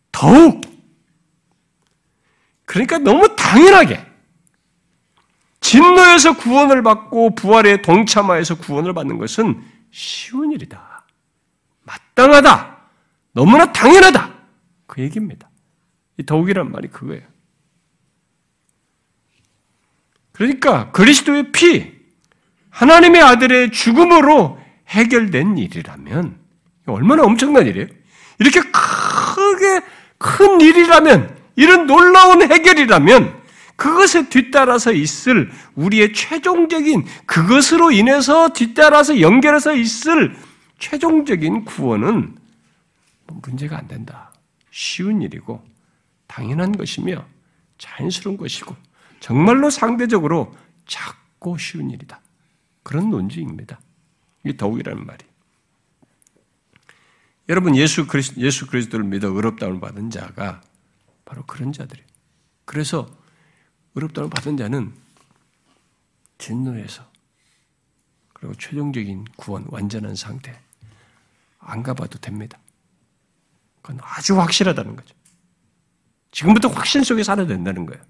더욱 0.10 0.62
그러니까 2.64 2.98
너무 2.98 3.36
당연하게 3.36 4.13
진노에서 5.64 6.36
구원을 6.36 6.84
받고 6.84 7.36
부활에 7.36 7.82
동참하여서 7.82 8.58
구원을 8.58 8.94
받는 8.94 9.18
것은 9.18 9.64
쉬운 9.92 10.52
일이다. 10.52 11.06
마땅하다. 11.84 12.78
너무나 13.32 13.72
당연하다. 13.72 14.34
그 14.86 15.02
얘기입니다. 15.02 15.50
이 16.18 16.26
더욱이란 16.26 16.70
말이 16.70 16.90
그거예요. 16.90 17.24
그러니까 20.34 20.92
그리스도의 20.92 21.52
피, 21.52 21.94
하나님의 22.70 23.22
아들의 23.22 23.72
죽음으로 23.72 24.60
해결된 24.90 25.58
일이라면 25.58 26.40
얼마나 26.88 27.24
엄청난 27.24 27.66
일이에요? 27.68 27.88
이렇게 28.40 28.60
크게 28.60 29.82
큰 30.18 30.60
일이라면 30.60 31.38
이런 31.56 31.88
놀라운 31.88 32.42
해결이라면 32.52 33.43
그것에 33.76 34.30
뒤따라서 34.30 34.94
있을 34.94 35.52
우리의 35.76 36.14
최종적인 36.14 37.06
그것으로 37.26 37.92
인해서 37.92 38.50
뒤따라서 38.50 39.20
연결해서 39.20 39.76
있을 39.76 40.36
최종적인 40.80 41.66
구원은 41.66 42.38
뭐 43.28 43.40
문제가 43.42 43.78
안 43.78 43.88
된다. 43.88 44.34
쉬운 44.72 45.22
일이고 45.22 45.64
당연한 46.28 46.72
것이며 46.76 47.26
자연스러운 47.78 48.38
것이고 48.38 48.76
정말로 49.20 49.70
상대적으로 49.70 50.54
작고 50.86 51.58
쉬운 51.58 51.92
일이다. 51.92 52.20
그런 52.84 53.10
논지입니다. 53.10 53.80
이게 54.44 54.58
더욱이라는 54.58 55.06
말이. 55.06 55.24
여러분 57.50 57.76
예수 57.76 58.08
그리스 58.08 58.34
예수 58.38 58.68
그리스도를 58.68 59.06
믿어 59.06 59.28
의롭다움을 59.30 59.80
받은 59.80 60.10
자가 60.10 60.62
바로 61.26 61.44
그런 61.46 61.74
자들이에요. 61.74 62.08
그래서 62.66 63.08
의롭다고 63.96 64.30
받은 64.30 64.58
자는 64.58 64.94
진노에서 66.38 67.12
그리고 68.34 68.56
최종적인 68.56 69.26
구원, 69.38 69.66
완전한 69.70 70.16
상태 70.16 70.60
안 71.60 71.82
가봐도 71.82 72.20
됩니다. 72.20 72.60
그건 73.82 74.00
아주 74.02 74.40
확실하다는 74.40 74.96
거죠. 74.96 75.16
지금부터 76.32 76.68
확신 76.68 77.04
속에 77.04 77.24
살아야 77.24 77.46
된다는 77.48 77.86
거예요. 77.86 78.04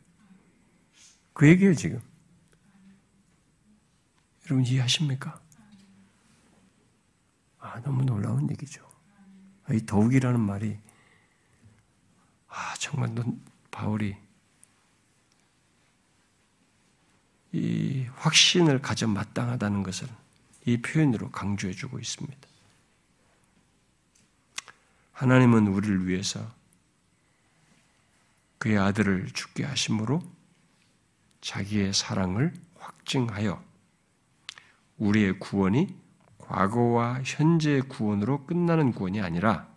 그 1.34 1.48
얘기예요, 1.48 1.76
지금. 1.76 2.02
여러분 4.46 4.66
이해하십니까? 4.66 5.40
아, 7.60 7.82
너무 7.82 8.04
놀라운 8.04 8.50
얘기죠. 8.50 8.84
이 9.72 9.86
더욱이라는 9.86 10.40
말이, 10.40 10.78
아, 12.48 12.74
정말 12.80 13.14
넌, 13.16 13.42
바울이 13.72 14.16
이 17.54 18.08
확신을 18.16 18.82
가져 18.82 19.08
마땅하다는 19.08 19.84
것을 19.84 20.08
이 20.66 20.78
표현으로 20.78 21.30
강조해 21.30 21.72
주고 21.74 22.00
있습니다. 22.00 22.40
하나님은 25.12 25.68
우리를 25.68 26.08
위해서 26.08 26.52
그의 28.58 28.80
아들을 28.80 29.28
죽게 29.34 29.64
하심으로 29.66 30.24
자기의 31.42 31.94
사랑을 31.94 32.54
확증하여 32.80 33.64
우리의 34.98 35.38
구원이 35.40 35.96
과거와 36.40 37.22
현재의 37.24 37.82
구원으로 37.84 38.46
끝나는 38.46 38.94
구원이 38.94 39.22
아니라 39.22 39.68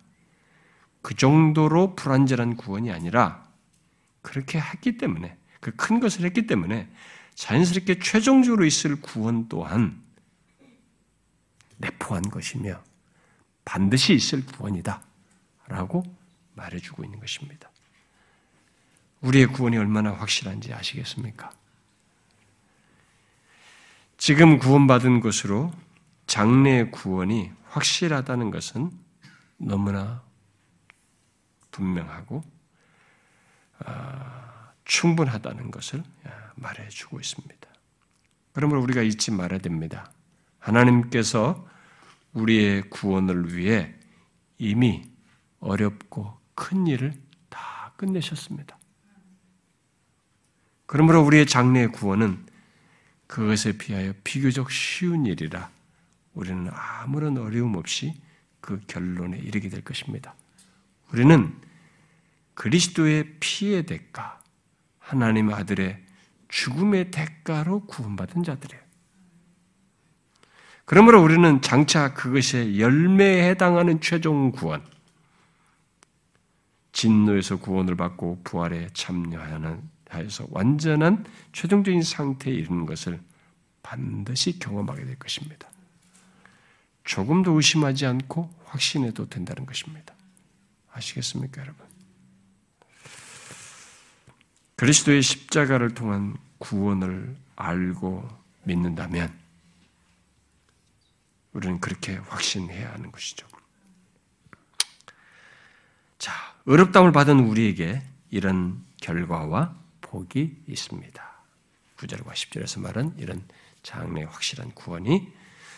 그 1.01 1.15
정도로 1.15 1.95
불완전한 1.95 2.55
구원이 2.55 2.91
아니라 2.91 3.47
그렇게 4.21 4.59
했기 4.59 4.97
때문에 4.97 5.37
그 5.59 5.75
큰 5.75 5.99
것을 5.99 6.25
했기 6.25 6.47
때문에 6.47 6.89
자연스럽게 7.37 7.99
최종적으로 7.99 8.65
있을 8.65 8.99
구원 8.99 9.47
또한 9.47 10.03
내포한 11.77 12.23
것이며 12.29 12.83
반드시 13.63 14.15
있을 14.15 14.43
구원이다. 14.45 15.03
라고 15.67 16.03
말해주고 16.55 17.03
있는 17.03 17.19
것입니다. 17.19 17.69
우리의 19.21 19.47
구원이 19.47 19.77
얼마나 19.77 20.13
확실한지 20.13 20.73
아시겠습니까? 20.73 21.51
지금 24.17 24.57
구원받은 24.57 25.19
것으로 25.19 25.71
장래의 26.25 26.89
구원이 26.89 27.51
확실하다는 27.65 28.49
것은 28.49 28.91
너무나 29.57 30.23
분명하고 31.69 32.43
아, 33.79 34.71
충분하다는 34.85 35.69
것을 35.69 36.03
말해주고 36.57 37.19
있습니다. 37.19 37.67
그러므로 38.53 38.81
우리가 38.81 39.01
잊지 39.01 39.31
말아야 39.31 39.59
됩니다. 39.59 40.11
하나님께서 40.59 41.67
우리의 42.33 42.89
구원을 42.89 43.55
위해 43.55 43.93
이미 44.57 45.09
어렵고 45.59 46.37
큰 46.55 46.87
일을 46.87 47.13
다 47.49 47.93
끝내셨습니다. 47.95 48.77
그러므로 50.85 51.21
우리의 51.23 51.45
장래의 51.45 51.91
구원은 51.91 52.45
그것에 53.27 53.77
비하여 53.77 54.13
비교적 54.23 54.71
쉬운 54.71 55.25
일이라 55.25 55.69
우리는 56.33 56.69
아무런 56.71 57.37
어려움 57.37 57.75
없이 57.75 58.13
그 58.61 58.79
결론에 58.87 59.37
이르게 59.37 59.69
될 59.69 59.81
것입니다. 59.81 60.35
우리는 61.11 61.53
그리스도의 62.53 63.35
피의 63.39 63.85
대가, 63.85 64.41
하나님 64.99 65.53
아들의 65.53 66.03
죽음의 66.49 67.11
대가로 67.11 67.85
구원받은 67.85 68.43
자들이에요. 68.43 68.81
그러므로 70.85 71.21
우리는 71.21 71.61
장차 71.61 72.13
그것의 72.13 72.79
열매에 72.79 73.49
해당하는 73.49 73.99
최종 73.99 74.51
구원, 74.51 74.83
진노에서 76.93 77.57
구원을 77.57 77.95
받고 77.95 78.41
부활에 78.43 78.87
참여하는 78.93 79.81
하여서 80.09 80.47
완전한 80.49 81.25
최종적인 81.51 82.01
상태에 82.01 82.53
이르는 82.53 82.85
것을 82.85 83.19
반드시 83.83 84.59
경험하게 84.59 85.05
될 85.05 85.19
것입니다. 85.19 85.69
조금도 87.03 87.53
의심하지 87.53 88.05
않고 88.05 88.49
확신해도 88.65 89.29
된다는 89.29 89.65
것입니다. 89.65 90.13
아시겠습니까, 90.91 91.61
여러분? 91.61 91.86
그리스도의 94.77 95.23
십자가를 95.23 95.93
통한 95.93 96.37
구원을 96.59 97.35
알고 97.55 98.27
믿는다면 98.63 99.33
우리는 101.53 101.79
그렇게 101.79 102.15
확신해야 102.15 102.93
하는 102.93 103.11
것이죠. 103.11 103.47
자, 106.19 106.33
어렵담을 106.67 107.11
받은 107.11 107.39
우리에게 107.39 108.03
이런 108.29 108.83
결과와 109.01 109.75
복이 110.01 110.63
있습니다. 110.67 111.23
9절과 111.97 112.33
10절에서 112.33 112.79
말은 112.81 113.15
이런 113.17 113.43
장래 113.81 114.23
확실한 114.23 114.71
구원이 114.75 115.27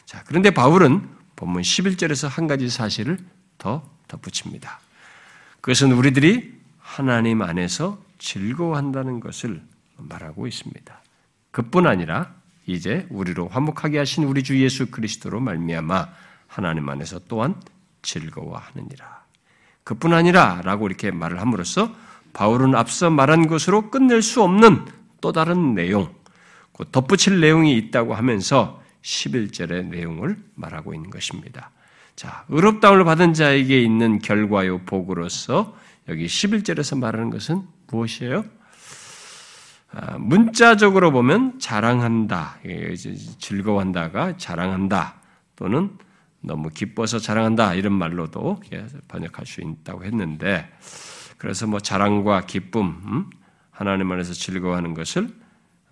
자, 0.06 0.24
그런데 0.26 0.52
바울은 0.52 1.08
본문 1.38 1.62
11절에서 1.62 2.28
한 2.28 2.48
가지 2.48 2.70
사실을 2.70 3.18
더 3.58 3.90
덧붙입니다. 4.10 4.82
그것은 5.62 5.94
우리들이 5.94 6.60
하나님 6.80 7.42
안에서 7.42 8.09
즐거워한다는 8.20 9.20
것을 9.20 9.62
말하고 9.98 10.48
있습니다. 10.48 11.02
그뿐 11.52 11.88
아니라 11.88 12.34
이제 12.68 13.08
우리로 13.10 13.48
화목하게 13.48 13.98
하신 13.98 14.26
우리 14.26 14.44
주 14.44 14.62
예수 14.62 14.92
그리스도로 14.92 15.40
말미암아 15.40 16.10
하나님 16.48 16.88
안에서 16.88 17.20
또한 17.28 17.56
즐거워하느니라. 18.02 19.24
그뿐 19.84 20.14
아니라라고 20.14 20.88
이렇게 20.88 21.12
말을 21.12 21.42
함으로써 21.42 21.94
바울은 22.34 22.76
앞서 22.76 23.10
말한 23.10 23.48
것으로 23.48 23.90
끝낼 23.90 24.22
수 24.22 24.44
없는 24.44 24.86
또 25.20 25.32
다른 25.32 25.74
내용, 25.74 26.14
덧붙일 26.92 27.42
내용이 27.42 27.76
있다고 27.76 28.14
하면서 28.14 28.82
11절의 29.02 29.88
내용을 29.88 30.38
말하고 30.56 30.94
있는 30.94 31.10
것입니다. 31.10 31.72
자, 32.16 32.46
의롭다움을 32.50 33.04
받은 33.06 33.34
자에게 33.34 33.82
있는 33.82 34.20
결과요 34.20 34.80
복으로서 34.80 35.76
여기 36.08 36.26
11절에서 36.26 36.98
말하는 37.00 37.30
것은 37.30 37.64
무엇이에요? 37.92 38.46
아, 39.92 40.18
문자적으로 40.18 41.12
보면 41.12 41.60
자랑한다, 41.60 42.60
즐거워한다가 43.40 44.38
자랑한다 44.38 45.22
또는 45.56 45.98
너무 46.42 46.70
기뻐서 46.70 47.20
자랑한다 47.20 47.74
이런 47.74 47.94
말로도 47.94 48.62
번역할 49.08 49.46
수 49.46 49.62
있다고 49.62 50.06
했는데 50.06 50.70
그래서 51.38 51.68
뭐 51.68 51.80
자랑과 51.80 52.46
기쁨, 52.46 53.02
음? 53.06 53.30
하나님 53.72 54.12
안에서 54.12 54.34
즐거워하는 54.34 54.94
것을 54.94 55.30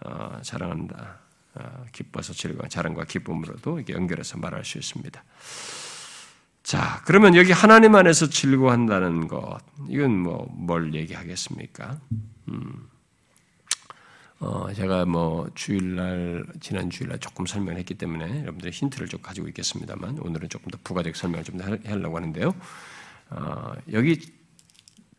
어, 0.05 0.39
자랑한다, 0.41 1.19
어, 1.55 1.85
기뻐서 1.91 2.33
즐거워 2.33 2.67
자랑과 2.67 3.05
기쁨으로도 3.05 3.81
연결해서 3.89 4.37
말할 4.37 4.63
수 4.63 4.77
있습니다. 4.77 5.23
자, 6.67 7.01
그러면 7.05 7.37
여기 7.37 7.53
하나님 7.53 7.95
안에서 7.95 8.27
즐거워한다는 8.27 9.29
것, 9.29 9.57
이건 9.87 10.19
뭐, 10.19 10.45
뭘 10.51 10.93
얘기하겠습니까? 10.93 11.97
음, 12.49 12.89
어, 14.39 14.73
제가 14.73 15.05
뭐, 15.05 15.49
주일날, 15.55 16.45
지난 16.59 16.89
주일날 16.89 17.19
조금 17.19 17.45
설명을 17.45 17.79
했기 17.79 17.93
때문에 17.93 18.41
여러분들의 18.41 18.73
힌트를 18.73 19.07
좀 19.07 19.21
가지고 19.21 19.47
있겠습니다만, 19.47 20.19
오늘은 20.19 20.49
조금 20.49 20.69
더 20.69 20.77
부가적 20.83 21.15
설명을 21.15 21.45
좀 21.45 21.57
하려고 21.61 22.17
하는데요. 22.17 22.53
어, 23.29 23.71
여기 23.93 24.19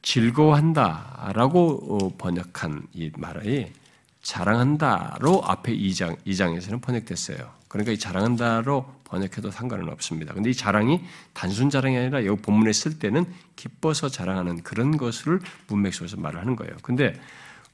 즐거워한다라고 0.02 2.18
번역한 2.18 2.88
이 2.92 3.10
말이 3.16 3.72
자랑한다로 4.20 5.44
앞에 5.46 5.74
2장, 5.74 6.22
2장에서는 6.26 6.82
번역됐어요. 6.82 7.56
그러니까 7.68 7.92
이 7.92 7.98
자랑한다로 7.98 8.97
번역해도 9.08 9.50
상관은 9.50 9.88
없습니다. 9.90 10.34
근데 10.34 10.50
이 10.50 10.54
자랑이 10.54 11.00
단순 11.32 11.70
자랑이 11.70 11.96
아니라 11.96 12.24
여기 12.24 12.40
본문에 12.42 12.72
쓸 12.72 12.98
때는 12.98 13.24
기뻐서 13.56 14.08
자랑하는 14.08 14.62
그런 14.62 14.96
것을 14.96 15.40
문맥 15.68 15.94
속에서 15.94 16.16
말을 16.16 16.40
하는 16.40 16.56
거예요. 16.56 16.72
근데 16.82 17.14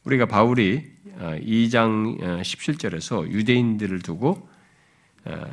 우리가 0.04 0.26
바울이 0.26 0.92
2장 1.18 2.22
어, 2.22 2.42
17절에서 2.42 3.22
어, 3.22 3.26
유대인들을 3.26 4.00
두고 4.00 4.48
어, 5.24 5.44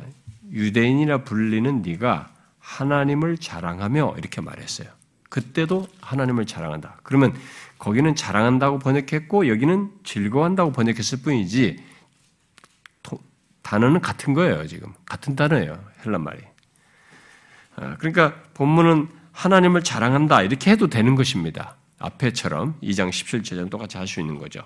유대인이라 0.50 1.24
불리는 1.24 1.82
네가 1.82 2.30
하나님을 2.58 3.38
자랑하며 3.38 4.16
이렇게 4.18 4.40
말했어요. 4.40 4.88
그때도 5.30 5.88
하나님을 6.00 6.44
자랑한다. 6.44 6.98
그러면 7.02 7.34
거기는 7.78 8.14
자랑한다고 8.14 8.78
번역했고 8.78 9.48
여기는 9.48 9.90
즐거워한다고 10.04 10.72
번역했을 10.72 11.22
뿐이지 11.22 11.82
단어는 13.62 14.00
같은 14.00 14.34
거예요, 14.34 14.66
지금. 14.66 14.92
같은 15.06 15.36
단어예요, 15.36 15.82
헬란 16.04 16.22
말이. 16.22 16.40
아, 17.76 17.96
그러니까 17.98 18.34
본문은 18.54 19.08
하나님을 19.32 19.82
자랑한다, 19.82 20.42
이렇게 20.42 20.70
해도 20.72 20.88
되는 20.88 21.14
것입니다. 21.14 21.76
앞에처럼 21.98 22.74
2장 22.82 23.10
17절은 23.10 23.70
똑같이 23.70 23.96
할 23.96 24.06
수 24.06 24.20
있는 24.20 24.38
거죠. 24.38 24.62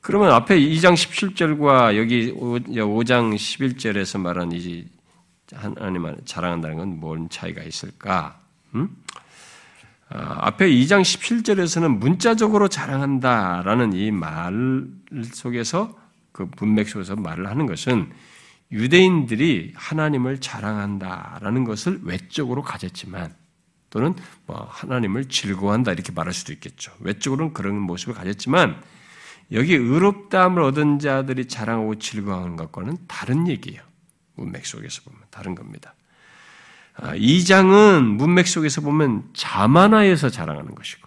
그러면 0.00 0.32
앞에 0.32 0.58
2장 0.58 0.94
17절과 0.94 1.96
여기 1.96 2.32
5장 2.32 3.34
11절에서 3.36 4.18
말한 4.20 4.50
이 4.52 4.84
하나님을 5.54 6.16
자랑한다는 6.24 6.76
건 6.76 7.00
뭔 7.00 7.28
차이가 7.30 7.62
있을까? 7.62 8.40
음? 8.74 8.88
아, 10.08 10.38
앞에 10.48 10.68
2장 10.68 11.02
17절에서는 11.02 11.96
문자적으로 11.98 12.66
자랑한다라는 12.68 13.92
이 13.94 14.10
말 14.10 14.84
속에서 15.32 15.96
그 16.32 16.48
문맥 16.58 16.88
속에서 16.88 17.16
말을 17.16 17.46
하는 17.46 17.66
것은 17.66 18.10
유대인들이 18.70 19.74
하나님을 19.76 20.40
자랑한다라는 20.40 21.64
것을 21.64 22.00
외적으로 22.02 22.62
가졌지만 22.62 23.34
또는 23.90 24.14
뭐 24.46 24.66
하나님을 24.70 25.26
즐거워한다 25.26 25.92
이렇게 25.92 26.10
말할 26.12 26.32
수도 26.32 26.52
있겠죠. 26.54 26.92
외적으로는 27.00 27.52
그런 27.52 27.78
모습을 27.78 28.14
가졌지만 28.14 28.82
여기 29.52 29.74
의롭다함을 29.74 30.62
얻은 30.62 30.98
자들이 30.98 31.46
자랑하고 31.46 31.98
즐거워하는 31.98 32.56
것과는 32.56 32.96
다른 33.06 33.48
얘기예요. 33.48 33.82
문맥 34.36 34.64
속에서 34.64 35.02
보면 35.02 35.20
다른 35.30 35.54
겁니다. 35.54 35.94
이 37.16 37.44
장은 37.44 38.04
문맥 38.04 38.46
속에서 38.48 38.80
보면 38.80 39.28
자만하여서 39.34 40.30
자랑하는 40.30 40.74
것이고 40.74 41.06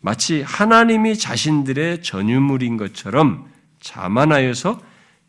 마치 0.00 0.42
하나님이 0.42 1.16
자신들의 1.16 2.02
전유물인 2.02 2.76
것처럼 2.76 3.50
자만하여서 3.80 4.80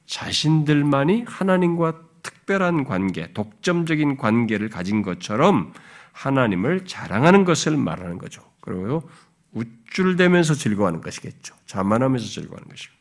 자신들만이 0.06 1.26
하나님과 1.28 2.00
특별한 2.24 2.84
관계, 2.84 3.32
독점적인 3.34 4.18
관계를 4.18 4.70
가진 4.70 5.02
것처럼 5.02 5.74
하나님을 6.12 6.86
자랑하는 6.86 7.46
것을 7.46 7.78
말하는 7.78 8.18
거죠. 8.18 8.42
그리고 8.62 9.10
우쭐대면서 9.54 10.54
즐거워하는 10.54 11.02
것이겠죠. 11.02 11.56
자만하면서 11.66 12.26
즐거워하는 12.26 12.68
것이고. 12.70 12.94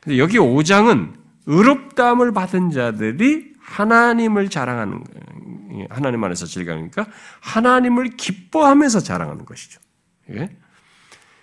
근데 0.00 0.18
여기 0.18 0.38
5장은 0.38 1.14
의롭다함을 1.46 2.32
받은 2.32 2.70
자들이 2.70 3.54
하나님을 3.60 4.48
자랑하는 4.50 5.04
하나님 5.90 6.24
안에서 6.24 6.46
즐거우니까 6.46 7.06
하나님을 7.40 8.16
기뻐하면서 8.16 9.00
자랑하는 9.00 9.44
것이죠. 9.44 9.80
예? 10.30 10.50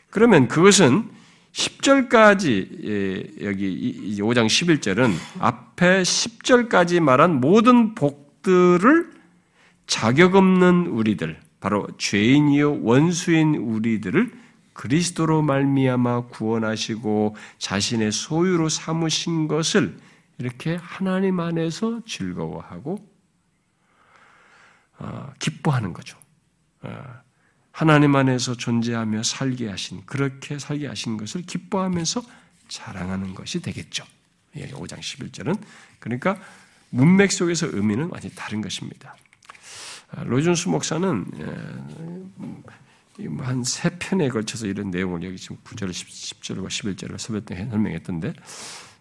그러면 0.10 0.48
그것은 0.48 1.10
10절까지 1.56 2.84
예, 2.86 3.46
여기 3.48 4.18
5장 4.20 4.48
11절은 4.48 5.14
앞에 5.40 6.02
10절까지 6.02 7.00
말한 7.00 7.40
모든 7.40 7.96
복들을 7.96 9.14
자격 9.88 10.36
없는 10.36 10.88
우리들 10.88 11.40
바로 11.62 11.88
죄인이요 11.98 12.84
원수인 12.84 13.56
우리들을 13.56 14.32
그리스도로 14.74 15.42
말미암아 15.42 16.28
구원하시고 16.28 17.38
자신의 17.58 18.12
소유로 18.12 18.68
삼으신 18.68 19.48
것을 19.48 19.98
이렇게 20.38 20.76
하나님 20.76 21.40
안에서 21.40 22.02
즐거워하고 22.06 22.98
어, 24.98 25.34
기뻐하는 25.40 25.94
거죠. 25.94 26.18
어, 27.76 27.86
하나님 27.86 28.16
안에서 28.16 28.56
존재하며 28.56 29.24
살게 29.24 29.70
하신 29.70 30.04
그렇게 30.06 30.58
살게 30.58 30.88
하신 30.88 31.18
것을 31.18 31.42
기뻐하면서 31.42 32.24
자랑하는 32.68 33.36
것이 33.36 33.62
되겠죠. 33.62 34.06
5장 34.56 35.00
11절은 35.00 35.60
그러니까 36.00 36.38
문맥 36.90 37.32
속에서 37.32 37.68
의미는 37.68 38.10
완전히 38.10 38.34
다른 38.34 38.62
것입니다. 38.62 39.16
아, 40.12 40.24
로준수 40.24 40.70
목사는 40.70 41.26
한 43.40 43.64
세 43.64 43.90
편에 43.98 44.30
걸쳐서 44.30 44.68
이런 44.68 44.92
내용을 44.92 45.24
여기 45.24 45.38
지금 45.38 45.58
9절, 45.64 45.90
10절과 45.90 46.68
11절을 46.68 47.18
설명했던데 47.18 48.34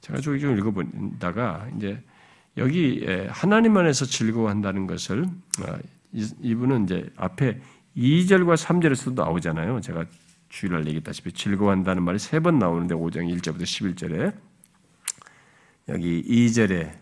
제가 0.01 0.20
좀 0.20 0.37
읽어본다가 0.37 1.68
이제 1.77 2.03
여기 2.57 3.05
하나님 3.29 3.77
안에서 3.77 4.05
즐거워한다는 4.05 4.87
것을 4.87 5.27
아, 5.62 5.79
이분은 6.12 6.85
이제 6.85 7.11
앞에 7.16 7.61
2절과 7.97 8.57
3절에서도 8.57 9.15
나오잖아요. 9.15 9.81
제가 9.81 10.05
주일날 10.49 10.87
얘기했다시피 10.87 11.33
즐거워한다는 11.33 12.03
말이 12.03 12.19
세 12.19 12.41
번 12.41 12.59
나오는데 12.59 12.95
5장 12.95 13.33
1절부터 13.41 13.63
11절에 13.63 14.35
여기 15.89 16.23
2절에 16.23 16.93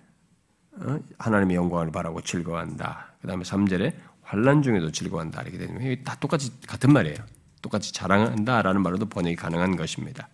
어? 0.81 0.99
하나님의 1.19 1.57
영광을 1.57 1.91
바라고 1.93 2.21
즐거워한다. 2.21 3.15
그 3.21 3.27
다음에 3.29 3.43
3절에 3.43 3.95
환란 4.23 4.63
중에도 4.63 4.91
즐거워한다. 4.91 5.43
이렇게 5.43 5.59
되면 5.59 6.05
다 6.05 6.17
똑같이 6.19 6.51
같은 6.67 6.93
말이에요. 6.93 7.17
똑같이 7.61 7.93
자랑한다라는 7.93 8.83
말로도 8.83 9.07
번역이 9.07 9.37
가능한 9.37 9.77
것입니다. 9.77 10.29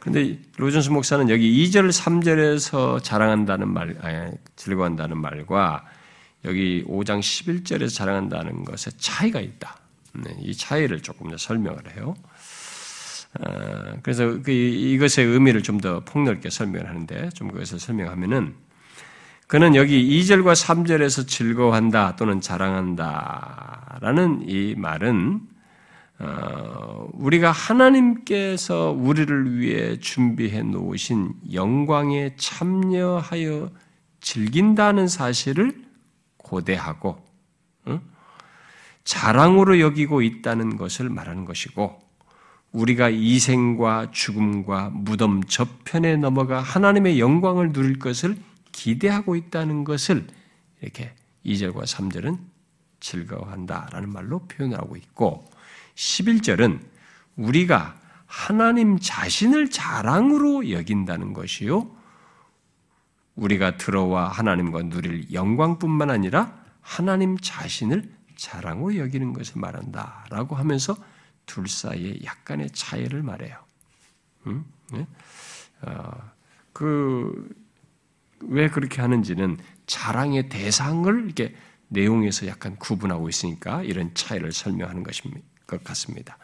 그런데 0.00 0.40
로전스 0.56 0.90
목사는 0.90 1.28
여기 1.30 1.64
2절, 1.64 1.90
3절에서 1.92 3.02
자랑한다는 3.04 3.68
말, 3.68 3.96
아니, 4.00 4.32
즐거워한다는 4.56 5.18
말과 5.18 5.84
여기 6.44 6.84
5장 6.86 7.20
11절에서 7.20 7.94
자랑한다는 7.94 8.64
것에 8.64 8.90
차이가 8.98 9.40
있다. 9.40 9.76
네, 10.14 10.36
이 10.40 10.54
차이를 10.54 11.00
조금 11.00 11.30
더 11.30 11.36
설명을 11.36 11.96
해요. 11.96 12.14
아, 13.40 13.96
그래서 14.02 14.42
그 14.42 14.50
이것의 14.50 15.26
의미를 15.26 15.62
좀 15.62 15.80
더 15.80 16.00
폭넓게 16.00 16.50
설명을 16.50 16.88
하는데 16.88 17.30
좀 17.30 17.50
그것을 17.50 17.78
설명하면은 17.80 18.54
그는 19.46 19.74
여기 19.74 20.20
2절과 20.20 20.54
3절에서 20.54 21.26
즐거워한다 21.26 22.16
또는 22.16 22.40
자랑한다 22.40 23.98
라는 24.00 24.42
이 24.48 24.74
말은 24.76 25.40
어, 26.20 27.08
우리가 27.14 27.50
하나님께서 27.50 28.90
우리를 28.96 29.58
위해 29.58 29.98
준비해 29.98 30.62
놓으신 30.62 31.32
영광에 31.52 32.36
참여하여 32.36 33.70
즐긴다는 34.20 35.08
사실을 35.08 35.81
고대하고 36.52 37.16
자랑으로 39.04 39.80
여기고 39.80 40.20
있다는 40.20 40.76
것을 40.76 41.08
말하는 41.08 41.46
것이고 41.46 42.00
우리가 42.72 43.08
이생과 43.08 44.10
죽음과 44.12 44.90
무덤 44.90 45.42
저편에 45.42 46.16
넘어가 46.16 46.60
하나님의 46.60 47.18
영광을 47.18 47.72
누릴 47.72 47.98
것을 47.98 48.36
기대하고 48.70 49.34
있다는 49.34 49.84
것을 49.84 50.26
이렇게 50.82 51.14
2절과 51.44 51.84
3절은 51.84 52.38
즐거워한다라는 53.00 54.10
말로 54.10 54.40
표현하고 54.46 54.96
있고 54.96 55.50
11절은 55.94 56.80
우리가 57.36 57.98
하나님 58.26 58.98
자신을 58.98 59.70
자랑으로 59.70 60.70
여긴다는 60.70 61.32
것이요. 61.32 62.01
우리가 63.34 63.76
들어와 63.76 64.28
하나님과 64.28 64.82
누릴 64.84 65.32
영광뿐만 65.32 66.10
아니라 66.10 66.60
하나님 66.80 67.38
자신을 67.38 68.12
자랑으로 68.36 68.96
여기는 68.96 69.32
것을 69.32 69.60
말한다 69.60 70.26
라고 70.30 70.56
하면서 70.56 70.96
둘 71.46 71.68
사이에 71.68 72.18
약간의 72.24 72.70
차이를 72.70 73.22
말해요. 73.22 73.56
음? 74.46 74.64
네? 74.92 75.06
어, 75.82 76.30
그 76.72 77.62
왜 78.48 78.68
그렇게 78.68 79.00
하는지는 79.00 79.58
자랑의 79.86 80.48
대상을 80.48 81.24
이렇게 81.24 81.54
내용에서 81.88 82.46
약간 82.46 82.76
구분하고 82.76 83.28
있으니까 83.28 83.82
이런 83.82 84.12
차이를 84.14 84.52
설명하는 84.52 85.02
것것 85.02 85.84
같습니다. 85.84 86.38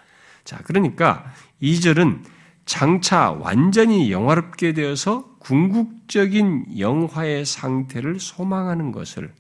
자, 0.45 0.59
그러니까 0.64 1.32
2절은 1.62 2.24
장차 2.68 3.30
완전히 3.30 4.12
영화롭게 4.12 4.74
되어서 4.74 5.24
궁극적인 5.38 6.78
영화의 6.78 7.46
상태를 7.46 8.20
소망하는 8.20 8.92
것을 8.92 9.32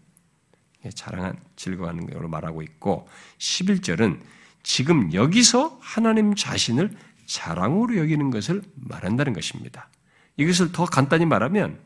자랑한, 0.94 1.36
즐거워하는 1.54 2.06
걸로 2.06 2.26
말하고 2.26 2.62
있고, 2.62 3.06
11절은 3.36 4.20
지금 4.62 5.12
여기서 5.12 5.78
하나님 5.82 6.34
자신을 6.34 6.90
자랑으로 7.26 7.98
여기는 7.98 8.30
것을 8.30 8.62
말한다는 8.76 9.34
것입니다. 9.34 9.90
이것을 10.38 10.72
더 10.72 10.86
간단히 10.86 11.26
말하면, 11.26 11.78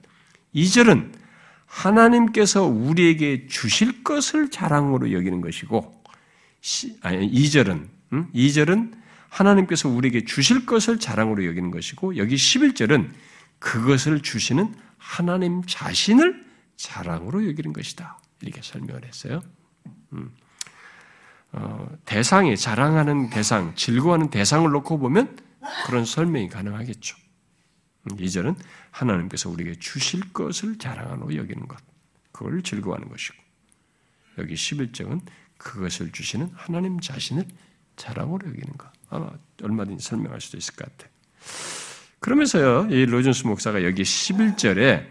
2절은 0.54 1.12
하나님께서 1.66 2.62
우리에게 2.62 3.48
주실 3.48 4.04
것을 4.04 4.48
자랑으로 4.48 5.10
여기는 5.10 5.40
것이고, 5.40 6.04
아니, 7.00 7.28
2절은, 7.32 7.88
2절은 8.32 9.01
하나님께서 9.32 9.88
우리에게 9.88 10.24
주실 10.26 10.66
것을 10.66 10.98
자랑으로 10.98 11.46
여기는 11.46 11.70
것이고 11.70 12.18
여기 12.18 12.34
11절은 12.36 13.10
그것을 13.58 14.20
주시는 14.20 14.74
하나님 14.98 15.62
자신을 15.64 16.44
자랑으로 16.76 17.48
여기는 17.48 17.72
것이다. 17.72 18.18
이렇게 18.42 18.60
설명을 18.62 19.06
했어요. 19.06 19.40
음. 20.12 20.30
어, 21.52 21.88
대상이 22.04 22.56
자랑하는 22.56 23.30
대상, 23.30 23.74
즐거워하는 23.74 24.30
대상을 24.30 24.70
놓고 24.70 24.98
보면 24.98 25.38
그런 25.86 26.04
설명이 26.04 26.48
가능하겠죠. 26.48 27.16
2절은 28.08 28.46
음, 28.48 28.54
하나님께서 28.90 29.48
우리에게 29.48 29.78
주실 29.78 30.32
것을 30.32 30.76
자랑하로 30.76 31.36
여기는 31.36 31.68
것, 31.68 31.78
그걸 32.32 32.62
즐거워하는 32.62 33.08
것이고 33.08 33.36
여기 34.38 34.54
11절은 34.54 35.20
그것을 35.56 36.10
주시는 36.10 36.50
하나님 36.54 37.00
자신을 37.00 37.46
자랑으로 37.96 38.48
여기는 38.48 38.76
것. 38.76 38.90
아마 39.12 39.30
얼마든지 39.62 40.04
설명할 40.04 40.40
수도 40.40 40.56
있을 40.56 40.74
것 40.74 40.90
같아요. 40.90 41.10
그러면서요, 42.20 42.88
이 42.90 43.04
로준스 43.04 43.46
목사가 43.46 43.84
여기 43.84 44.02
11절에 44.02 45.06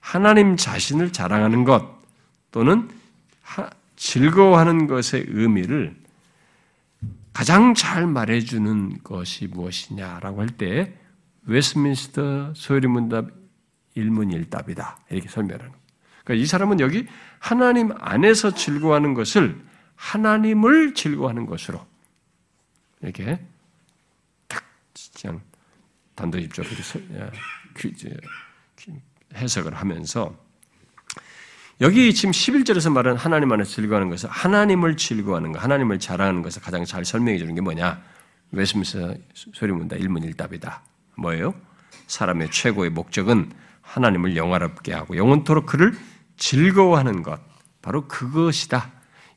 하나님 0.00 0.56
자신을 0.56 1.12
자랑하는 1.12 1.64
것 1.64 1.98
또는 2.50 2.88
즐거워하는 3.96 4.86
것의 4.86 5.26
의미를 5.28 5.96
가장 7.32 7.74
잘 7.74 8.06
말해주는 8.06 9.02
것이 9.02 9.46
무엇이냐라고 9.46 10.40
할 10.40 10.48
때 10.48 10.94
웨스민스터 11.48 12.52
소요리 12.54 12.88
문답 12.88 13.30
일문일답이다 13.94 14.98
이렇게 15.10 15.28
설명하는. 15.28 15.72
그러니까 16.24 16.42
이 16.42 16.46
사람은 16.46 16.80
여기 16.80 17.06
하나님 17.38 17.90
안에서 17.98 18.52
즐거워하는 18.54 19.14
것을 19.14 19.58
하나님을 19.96 20.94
즐거워하는 20.94 21.46
것으로 21.46 21.84
이렇게 23.02 23.38
딱 24.46 24.64
그냥 25.20 25.40
단도직입적으로 26.14 26.72
해석을 29.34 29.74
하면서 29.74 30.34
여기 31.80 32.12
지금 32.12 32.32
11절에서 32.32 32.92
말하는 32.92 33.16
하나님 33.18 33.52
안에 33.52 33.62
즐거워하는 33.62 34.10
것은 34.10 34.28
하나님을 34.30 34.96
즐거워하는 34.96 35.52
것, 35.52 35.62
하나님을 35.62 36.00
자랑하는 36.00 36.42
것을 36.42 36.60
가장 36.60 36.84
잘 36.84 37.04
설명해 37.04 37.38
주는 37.38 37.54
게 37.54 37.60
뭐냐? 37.60 38.02
웨스민스 38.50 39.20
소리문다 39.34 39.96
1문 39.96 40.34
1답이다. 40.34 40.80
뭐예요? 41.16 41.54
사람의 42.08 42.50
최고의 42.50 42.90
목적은 42.90 43.52
하나님을 43.82 44.36
영화롭게 44.36 44.92
하고 44.92 45.16
영원토록 45.16 45.66
그를 45.66 45.96
즐거워하는 46.36 47.22
것. 47.22 47.40
바로 47.80 48.08
그것이다. 48.08 48.90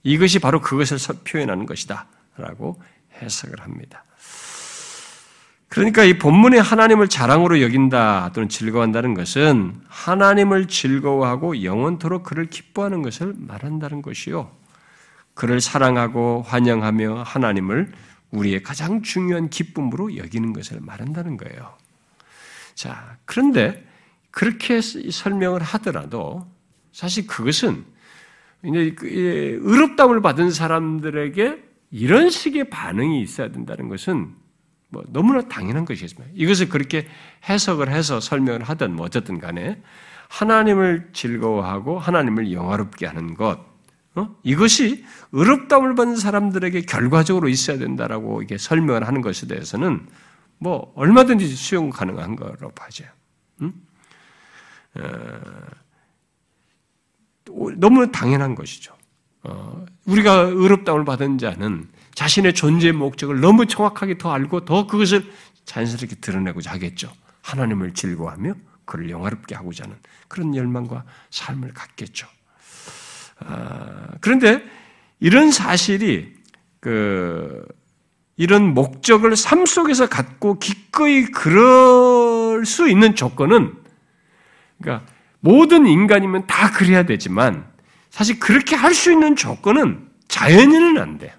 이것이 0.04 0.40
바로 0.40 0.62
그것을 0.62 0.98
표현하는 1.24 1.68
것이다. 1.68 2.08
라고 2.38 2.82
해석을 3.22 3.62
합니다. 3.62 4.04
그러니까 5.70 6.04
이 6.04 6.18
본문에 6.18 6.60
하나님을 6.60 7.08
자랑으로 7.08 7.62
여긴다 7.62 8.32
또는 8.34 8.50
즐거워한다는 8.50 9.14
것은 9.14 9.80
하나님을 9.88 10.68
즐거워하고 10.68 11.64
영원토록 11.64 12.24
그를 12.24 12.48
기뻐하는 12.48 13.02
것을 13.02 13.34
말한다는 13.38 14.02
것이요. 14.02 14.52
그를 15.34 15.62
사랑하고 15.62 16.44
환영하며 16.46 17.24
하나님을 17.24 17.92
우리의 18.32 18.64
가장 18.64 19.02
중요한 19.02 19.50
기쁨으로 19.50 20.18
여기는 20.18 20.52
것을 20.52 20.80
말한다는 20.82 21.38
거예요. 21.38 21.78
자, 22.76 23.18
그런데 23.24 23.86
그렇게 24.30 24.82
설명을 24.82 25.62
하더라도 25.64 26.48
사실 26.92 27.28
그것은 27.28 27.86
이제 28.66 28.94
그, 28.96 29.08
의롭다움을 29.08 30.22
받은 30.22 30.52
사람들에게 30.52 31.71
이런 31.92 32.30
식의 32.30 32.70
반응이 32.70 33.22
있어야 33.22 33.52
된다는 33.52 33.90
것은 33.90 34.34
뭐 34.90 35.04
너무나 35.10 35.42
당연한 35.42 35.86
것이겠습니다. 35.86 36.34
이것을 36.36 36.70
그렇게 36.70 37.08
해석을 37.48 37.90
해서 37.90 38.20
설명을 38.20 38.64
하든 38.64 38.96
뭐 38.96 39.06
어쨌든 39.06 39.40
간에 39.40 39.82
하나님을 40.30 41.10
즐거워하고 41.14 42.00
하나님을 42.00 42.54
영화롭게 42.54 43.06
하는 43.06 43.36
것 43.36 43.72
어? 44.16 44.36
이것이 44.44 45.06
의롭다움을 45.32 45.96
받는 45.96 46.18
사람들에게 46.18 46.82
결과적으로 46.82 47.48
있어야 47.48 47.78
된다라고 47.78 48.42
이게 48.42 48.58
설명을 48.58 49.08
하는 49.08 49.22
것에 49.22 49.48
대해서는 49.48 50.06
뭐 50.58 50.92
얼마든지 50.96 51.48
수용 51.56 51.90
가능한 51.90 52.36
거로 52.36 52.72
봐져요. 52.72 53.08
음? 53.62 53.74
어, 54.96 55.40
너무 57.78 58.12
당연한 58.12 58.56
것이죠. 58.56 58.94
어, 59.44 59.86
우리가 60.06 60.34
의롭다움을 60.34 61.06
받은 61.06 61.38
자는 61.38 61.88
자신의 62.14 62.54
존재의 62.54 62.94
목적을 62.94 63.40
너무 63.40 63.66
정확하게 63.66 64.18
더 64.18 64.32
알고 64.32 64.66
더 64.66 64.86
그것을 64.88 65.32
자연스럽게 65.66 66.18
드러내고자 66.18 66.72
하겠죠. 66.72 67.12
하나님을 67.42 67.94
즐거워하며 67.94 68.54
그를 68.86 69.10
영화롭게 69.10 69.56
하고자 69.56 69.86
하는 69.86 69.96
그런 70.28 70.56
열망과 70.56 71.04
삶을 71.30 71.74
갖겠죠. 71.74 72.28
아, 73.40 74.08
그런데 74.20 74.64
이런 75.20 75.52
사실이 75.52 76.34
그 76.80 77.66
이런 78.38 78.74
목적을 78.74 79.36
삶 79.36 79.66
속에서 79.66 80.08
갖고 80.08 80.60
기꺼이 80.60 81.26
그럴 81.26 82.66
수 82.66 82.90
있는 82.90 83.16
조건은 83.16 83.76
그러니까 84.82 85.06
모든 85.40 85.86
인간이면 85.86 86.48
다 86.48 86.72
그래야 86.72 87.04
되지만 87.04 87.71
사실 88.12 88.40
그렇게 88.40 88.76
할 88.76 88.94
수 88.94 89.12
있는 89.12 89.36
조건은 89.36 90.08
자연인은 90.28 90.98
안 91.00 91.18
돼요. 91.18 91.32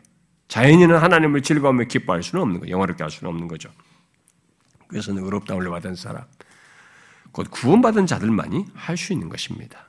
자연인은 0.48 0.96
하나님을 0.98 1.42
즐거움에 1.42 1.86
기뻐할 1.86 2.22
수는 2.22 2.42
없는 2.42 2.60
거예요. 2.60 2.72
영화롭게 2.72 3.04
할 3.04 3.10
수는 3.10 3.32
없는 3.32 3.46
거죠. 3.48 3.70
그래서 4.88 5.12
의롭다움을 5.12 5.70
받은 5.70 5.94
사람, 5.94 6.24
곧 7.30 7.50
구원받은 7.50 8.06
자들만이 8.06 8.66
할 8.74 8.96
수 8.96 9.12
있는 9.12 9.28
것입니다. 9.28 9.86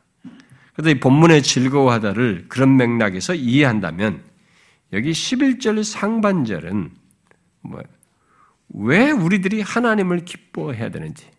그래서 0.73 0.89
이 0.91 0.99
본문의 0.99 1.43
즐거워하다를 1.43 2.45
그런 2.47 2.77
맥락에서 2.77 3.33
이해한다면 3.33 4.23
여기 4.93 5.11
11절 5.11 5.83
상반절은 5.83 6.91
뭐, 7.61 7.81
왜 8.69 9.11
우리들이 9.11 9.61
하나님을 9.61 10.25
기뻐해야 10.25 10.89
되는지 10.89 11.29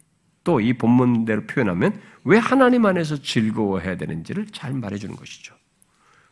또 0.44 0.60
이 0.60 0.74
본문대로 0.74 1.46
표현하면 1.46 2.00
왜 2.24 2.38
하나님 2.38 2.86
안에서 2.86 3.20
즐거워해야 3.20 3.96
되는지를 3.96 4.46
잘 4.52 4.72
말해주는 4.74 5.16
것이죠. 5.16 5.54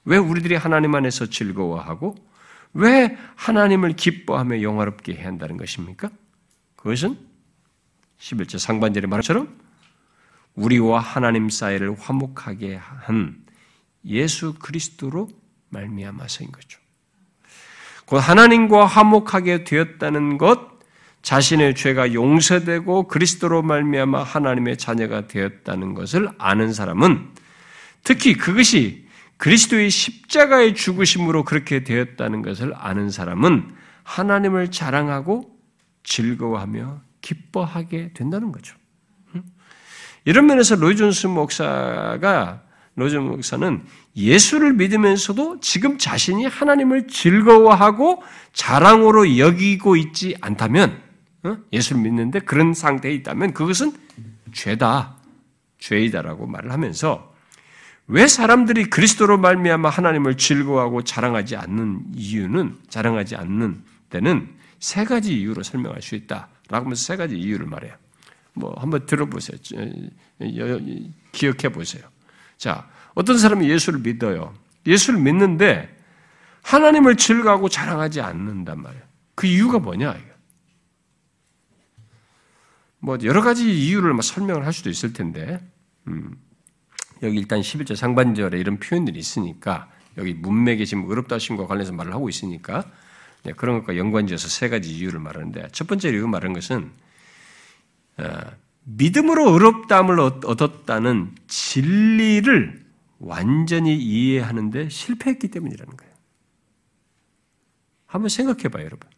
왜 0.05 0.17
우리들이 0.19 0.55
하나님 0.55 0.95
안에서 0.95 1.27
즐거워하고 1.27 2.15
왜 2.75 3.17
하나님을 3.37 3.95
기뻐하며 3.95 4.63
영화롭게 4.63 5.15
해야 5.15 5.27
한다는 5.27 5.57
것입니까? 5.57 6.11
그것은 6.77 7.19
11절 8.19 8.59
상반절의 8.59 9.09
말처럼 9.09 9.59
우리와 10.55 11.01
하나님 11.01 11.49
사이를 11.49 11.97
화목하게 11.99 12.77
한 12.77 13.45
예수 14.05 14.55
그리스도로 14.55 15.29
말미암아서인 15.71 16.53
거죠. 16.53 16.81
곧 18.07 18.19
하나님과 18.19 18.85
화목하게 18.85 19.65
되었다는 19.65 20.39
것, 20.39 20.72
자신의 21.23 21.77
죄가 21.77 22.15
용서되고 22.15 23.09
그리스도로 23.09 23.63
말미암아 23.63 24.23
하나님의 24.23 24.77
자녀가 24.77 25.29
되었다는 25.29 25.95
것을 25.95 26.29
아는 26.39 26.73
사람은 26.73 27.31
특히 28.03 28.35
그것이 28.35 29.07
그리스도의 29.37 29.91
십자가의 29.91 30.75
죽으심으로 30.75 31.45
그렇게 31.45 31.85
되었다는 31.85 32.43
것을 32.43 32.73
아는 32.77 33.11
사람은 33.11 33.75
하나님을 34.03 34.71
자랑하고 34.71 35.51
즐거워하며 36.05 37.01
기뻐하게 37.21 38.11
된다는 38.15 38.53
거죠. 38.53 38.77
이런 40.25 40.47
면에서 40.47 40.77
로이존스 40.77 41.29
목사가 41.29 42.63
로이존 42.95 43.25
목사는 43.25 43.85
예수를 44.17 44.75
믿으면서도 44.75 45.61
지금 45.61 45.99
자신이 45.99 46.47
하나님을 46.47 47.09
즐거워하고 47.09 48.23
자랑으로 48.53 49.39
여기고 49.39 49.97
있지 49.97 50.37
않다면 50.41 51.12
예수를 51.73 52.03
믿는데 52.03 52.41
그런 52.41 52.75
상태에 52.75 53.13
있다면 53.15 53.53
그것은 53.55 53.93
죄다, 54.53 55.17
죄이다라고 55.79 56.47
말을 56.47 56.73
하면서 56.73 57.33
왜 58.07 58.27
사람들이 58.27 58.91
그리스도로 58.91 59.39
말미암아 59.39 59.89
하나님을 59.89 60.37
즐거워하고 60.37 61.03
자랑하지 61.03 61.57
않는 61.57 62.03
이유는 62.15 62.79
자랑하지 62.89 63.37
않는 63.37 63.83
때는 64.11 64.55
세 64.79 65.05
가지 65.05 65.39
이유로 65.41 65.63
설명할 65.63 66.03
수 66.03 66.15
있다라고 66.17 66.51
하면서 66.69 67.03
세 67.03 67.17
가지 67.17 67.39
이유를 67.39 67.67
말해요. 67.67 67.95
뭐 68.55 68.75
한번 68.79 69.07
들어보세요. 69.07 69.57
기억해 71.33 71.71
보세요. 71.71 72.03
자, 72.59 72.89
어떤 73.15 73.39
사람이 73.39 73.69
예수를 73.71 74.01
믿어요. 74.01 74.53
예수를 74.87 75.21
믿는데 75.21 75.97
하나님을 76.63 77.17
즐거워하고 77.17 77.69
자랑하지 77.69 78.21
않는단 78.21 78.83
말이에요. 78.83 79.05
그 79.35 79.47
이유가 79.47 79.79
뭐냐? 79.79 80.17
뭐 83.03 83.19
여러 83.25 83.43
가지 83.43 83.69
이유를 83.69 84.17
설명을 84.23 84.65
할 84.65 84.73
수도 84.73 84.89
있을 84.89 85.13
텐데, 85.13 85.61
음. 86.07 86.37
여기 87.23 87.39
일단 87.39 87.61
11절 87.61 87.97
상반절에 87.97 88.59
이런 88.59 88.79
표현들이 88.79 89.19
있으니까 89.19 89.89
여기 90.19 90.35
문맥에 90.35 90.85
지금 90.85 91.09
의롭다 91.09 91.37
하심과 91.37 91.67
관련해서 91.67 91.93
말을 91.93 92.13
하고 92.13 92.29
있으니까 92.29 92.85
네, 93.45 93.53
그런 93.53 93.79
것과 93.81 93.97
연관지어서 93.97 94.49
세 94.49 94.69
가지 94.69 94.97
이유를 94.97 95.21
말하는데 95.21 95.69
첫 95.73 95.87
번째 95.87 96.11
이유 96.11 96.27
말하는 96.27 96.53
것은 96.53 96.91
어, 98.19 98.41
믿음으로 98.85 99.51
의롭다함을 99.53 100.21
얻었다는 100.21 101.35
진리를 101.47 102.85
완전히 103.19 103.97
이해하는데 103.97 104.89
실패했기 104.89 105.49
때문이라는 105.49 105.97
거예요. 105.97 106.13
한번 108.07 108.29
생각해 108.29 108.69
봐요, 108.69 108.85
여러분. 108.85 109.09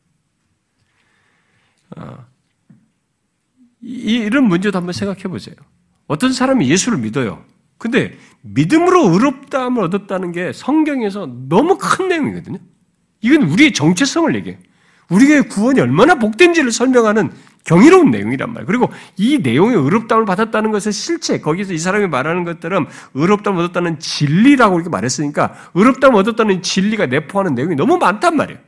어, 1.97 2.27
이런 3.85 4.45
문제도 4.45 4.77
한번 4.77 4.93
생각해 4.93 5.25
보세요. 5.25 5.55
어떤 6.07 6.33
사람이 6.33 6.69
예수를 6.71 6.99
믿어요. 6.99 7.45
근데 7.77 8.17
믿음으로 8.43 9.11
의롭다함을 9.13 9.83
얻었다는 9.85 10.33
게 10.33 10.53
성경에서 10.53 11.29
너무 11.49 11.77
큰 11.79 12.09
내용이거든요. 12.09 12.59
이건 13.21 13.43
우리의 13.43 13.73
정체성을 13.73 14.35
얘기해요. 14.37 14.59
우리의 15.11 15.49
구원이 15.49 15.81
얼마나 15.81 16.15
복된지를 16.15 16.73
설명하는 16.73 17.31
경이로운 17.65 18.11
내용이란 18.11 18.53
말이에요. 18.53 18.67
그리고 18.67 18.91
이 19.17 19.39
내용의 19.39 19.77
의롭다움을 19.77 20.27
받았다는 20.27 20.71
것의 20.71 20.93
실체, 20.93 21.41
거기서 21.41 21.73
이 21.73 21.79
사람이 21.79 22.09
말하는 22.09 22.45
것처럼 22.45 22.87
의롭다움을 23.15 23.65
얻었다는 23.65 23.99
진리라고 23.99 24.77
이렇게 24.77 24.91
말했으니까 24.91 25.55
의롭다움을 25.75 26.21
얻었다는 26.21 26.63
진리가 26.63 27.07
내포하는 27.07 27.55
내용이 27.55 27.75
너무 27.75 27.99
많단 27.99 28.37
말이에요. 28.37 28.61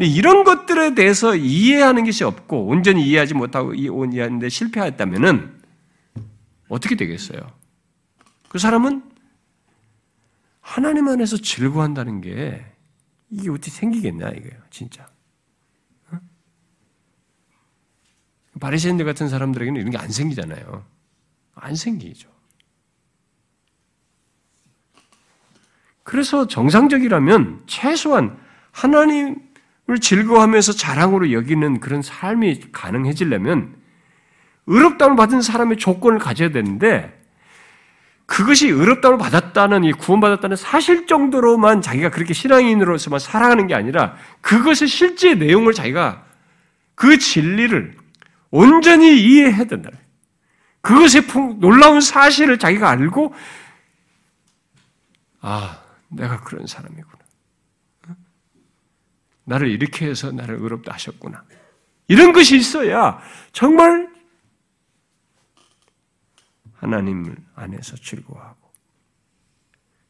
근데 0.00 0.12
이런 0.14 0.44
것들에 0.44 0.94
대해서 0.94 1.36
이해하는 1.36 2.06
것이 2.06 2.24
없고 2.24 2.68
온전히 2.68 3.06
이해하지 3.06 3.34
못하고 3.34 3.74
이해하는데 3.74 4.48
실패했다면은 4.48 5.60
어떻게 6.70 6.96
되겠어요? 6.96 7.38
그 8.48 8.58
사람은 8.58 9.02
하나님 10.62 11.06
안에서 11.06 11.36
즐거워한다는 11.36 12.22
게 12.22 12.64
이게 13.28 13.50
어떻게 13.50 13.70
생기겠냐 13.70 14.30
이거예요, 14.30 14.62
진짜. 14.70 15.06
어? 16.12 16.18
바리새인들 18.58 19.04
같은 19.04 19.28
사람들에게는 19.28 19.82
이런 19.82 19.90
게 19.90 19.98
안 19.98 20.10
생기잖아요. 20.10 20.82
안 21.56 21.74
생기죠. 21.74 22.30
그래서 26.04 26.46
정상적이라면 26.46 27.64
최소한 27.66 28.40
하나님을 28.72 29.49
즐거워하면서 29.98 30.72
자랑으로 30.72 31.32
여기는 31.32 31.80
그런 31.80 32.02
삶이 32.02 32.72
가능해지려면 32.72 33.74
의롭다움을 34.66 35.16
받은 35.16 35.42
사람의 35.42 35.78
조건을 35.78 36.18
가져야 36.18 36.50
되는데 36.50 37.18
그것이 38.26 38.68
의롭다움을 38.68 39.18
받았다는 39.18 39.82
이 39.82 39.92
구원받았다는 39.92 40.56
사실 40.56 41.06
정도로만 41.08 41.82
자기가 41.82 42.10
그렇게 42.10 42.32
신앙인으로서만 42.32 43.18
살아가는 43.18 43.66
게 43.66 43.74
아니라 43.74 44.14
그것의 44.40 44.86
실제 44.86 45.34
내용을 45.34 45.72
자기가 45.72 46.24
그 46.94 47.18
진리를 47.18 47.96
온전히 48.52 49.20
이해해야 49.20 49.64
된다. 49.64 49.90
그것의 50.80 51.26
놀라운 51.58 52.00
사실을 52.00 52.58
자기가 52.58 52.88
알고 52.88 53.34
아, 55.40 55.80
내가 56.08 56.40
그런 56.40 56.66
사람이구나. 56.66 57.19
나를 59.50 59.68
이렇게 59.68 60.06
해서 60.06 60.30
나를 60.30 60.60
의롭다 60.60 60.94
하셨구나. 60.94 61.44
이런 62.06 62.32
것이 62.32 62.56
있어야 62.56 63.20
정말 63.52 64.08
하나님을 66.74 67.36
안에서 67.56 67.96
즐거워하고 67.96 68.70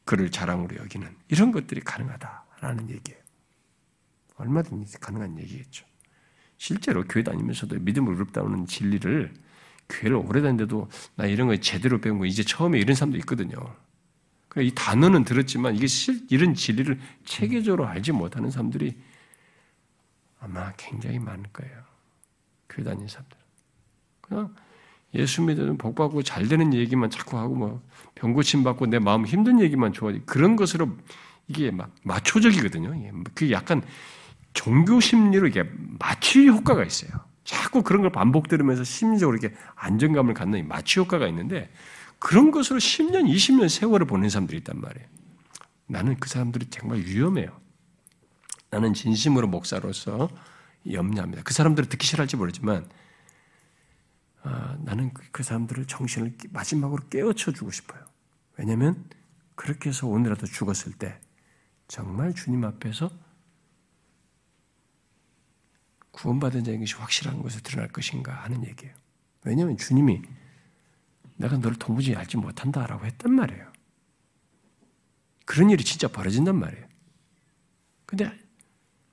그를 0.05 0.30
자랑으로 0.30 0.76
여기는 0.76 1.09
이런 1.28 1.53
것들이 1.53 1.80
가능하다라는 1.80 2.91
얘기예요. 2.91 3.18
얼마든지 4.36 4.99
가능한 4.99 5.38
얘기겠죠. 5.38 5.86
실제로 6.59 7.05
교회 7.05 7.22
다니면서도 7.22 7.78
믿음을 7.80 8.12
의롭다는 8.12 8.66
진리를 8.66 9.32
교회를 9.88 10.16
오래 10.18 10.43
다닌데도 10.43 10.91
나 11.16 11.24
이런 11.24 11.49
거 11.49 11.57
제대로 11.57 11.99
배운 11.99 12.18
거 12.18 12.26
이제 12.26 12.43
처음에 12.43 12.78
이런 12.78 12.95
사람도 12.95 13.16
있거든요. 13.18 13.57
그러니까 14.49 14.70
이 14.70 14.74
단어는 14.74 15.24
들었지만 15.24 15.76
이게 15.76 15.86
실, 15.86 16.26
이런 16.28 16.55
진리를 16.55 16.99
체계적으로 17.24 17.86
알지 17.86 18.12
못하는 18.12 18.51
사람들이 18.51 18.97
아마 20.41 20.72
굉장히 20.76 21.18
많을 21.18 21.45
거예요. 21.53 21.72
교회 22.68 22.84
다니는 22.84 23.09
사람들. 23.09 23.38
그냥 24.20 24.55
예수 25.14 25.43
믿으면 25.43 25.76
복 25.76 25.95
받고 25.95 26.22
잘 26.22 26.49
되는 26.49 26.72
얘기만 26.72 27.11
자꾸 27.11 27.38
하고 27.38 27.55
뭐 27.55 27.82
병고침 28.14 28.62
받고 28.62 28.86
내 28.86 28.99
마음 28.99 29.26
힘든 29.26 29.61
얘기만 29.61 29.93
좋아하지 29.93 30.22
그런 30.24 30.57
것으로 30.57 30.97
이게 31.49 31.70
막 31.70 31.95
마초적이거든요. 32.05 32.91
그게 33.34 33.53
약간 33.53 33.82
종교 34.53 35.01
심리로 35.01 35.49
이게 35.49 35.64
마취 35.99 36.47
효과가 36.47 36.84
있어요. 36.84 37.11
자꾸 37.45 37.82
그런 37.82 38.03
걸 38.03 38.12
반복 38.12 38.49
들으면서 38.49 38.84
심리적으로 38.84 39.36
이렇게 39.36 39.55
안정감을 39.74 40.34
갖는 40.34 40.68
마취 40.68 41.01
효과가 41.01 41.26
있는데 41.28 41.70
그런 42.20 42.51
것으로 42.51 42.78
10년, 42.78 43.24
20년 43.28 43.68
세월을 43.68 44.07
보낸 44.07 44.30
사람들이 44.30 44.59
있단 44.59 44.80
말이에요. 44.80 45.09
나는 45.86 46.16
그 46.20 46.28
사람들이 46.28 46.66
정말 46.66 46.99
위험해요. 46.99 47.49
나는 48.71 48.95
진심으로 48.95 49.49
목사로서 49.49 50.29
염려합니다. 50.91 51.43
그 51.43 51.53
사람들을 51.53 51.89
듣기 51.89 52.07
싫어할지 52.07 52.37
모르지만 52.37 52.89
아, 54.43 54.79
나는 54.81 55.12
그, 55.12 55.23
그 55.31 55.43
사람들을 55.43 55.87
정신을 55.87 56.37
마지막으로 56.51 57.09
깨우쳐 57.09 57.53
주고 57.53 57.71
싶어요. 57.71 58.03
왜냐하면 58.57 59.05
그렇게 59.55 59.91
해서 59.91 60.07
오늘라도 60.07 60.47
죽었을 60.47 60.93
때 60.93 61.21
정말 61.89 62.35
주님 62.35 62.64
앞에서 62.64 63.11
구원받은 66.12 66.64
자인 66.64 66.81
것이 66.81 66.95
확실한 66.95 67.43
것을 67.43 67.62
드러날 67.62 67.89
것인가 67.89 68.33
하는 68.33 68.64
얘기예요. 68.66 68.95
왜냐하면 69.45 69.77
주님이 69.77 70.23
내가 71.37 71.57
너를 71.57 71.79
도무지 71.79 72.14
알지 72.14 72.37
못한다라고 72.37 73.05
했단 73.07 73.33
말이에요. 73.33 73.71
그런 75.47 75.71
일이 75.71 75.83
진짜 75.85 76.09
벌어진단 76.09 76.57
말이에요. 76.57 76.87
근데 78.07 78.39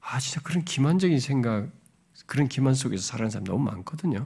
아 0.09 0.19
진짜 0.19 0.39
그런 0.41 0.63
기만적인 0.63 1.19
생각, 1.19 1.69
그런 2.25 2.47
기만 2.47 2.73
속에서 2.73 3.03
살아가는 3.03 3.29
사람 3.29 3.43
너무 3.43 3.65
많거든요. 3.65 4.25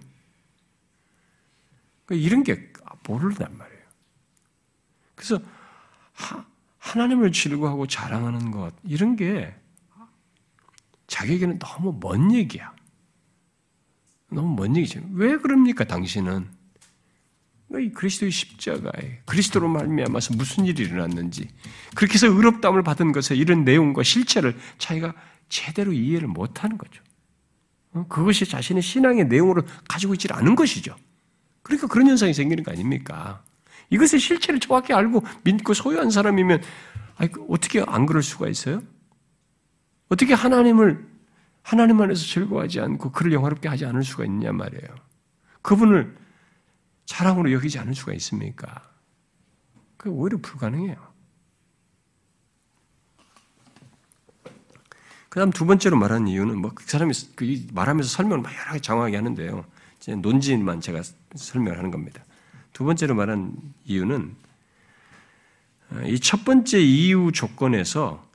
그러니까 2.05 2.27
이런 2.27 2.43
게 2.43 2.71
모른단 3.07 3.57
말이에요. 3.57 3.81
그래서 5.15 5.41
하, 6.13 6.45
하나님을 6.77 7.31
즐거워하고 7.31 7.87
자랑하는 7.87 8.51
것 8.51 8.75
이런 8.83 9.15
게 9.15 9.55
자기에게는 11.07 11.57
너무 11.57 11.97
먼 11.99 12.31
얘기야. 12.31 12.75
너무 14.29 14.55
먼 14.55 14.75
얘기죠. 14.77 15.01
왜 15.13 15.35
그럽니까 15.37 15.83
당신은? 15.83 16.47
이 17.79 17.89
그리스도의 17.91 18.31
십자가에 18.31 19.21
그리스도로 19.25 19.69
말미암아서 19.69 20.35
무슨 20.35 20.65
일이 20.65 20.83
일어났는지 20.83 21.47
그렇게 21.95 22.15
해서 22.15 22.27
의롭다함을 22.27 22.83
받은 22.83 23.13
것에 23.13 23.33
이런 23.33 23.63
내용과 23.63 24.03
실체를 24.03 24.59
자기가 24.77 25.13
제대로 25.51 25.91
이해를 25.91 26.27
못하는 26.27 26.77
거죠. 26.77 27.03
어? 27.91 28.05
그것이 28.07 28.45
자신의 28.45 28.81
신앙의 28.81 29.25
내용으로 29.27 29.63
가지고 29.87 30.13
있지 30.13 30.27
않은 30.31 30.55
것이죠. 30.55 30.95
그러니까 31.61 31.87
그런 31.87 32.07
현상이 32.07 32.33
생기는 32.33 32.63
거 32.63 32.71
아닙니까? 32.71 33.43
이것의 33.89 34.19
실체를 34.19 34.59
정확히 34.59 34.93
알고 34.93 35.23
믿고 35.43 35.73
소유한 35.73 36.09
사람이면 36.09 36.63
어떻게 37.49 37.83
안 37.85 38.05
그럴 38.05 38.23
수가 38.23 38.47
있어요? 38.47 38.81
어떻게 40.07 40.33
하나님을 40.33 41.05
하나님 41.61 42.01
안에서 42.01 42.25
즐거워하지 42.25 42.79
않고 42.79 43.11
그를 43.11 43.33
영화롭게 43.33 43.67
하지 43.67 43.85
않을 43.85 44.03
수가 44.03 44.25
있냐 44.25 44.51
말이에요. 44.53 44.87
그분을 45.61 46.15
자랑으로 47.05 47.51
여기지 47.51 47.77
않을 47.77 47.93
수가 47.93 48.13
있습니까? 48.13 48.89
그 49.97 50.09
오히려 50.09 50.37
불가능해요. 50.41 51.10
그 55.31 55.39
다음 55.39 55.49
두 55.49 55.65
번째로 55.65 55.97
말하는 55.97 56.27
이유는 56.27 56.57
뭐 56.59 56.71
그 56.75 56.83
사람이 56.85 57.13
그 57.35 57.65
말하면서 57.71 58.09
설명을 58.09 58.43
막 58.43 58.53
여러 58.53 58.65
가지 58.65 58.81
장황하게 58.81 59.15
하는데요. 59.15 59.63
논지만 60.21 60.81
제가 60.81 61.01
설명을 61.35 61.77
하는 61.77 61.89
겁니다. 61.89 62.21
두 62.73 62.83
번째로 62.83 63.15
말한 63.15 63.53
이유는 63.85 64.35
어, 65.91 66.01
이첫 66.05 66.43
번째 66.43 66.81
이유 66.81 67.31
조건에서 67.33 68.27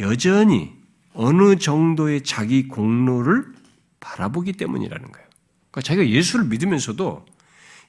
여전히 0.00 0.74
어느 1.14 1.56
정도의 1.56 2.22
자기 2.24 2.68
공로를 2.68 3.46
바라보기 4.00 4.52
때문이라는 4.52 5.12
거예요. 5.12 5.28
그러니까 5.70 5.80
자기가 5.80 6.10
예수를 6.10 6.44
믿으면서도 6.46 7.24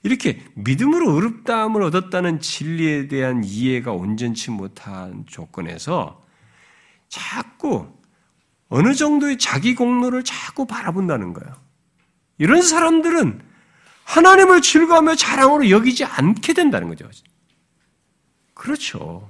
이렇게 0.03 0.41
믿음으로 0.53 1.11
의롭다함을 1.11 1.83
얻었다는 1.83 2.39
진리에 2.39 3.09
대한 3.09 3.43
이해가 3.43 3.91
온전치 3.91 4.51
못한 4.51 5.25
조건에서 5.25 6.23
자꾸 7.09 7.93
어느 8.69 8.93
정도의 8.93 9.37
자기 9.37 9.75
공로를 9.75 10.23
자꾸 10.23 10.65
바라본다는 10.65 11.33
거예요. 11.33 11.55
이런 12.37 12.61
사람들은 12.61 13.41
하나님을 14.03 14.61
즐거워하며 14.61 15.15
자랑으로 15.15 15.69
여기지 15.69 16.03
않게 16.03 16.53
된다는 16.53 16.89
거죠. 16.89 17.09
그렇죠. 18.53 19.29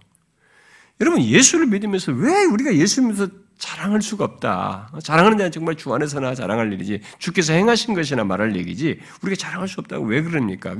여러분, 1.01 1.21
예수를 1.21 1.67
믿으면서 1.67 2.11
왜 2.13 2.45
우리가 2.45 2.75
예수 2.75 3.01
믿으면서 3.01 3.27
자랑할 3.57 4.01
수가 4.01 4.25
없다. 4.25 4.91
자랑하는 5.01 5.37
자는 5.37 5.51
정말 5.51 5.75
주 5.75 5.93
안에서나 5.93 6.35
자랑할 6.35 6.71
일이지, 6.73 7.01
주께서 7.19 7.53
행하신 7.53 7.93
것이나 7.93 8.23
말할 8.23 8.55
얘기지, 8.55 8.99
우리가 9.21 9.35
자랑할 9.37 9.67
수 9.67 9.79
없다고 9.79 10.05
왜 10.05 10.21
그럽니까? 10.21 10.75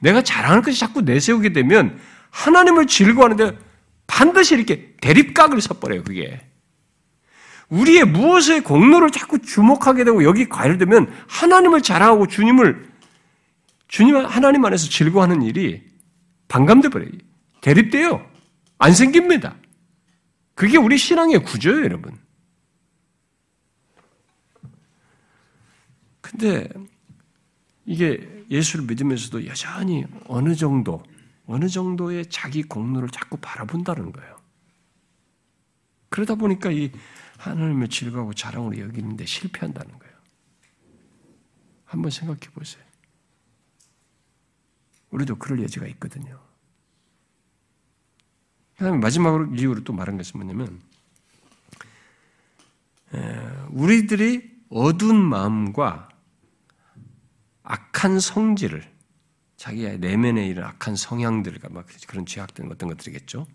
내가 0.00 0.22
자랑할 0.22 0.62
것이 0.62 0.78
자꾸 0.78 1.00
내세우게 1.00 1.52
되면 1.52 1.98
하나님을 2.30 2.86
즐거워하는데 2.86 3.58
반드시 4.06 4.54
이렇게 4.54 4.94
대립각을 5.00 5.60
섰버려요, 5.60 6.04
그게. 6.04 6.40
우리의 7.70 8.04
무엇의 8.06 8.62
공로를 8.62 9.10
자꾸 9.10 9.40
주목하게 9.40 10.04
되고 10.04 10.24
여기 10.24 10.48
과열되면 10.48 11.12
하나님을 11.28 11.82
자랑하고 11.82 12.26
주님을 12.26 12.88
주님 13.88 14.16
하나님 14.16 14.64
안에서 14.64 14.88
즐거워하는 14.88 15.42
일이 15.42 15.82
반감돼 16.48 16.88
버려요. 16.88 17.10
대립돼요. 17.60 18.26
안 18.78 18.92
생깁니다. 18.92 19.56
그게 20.54 20.76
우리 20.76 20.96
신앙의 20.96 21.42
구조예요, 21.44 21.84
여러분. 21.84 22.16
근데 26.20 26.68
이게 27.84 28.44
예수를 28.50 28.84
믿으면서도 28.86 29.46
여전히 29.46 30.04
어느 30.26 30.54
정도, 30.54 31.02
어느 31.46 31.68
정도의 31.68 32.26
자기 32.26 32.62
공로를 32.62 33.08
자꾸 33.08 33.36
바라본다는 33.38 34.12
거예요. 34.12 34.36
그러다 36.10 36.34
보니까 36.34 36.70
이 36.70 36.90
하나님을 37.38 37.88
즐거워하고 37.88 38.34
자랑으로 38.34 38.78
여기는데 38.78 39.24
실패한다는 39.24 39.98
거예요. 39.98 40.14
한번 41.84 42.10
생각해 42.10 42.52
보세요. 42.52 42.84
우리도 45.10 45.36
그럴 45.36 45.62
여지가 45.62 45.86
있거든요. 45.86 46.38
그다음에 48.76 48.98
마지막으로 48.98 49.54
이유로 49.54 49.84
또 49.84 49.92
말한 49.92 50.18
것은 50.18 50.38
뭐냐면 50.38 50.80
우리들이 53.70 54.58
어두운 54.68 55.16
마음과 55.16 56.10
악한 57.62 58.20
성질을 58.20 58.98
자기의 59.56 59.98
내면에 59.98 60.46
이런 60.46 60.66
악한 60.66 60.94
성향들과 60.94 61.70
막 61.70 61.86
그런 62.06 62.26
죄악들 62.26 62.70
어떤 62.70 62.88
것들이겠죠. 62.90 63.46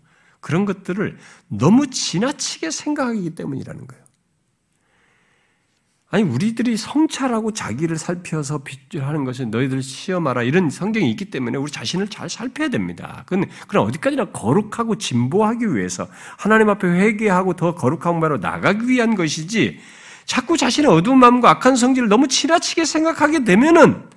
그런 0.44 0.66
것들을 0.66 1.16
너무 1.48 1.86
지나치게 1.86 2.70
생각하기 2.70 3.34
때문이라는 3.34 3.86
거예요. 3.86 4.04
아니 6.10 6.22
우리들이 6.22 6.76
성찰하고 6.76 7.52
자기를 7.52 7.96
살펴서 7.96 8.62
비하는 8.62 9.24
것은 9.24 9.50
너희들 9.50 9.82
시험하라 9.82 10.42
이런 10.42 10.68
성경이 10.68 11.10
있기 11.12 11.30
때문에 11.30 11.56
우리 11.56 11.72
자신을 11.72 12.08
잘 12.08 12.28
살펴야 12.28 12.68
됩니다. 12.68 13.24
그건 13.26 13.48
그럼 13.68 13.88
어디까지나 13.88 14.26
거룩하고 14.32 14.98
진보하기 14.98 15.74
위해서 15.74 16.06
하나님 16.36 16.68
앞에 16.68 16.88
회개하고 16.88 17.54
더 17.54 17.74
거룩한 17.74 18.20
바로 18.20 18.36
나가기 18.36 18.86
위한 18.86 19.14
것이지 19.14 19.80
자꾸 20.26 20.58
자신의 20.58 20.90
어두운 20.90 21.20
마음과 21.20 21.52
악한 21.52 21.74
성질을 21.74 22.10
너무 22.10 22.28
지나치게 22.28 22.84
생각하게 22.84 23.44
되면은 23.44 24.10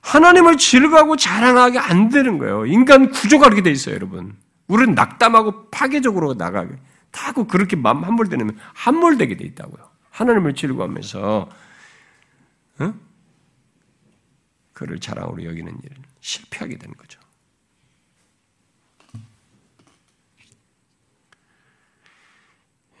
하나님을 0.00 0.56
즐거워하고 0.56 1.16
자랑하게 1.16 1.78
안 1.78 2.08
되는 2.08 2.38
거예요. 2.38 2.66
인간 2.66 3.10
구조가 3.10 3.44
그렇게 3.44 3.62
돼 3.62 3.70
있어요, 3.70 3.94
여러분. 3.94 4.34
우리는 4.70 4.94
낙담하고 4.94 5.68
파괴적으로 5.70 6.34
나가게. 6.34 6.76
자꾸 7.10 7.46
그렇게 7.46 7.74
마음 7.74 8.04
함몰되면 8.04 8.56
함몰되게 8.72 9.36
돼 9.36 9.44
있다고요. 9.44 9.90
하나님을 10.10 10.54
즐거워하면서 10.54 11.48
어? 12.78 12.94
그를 14.72 15.00
자랑으로 15.00 15.44
여기는 15.44 15.76
일을 15.82 15.96
실패하게 16.20 16.78
되는 16.78 16.96
거죠. 16.96 17.20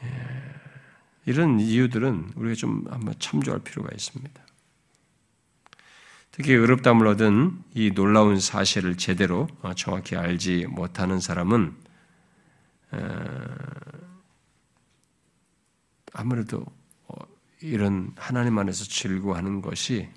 예, 0.02 0.08
이런 1.24 1.60
이유들은 1.60 2.32
우리가 2.34 2.54
좀 2.56 2.84
한번 2.90 3.14
참조할 3.20 3.60
필요가 3.60 3.90
있습니다. 3.92 4.42
특히 6.40 6.54
의롭담을 6.54 7.06
얻은 7.06 7.64
이 7.74 7.90
놀라운 7.90 8.40
사실을 8.40 8.96
제대로 8.96 9.46
어, 9.60 9.74
정확히 9.74 10.16
알지 10.16 10.68
못하는 10.70 11.20
사람은 11.20 11.76
어, 12.92 12.98
아무래도 16.14 16.64
이런 17.60 18.14
하나님 18.16 18.58
안에서 18.58 18.86
즐거워하는 18.86 19.60
것이 19.60 20.08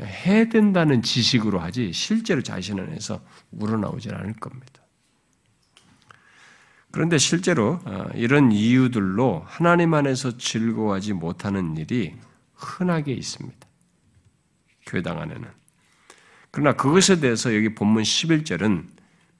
해야 0.00 0.48
된다는 0.48 1.02
지식으로 1.02 1.60
하지 1.60 1.92
실제로 1.92 2.42
자신 2.42 2.80
안에서 2.80 3.22
우러나오질 3.50 4.14
않을 4.14 4.32
겁니다. 4.32 4.80
그런데 6.90 7.18
실제로 7.18 7.78
어, 7.84 8.06
이런 8.14 8.52
이유들로 8.52 9.44
하나님 9.46 9.92
안에서 9.92 10.38
즐거워하지 10.38 11.12
못하는 11.12 11.76
일이 11.76 12.16
흔하게 12.54 13.12
있습니다. 13.12 13.71
교회당 14.86 15.20
안에는. 15.20 15.48
그러나 16.50 16.74
그것에 16.74 17.20
대해서 17.20 17.54
여기 17.54 17.74
본문 17.74 18.02
11절은 18.02 18.86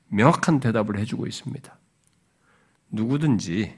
명확한 0.09 0.61
대답을 0.61 0.99
해주고 0.99 1.27
있습니다. 1.27 1.79
누구든지, 2.91 3.75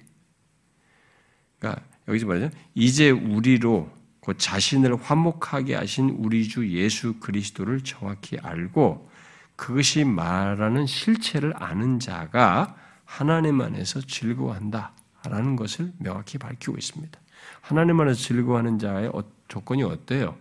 그러니까 1.59 1.83
여기서 2.09 2.27
말하죠. 2.27 2.57
이제 2.75 3.11
우리로 3.11 3.91
그 4.21 4.37
자신을 4.37 4.97
화목하게 4.97 5.75
하신 5.75 6.11
우리 6.19 6.49
주 6.49 6.69
예수 6.71 7.19
그리스도를 7.21 7.83
정확히 7.83 8.39
알고 8.39 9.11
그것이 9.57 10.05
말하는 10.05 10.87
실체를 10.87 11.53
아는 11.57 12.01
자가 12.01 12.77
하나님 13.05 13.61
안에서 13.61 14.01
즐거워한다 14.01 14.93
라는 15.29 15.57
것을 15.57 15.93
명확히 15.99 16.39
밝히고 16.39 16.77
있습니다. 16.77 17.21
하나님 17.61 18.01
안에서 18.01 18.19
즐거워하는 18.21 18.79
자의 18.79 19.09
어, 19.09 19.25
조건이 19.49 19.83
어때요? 19.83 20.37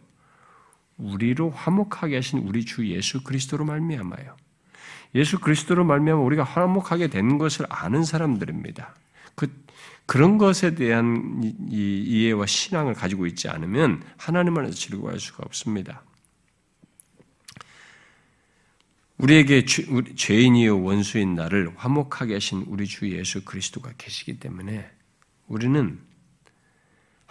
우리로 0.97 1.49
화목하게 1.49 2.15
하신 2.15 2.39
우리 2.39 2.65
주 2.65 2.87
예수 2.87 3.23
그리스도로 3.23 3.65
말미암아요. 3.65 4.35
예수 5.15 5.39
그리스도로 5.39 5.83
말미암아 5.83 6.21
우리가 6.21 6.43
화목하게 6.43 7.07
된 7.07 7.37
것을 7.37 7.65
아는 7.69 8.03
사람들입니다. 8.03 8.95
그 9.35 9.47
그런 10.05 10.37
것에 10.37 10.75
대한 10.75 11.41
이해와 11.69 12.45
신앙을 12.45 12.93
가지고 12.93 13.25
있지 13.25 13.47
않으면 13.47 14.03
하나님 14.17 14.57
안에서 14.57 14.73
즐거워할 14.73 15.19
수가 15.19 15.43
없습니다. 15.45 16.03
우리에게 19.17 19.65
죄인이요 19.65 20.83
원수인 20.83 21.35
나를 21.35 21.71
화목하게 21.77 22.33
하신 22.33 22.65
우리 22.67 22.85
주 22.87 23.09
예수 23.11 23.45
그리스도가 23.45 23.93
계시기 23.97 24.39
때문에 24.39 24.89
우리는 25.47 25.99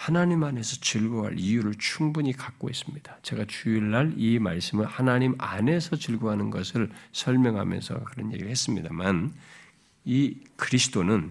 하나님 0.03 0.43
안에서 0.43 0.81
즐거워할 0.81 1.39
이유를 1.39 1.77
충분히 1.79 2.33
갖고 2.33 2.69
있습니다. 2.69 3.19
제가 3.23 3.45
주일날 3.47 4.15
이 4.16 4.41
말씀을 4.41 4.85
하나님 4.85 5.37
안에서 5.39 5.95
즐거워하는 5.95 6.51
것을 6.51 6.91
설명하면서 7.12 8.03
그런 8.03 8.33
얘기를 8.33 8.51
했습니다만 8.51 9.33
이 10.05 10.41
그리스도는 10.57 11.31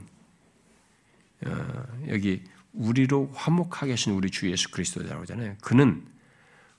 어, 1.47 1.83
여기 2.07 2.45
우리로 2.71 3.31
화목하게 3.33 3.91
하신 3.91 4.13
우리 4.13 4.31
주 4.31 4.49
예수 4.49 4.71
그리스도라고 4.71 5.23
하잖아요. 5.23 5.57
그는 5.61 6.05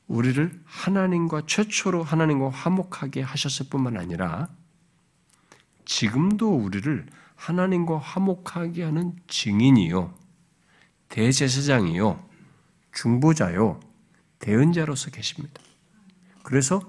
우리를 0.07 0.63
하나님과 0.65 1.43
최초로 1.47 2.05
하나님과 2.05 2.49
화목하게 2.49 3.21
하셨을 3.21 3.67
뿐만 3.69 3.99
아니라 3.99 4.49
지금도 5.85 6.57
우리를 6.57 7.05
하나님과 7.37 7.99
화목하게 7.99 8.83
하는 8.83 9.13
증인이요, 9.27 10.22
대제사장이요, 11.13 12.27
중보자요, 12.93 13.81
대언자로서 14.39 15.11
계십니다. 15.11 15.61
그래서 16.43 16.81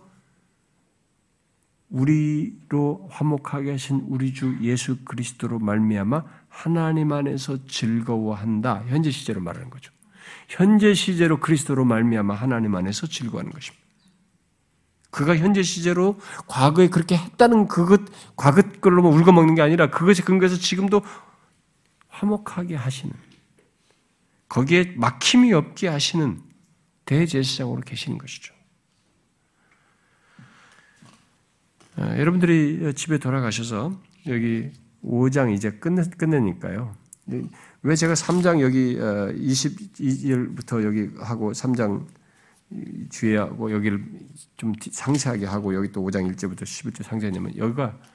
우리로 1.90 3.10
화목하게 3.12 3.72
하신 3.72 4.06
우리 4.08 4.34
주 4.34 4.58
예수 4.62 5.04
그리스도로 5.04 5.60
말미암아 5.60 6.24
하나님 6.48 7.12
안에서 7.12 7.68
즐거워한다. 7.68 8.86
현재 8.88 9.12
시제로 9.12 9.42
말하는 9.42 9.70
거죠. 9.70 9.92
현재 10.48 10.94
시제로 10.94 11.42
그리스도로 11.42 11.84
말미암아 11.84 12.34
하나님 12.34 12.76
안에서 12.76 13.08
즐거워하는 13.08 13.52
것입니다. 13.52 13.84
그가 15.12 15.36
현재 15.36 15.62
시제로 15.64 16.18
과거에 16.48 16.88
그렇게 16.88 17.18
했다는 17.18 17.68
그것 17.68 18.02
과거 18.38 18.62
걸로만 18.80 19.12
울고 19.14 19.34
먹는 19.34 19.54
게 19.56 19.62
아니라 19.62 19.92
그것이 19.92 20.24
근거해서 20.24 20.56
지금도 20.56 21.02
화목하게 22.08 22.76
하시는 22.76 23.14
거기에 24.54 24.94
막힘이 24.98 25.52
없게 25.52 25.88
하시는 25.88 26.40
대제사장으로 27.06 27.82
계시는 27.82 28.20
것이죠. 28.20 28.54
어, 31.98 32.02
여러분들이 32.20 32.94
집에 32.94 33.18
돌아가셔서 33.18 34.00
여기 34.28 34.72
5장 35.04 35.52
이제 35.56 35.72
끝내, 35.72 36.04
끝내니까요. 36.04 36.96
왜 37.82 37.96
제가 37.96 38.14
3장 38.14 38.62
여기 38.62 38.96
22절부터 38.96 40.82
어, 40.82 40.84
여기 40.84 41.10
하고 41.18 41.52
3장 41.52 42.06
뒤에 43.10 43.38
하고 43.38 43.72
여기를 43.72 44.06
좀 44.58 44.74
상세하게 44.80 45.48
하고 45.48 45.74
여기 45.74 45.92
또 45.92 46.04
5장 46.04 46.32
1절부터 46.32 46.62
11절 46.62 47.02
상세하냐면 47.02 47.58
여기가 47.58 47.86
어, 47.86 48.13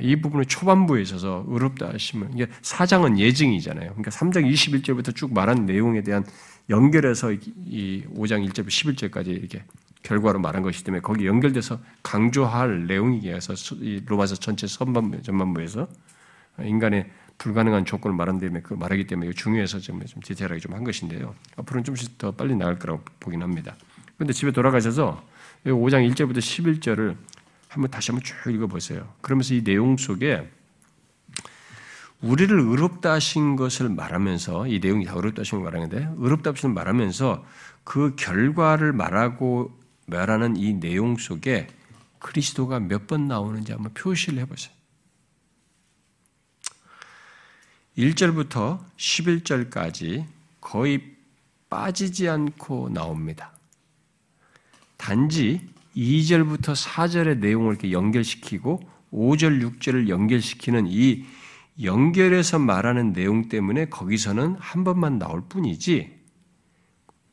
이 0.00 0.16
부분의 0.16 0.46
초반부에 0.46 1.02
있어서 1.02 1.44
의롭다 1.48 1.88
하시면 1.88 2.32
이게 2.34 2.46
4장은 2.46 3.18
예증이잖아요. 3.18 3.90
그러니까 3.90 4.10
3장 4.10 4.50
21절부터 4.50 5.14
쭉 5.14 5.32
말한 5.32 5.66
내용에 5.66 6.02
대한 6.02 6.24
연결해서 6.70 7.32
이 7.32 8.04
5장 8.14 8.46
1절부터 8.48 8.68
11절까지 8.68 9.28
이렇게 9.28 9.64
결과로 10.02 10.40
말한 10.40 10.62
것이기 10.62 10.84
때문에 10.84 11.00
거기 11.00 11.26
연결돼서 11.26 11.78
강조할 12.02 12.86
내용이어서 12.86 13.54
로마서 14.06 14.36
전체 14.36 14.66
선반부 14.66 15.22
전반부에서 15.22 15.88
인간의 16.60 17.10
불가능한 17.38 17.84
조건을 17.84 18.16
말한 18.16 18.38
다음에 18.38 18.60
그 18.60 18.74
말하기 18.74 19.06
때문에 19.06 19.32
중요해서 19.32 19.80
좀, 19.80 20.04
좀 20.04 20.22
디테일하게 20.22 20.60
좀 20.60 20.74
한 20.74 20.84
것인데요. 20.84 21.34
앞으로는 21.56 21.84
좀씩 21.84 22.18
더 22.18 22.30
빨리 22.32 22.54
나갈 22.54 22.78
거라고 22.78 23.02
보긴 23.20 23.42
합니다. 23.42 23.74
그런데 24.16 24.32
집에 24.32 24.52
돌아가셔서 24.52 25.22
5장 25.64 26.08
1절부터 26.10 26.38
11절을 26.38 27.16
한번 27.72 27.90
다시 27.90 28.10
한번 28.10 28.22
쭉 28.22 28.52
읽어보세요. 28.52 29.14
그러면서 29.22 29.54
이 29.54 29.64
내용 29.64 29.96
속에 29.96 30.50
우리를 32.20 32.60
의롭다 32.60 33.12
하신 33.14 33.56
것을 33.56 33.88
말하면서 33.88 34.68
이 34.68 34.78
내용이 34.78 35.06
다 35.06 35.14
의롭다 35.14 35.40
하신 35.40 35.62
걸 35.62 35.72
말하는데 35.72 36.14
의롭다 36.18 36.50
하신 36.50 36.74
걸 36.74 36.74
말하면서 36.74 37.44
그 37.84 38.14
결과를 38.16 38.92
말하고 38.92 39.72
말하는 40.06 40.56
이 40.56 40.74
내용 40.74 41.16
속에 41.16 41.66
그리스도가 42.18 42.78
몇 42.78 43.06
번 43.06 43.26
나오는지 43.26 43.72
한번 43.72 43.92
표시를 43.94 44.38
해보세요. 44.40 44.74
1절부터 47.96 48.80
11절까지 48.96 50.26
거의 50.60 51.16
빠지지 51.70 52.28
않고 52.28 52.90
나옵니다. 52.90 53.50
단지 54.98 55.71
2절부터 55.96 56.74
4절의 56.74 57.38
내용을 57.38 57.72
이렇게 57.72 57.92
연결시키고 57.92 58.80
5절, 59.12 59.78
6절을 59.78 60.08
연결시키는 60.08 60.86
이 60.88 61.24
연결해서 61.82 62.58
말하는 62.58 63.12
내용 63.12 63.48
때문에 63.48 63.86
거기서는 63.86 64.56
한 64.58 64.84
번만 64.84 65.18
나올 65.18 65.42
뿐이지 65.48 66.20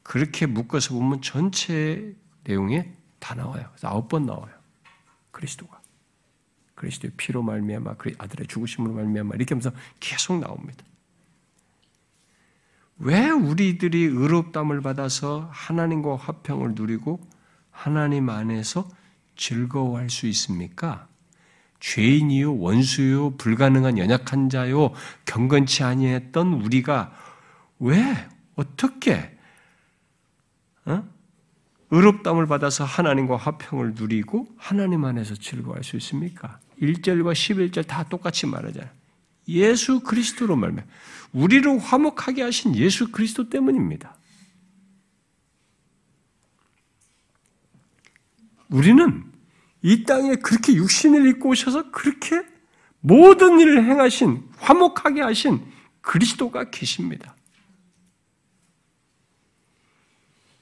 그렇게 0.03 0.45
묶어서 0.45 0.93
보면 0.93 1.21
전체 1.21 2.15
내용에 2.43 2.91
다 3.19 3.35
나와요. 3.35 3.69
아홉 3.83 4.07
번 4.07 4.25
나와요. 4.25 4.53
그리스도가. 5.31 5.79
그리스도의 6.75 7.11
피로 7.17 7.43
말미암아 7.43 7.95
그 7.95 8.13
아들의 8.17 8.47
죽으심으로 8.47 8.93
말미암아 8.93 9.35
이렇게 9.35 9.53
하면서 9.53 9.71
계속 9.99 10.39
나옵니다. 10.39 10.83
왜 12.97 13.29
우리들이 13.29 14.03
의롭담을 14.03 14.81
받아서 14.81 15.49
하나님과 15.51 16.15
화평을 16.17 16.73
누리고 16.75 17.19
하나님 17.79 18.29
안에서 18.29 18.89
즐거워할 19.37 20.09
수 20.09 20.27
있습니까? 20.27 21.07
죄인이요 21.79 22.59
원수요 22.59 23.37
불가능한 23.37 23.97
연약한 23.97 24.49
자요 24.49 24.91
경건치 25.23 25.83
아니했던 25.83 26.55
우리가 26.55 27.13
왜 27.79 28.27
어떻게 28.55 29.33
어? 30.83 31.07
의롭담을 31.91 32.47
받아서 32.47 32.83
하나님과 32.83 33.37
화평을 33.37 33.93
누리고 33.95 34.49
하나님 34.57 35.05
안에서 35.05 35.35
즐거워할 35.35 35.85
수 35.85 35.95
있습니까? 35.95 36.59
1절과 36.81 37.31
11절 37.31 37.87
다 37.87 38.03
똑같이 38.03 38.45
말하잖아요. 38.45 38.91
예수 39.47 40.01
그리스도로 40.01 40.57
말면 40.57 40.85
우리를 41.31 41.79
화목하게 41.79 42.43
하신 42.43 42.75
예수 42.75 43.09
그리스도 43.09 43.49
때문입니다. 43.49 44.18
우리는 48.69 49.23
이 49.81 50.03
땅에 50.03 50.35
그렇게 50.35 50.73
육신을 50.73 51.27
입고 51.27 51.49
오셔서 51.49 51.91
그렇게 51.91 52.41
모든 53.01 53.59
일을 53.59 53.85
행하신 53.85 54.49
화목하게 54.57 55.21
하신 55.21 55.65
그리스도가 56.01 56.69
계십니다. 56.69 57.35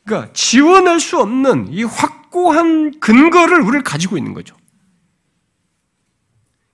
그러니까 0.05 0.31
지원할 0.33 0.99
수 0.99 1.19
없는 1.19 1.73
이 1.73 1.83
확고한 1.83 2.99
근거를 2.99 3.61
우리를 3.61 3.83
가지고 3.83 4.17
있는 4.17 4.33
거죠. 4.33 4.55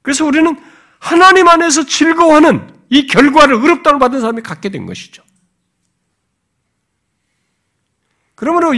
그래서 0.01 0.25
우리는 0.25 0.55
하나님 0.99 1.47
안에서 1.47 1.85
즐거워하는 1.85 2.71
이 2.89 3.07
결과를 3.07 3.55
의롭다고 3.55 3.97
받은 3.97 4.19
사람이 4.19 4.41
갖게 4.43 4.69
된 4.69 4.85
것이죠. 4.85 5.23
그러므로 8.35 8.73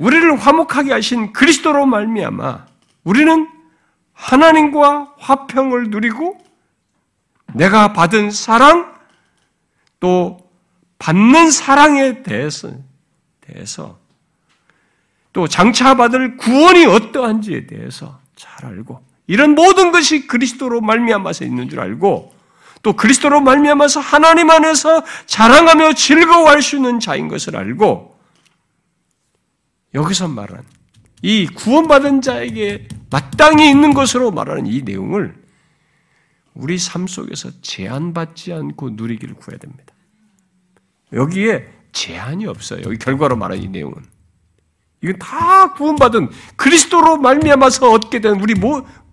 우리를 0.00 0.34
화목하게 0.34 0.92
하신 0.92 1.34
그리스도로 1.34 1.84
말미암아 1.84 2.66
우리는 3.04 3.48
하나님과 4.14 5.14
화평을 5.18 5.90
누리고 5.90 6.38
내가 7.52 7.92
받은 7.92 8.30
사랑 8.30 8.94
또 10.00 10.38
받는 10.98 11.50
사랑에 11.50 12.22
대해서 12.22 12.72
대해서 13.42 13.98
또 15.34 15.46
장차 15.46 15.94
받을 15.94 16.38
구원이 16.38 16.86
어떠한지에 16.86 17.66
대해서 17.66 18.18
잘 18.36 18.64
알고 18.64 19.02
이런 19.26 19.54
모든 19.54 19.92
것이 19.92 20.26
그리스도로 20.26 20.80
말미암아서 20.80 21.44
있는 21.44 21.68
줄 21.68 21.78
알고 21.78 22.34
또 22.82 22.94
그리스도로 22.94 23.42
말미암아서 23.42 24.00
하나님 24.00 24.48
안에서 24.48 25.02
자랑하며 25.26 25.92
즐거워할 25.92 26.62
수 26.62 26.76
있는 26.76 27.00
자인 27.00 27.28
것을 27.28 27.54
알고 27.54 28.09
여기서 29.94 30.28
말하는 30.28 30.64
이 31.22 31.46
구원받은 31.46 32.22
자에게 32.22 32.88
마땅히 33.10 33.68
있는 33.70 33.92
것으로 33.92 34.30
말하는 34.30 34.66
이 34.66 34.82
내용을 34.82 35.40
우리 36.54 36.78
삶 36.78 37.06
속에서 37.06 37.50
제한받지 37.60 38.52
않고 38.52 38.90
누리기를 38.90 39.34
구해야 39.34 39.58
됩니다. 39.58 39.94
여기에 41.12 41.68
제한이 41.92 42.46
없어요. 42.46 42.82
여기 42.84 42.98
결과로 42.98 43.36
말하는 43.36 43.62
이 43.62 43.68
내용은. 43.68 44.04
이건 45.02 45.18
다 45.18 45.72
구원받은 45.74 46.30
그리스도로 46.56 47.16
말미암아서 47.16 47.90
얻게 47.90 48.20
된 48.20 48.40
우리 48.40 48.54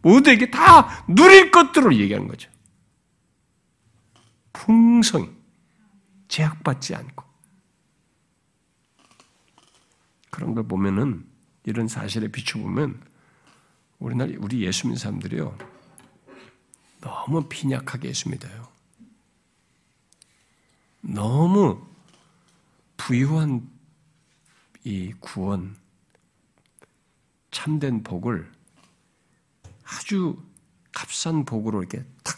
모두에게 0.01 0.51
다 0.51 1.05
누릴 1.07 1.51
것들을 1.51 1.97
얘기하는 1.97 2.27
거죠. 2.27 2.49
풍성히 4.51 5.29
제약받지 6.27 6.95
않고 6.95 7.23
그런 10.37 10.53
걸 10.53 10.67
보면은 10.67 11.27
이런 11.63 11.87
사실에 11.87 12.27
비춰보면 12.27 13.01
우리날 13.97 14.37
우리 14.39 14.63
예수 14.63 14.85
믿는 14.85 14.99
사람들이요 14.99 15.57
너무 17.01 17.49
빈약하게 17.49 18.09
예수 18.09 18.29
믿어요. 18.29 18.67
너무 21.01 21.83
부유한 22.97 23.67
이 24.83 25.11
구원, 25.19 25.75
참된 27.49 28.03
복을 28.03 28.51
아주 29.85 30.39
값싼 30.91 31.45
복으로 31.45 31.81
이렇게 31.81 32.05
탁 32.23 32.37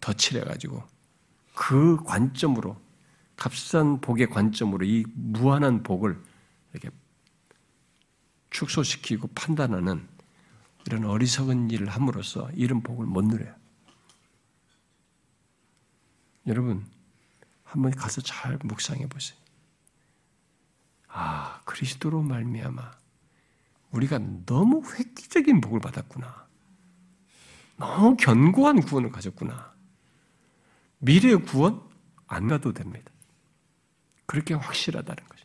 덧칠해 0.00 0.42
가지고 0.42 0.82
그 1.54 2.02
관점으로 2.02 2.76
값싼 3.40 4.02
복의 4.02 4.28
관점으로 4.28 4.84
이 4.84 5.04
무한한 5.14 5.82
복을 5.82 6.22
이렇게 6.72 6.90
축소시키고 8.50 9.28
판단하는 9.28 10.06
이런 10.86 11.06
어리석은 11.06 11.70
일을 11.70 11.88
함으로써 11.88 12.50
이런 12.52 12.82
복을 12.82 13.06
못 13.06 13.24
누려요. 13.24 13.54
여러분, 16.46 16.86
한번 17.64 17.92
가서 17.92 18.20
잘 18.20 18.58
묵상해 18.62 19.06
보세요. 19.08 19.38
아, 21.08 21.62
그리스도로 21.64 22.22
말미암아 22.22 22.92
우리가 23.92 24.18
너무 24.44 24.82
획기적인 24.84 25.62
복을 25.62 25.80
받았구나. 25.80 26.46
너무 27.78 28.16
견고한 28.18 28.82
구원을 28.82 29.10
가졌구나. 29.10 29.72
미래의 30.98 31.42
구원 31.44 31.80
안 32.26 32.46
가도 32.46 32.74
됩니다. 32.74 33.10
그렇게 34.30 34.54
확실하다는 34.54 35.24
거죠. 35.24 35.44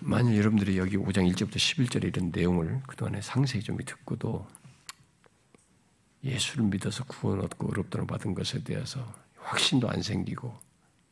만약 0.00 0.36
여러분들이 0.36 0.78
여기 0.78 0.96
5장 0.96 1.28
1절부터 1.32 1.56
11절에 1.56 2.04
이런 2.04 2.30
내용을 2.32 2.80
그동안에 2.86 3.20
상세히 3.20 3.64
좀 3.64 3.78
듣고도 3.78 4.46
예수를 6.22 6.66
믿어서 6.66 7.02
구원 7.02 7.40
얻고 7.40 7.66
의롭다는 7.66 8.06
받은 8.06 8.34
것에 8.34 8.62
대해서 8.62 9.12
확신도 9.38 9.90
안 9.90 10.02
생기고 10.02 10.56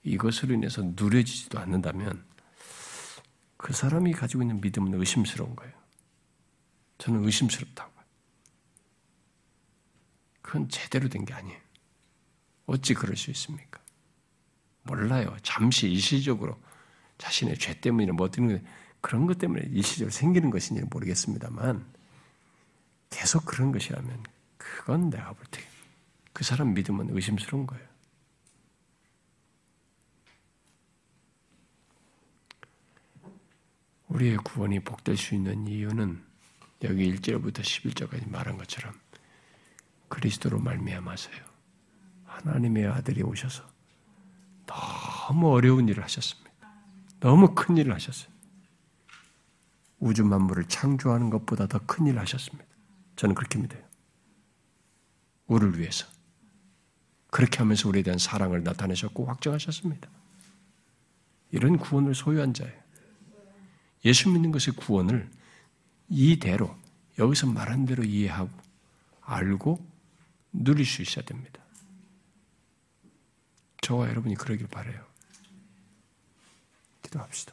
이것으로 0.04 0.54
인해서 0.54 0.80
누려지지도 0.94 1.58
않는다면 1.58 2.24
그 3.56 3.72
사람이 3.72 4.12
가지고 4.12 4.44
있는 4.44 4.60
믿음은 4.60 4.94
의심스러운 5.00 5.56
거예요. 5.56 5.74
저는 6.98 7.24
의심스럽다고. 7.24 7.92
그건 10.42 10.68
제대로 10.68 11.08
된 11.08 11.24
게 11.24 11.34
아니에요. 11.34 11.63
어찌 12.66 12.94
그럴 12.94 13.16
수 13.16 13.30
있습니까? 13.30 13.80
몰라요. 14.82 15.36
잠시 15.42 15.90
일시적으로 15.90 16.60
자신의 17.18 17.58
죄 17.58 17.78
때문이나 17.80 18.12
뭐 18.12 18.30
때문에 18.30 18.62
그런 19.00 19.26
것 19.26 19.38
때문에 19.38 19.62
일시적으로 19.70 20.10
생기는 20.10 20.50
것인지 20.50 20.82
모르겠습니다만 20.84 21.84
계속 23.10 23.44
그런 23.44 23.72
것이라면 23.72 24.22
그건 24.58 25.10
내가 25.10 25.32
볼 25.32 25.44
때 25.50 25.74
그 26.34 26.42
사람 26.42 26.74
믿음은 26.74 27.14
의심스러운 27.14 27.64
거예요. 27.66 27.88
우리의 34.08 34.36
구원이 34.38 34.80
복될 34.80 35.16
수 35.16 35.34
있는 35.34 35.66
이유는 35.66 36.22
여기 36.82 37.14
1절부터 37.14 37.60
11절까지 37.60 38.28
말한 38.28 38.58
것처럼 38.58 38.92
그리스도로 40.08 40.58
말미암아서요. 40.58 41.53
하나님의 42.36 42.86
아들이 42.86 43.22
오셔서 43.22 43.62
너무 44.66 45.52
어려운 45.52 45.88
일을 45.88 46.02
하셨습니다. 46.04 46.50
너무 47.20 47.54
큰 47.54 47.76
일을 47.76 47.94
하셨어요. 47.94 48.32
우주 49.98 50.24
만물을 50.24 50.64
창조하는 50.64 51.30
것보다 51.30 51.66
더 51.66 51.78
큰 51.86 52.06
일을 52.06 52.20
하셨습니다. 52.20 52.64
저는 53.16 53.34
그렇게 53.34 53.58
믿어요. 53.58 53.82
우리를 55.46 55.78
위해서. 55.78 56.06
그렇게 57.30 57.58
하면서 57.58 57.88
우리에 57.88 58.02
대한 58.02 58.18
사랑을 58.18 58.62
나타내셨고 58.62 59.26
확정하셨습니다. 59.26 60.08
이런 61.50 61.78
구원을 61.78 62.14
소유한 62.14 62.52
자예요. 62.54 62.80
예수 64.04 64.28
믿는 64.30 64.52
것의 64.52 64.76
구원을 64.76 65.30
이대로 66.08 66.76
여기서 67.18 67.46
말한 67.46 67.86
대로 67.86 68.04
이해하고 68.04 68.50
알고 69.22 69.84
누릴 70.52 70.84
수 70.84 71.02
있어야 71.02 71.24
됩니다. 71.24 71.63
저와 73.84 74.08
여러분이 74.08 74.34
그러길 74.36 74.66
바래요. 74.66 75.04
기도합시다. 77.02 77.52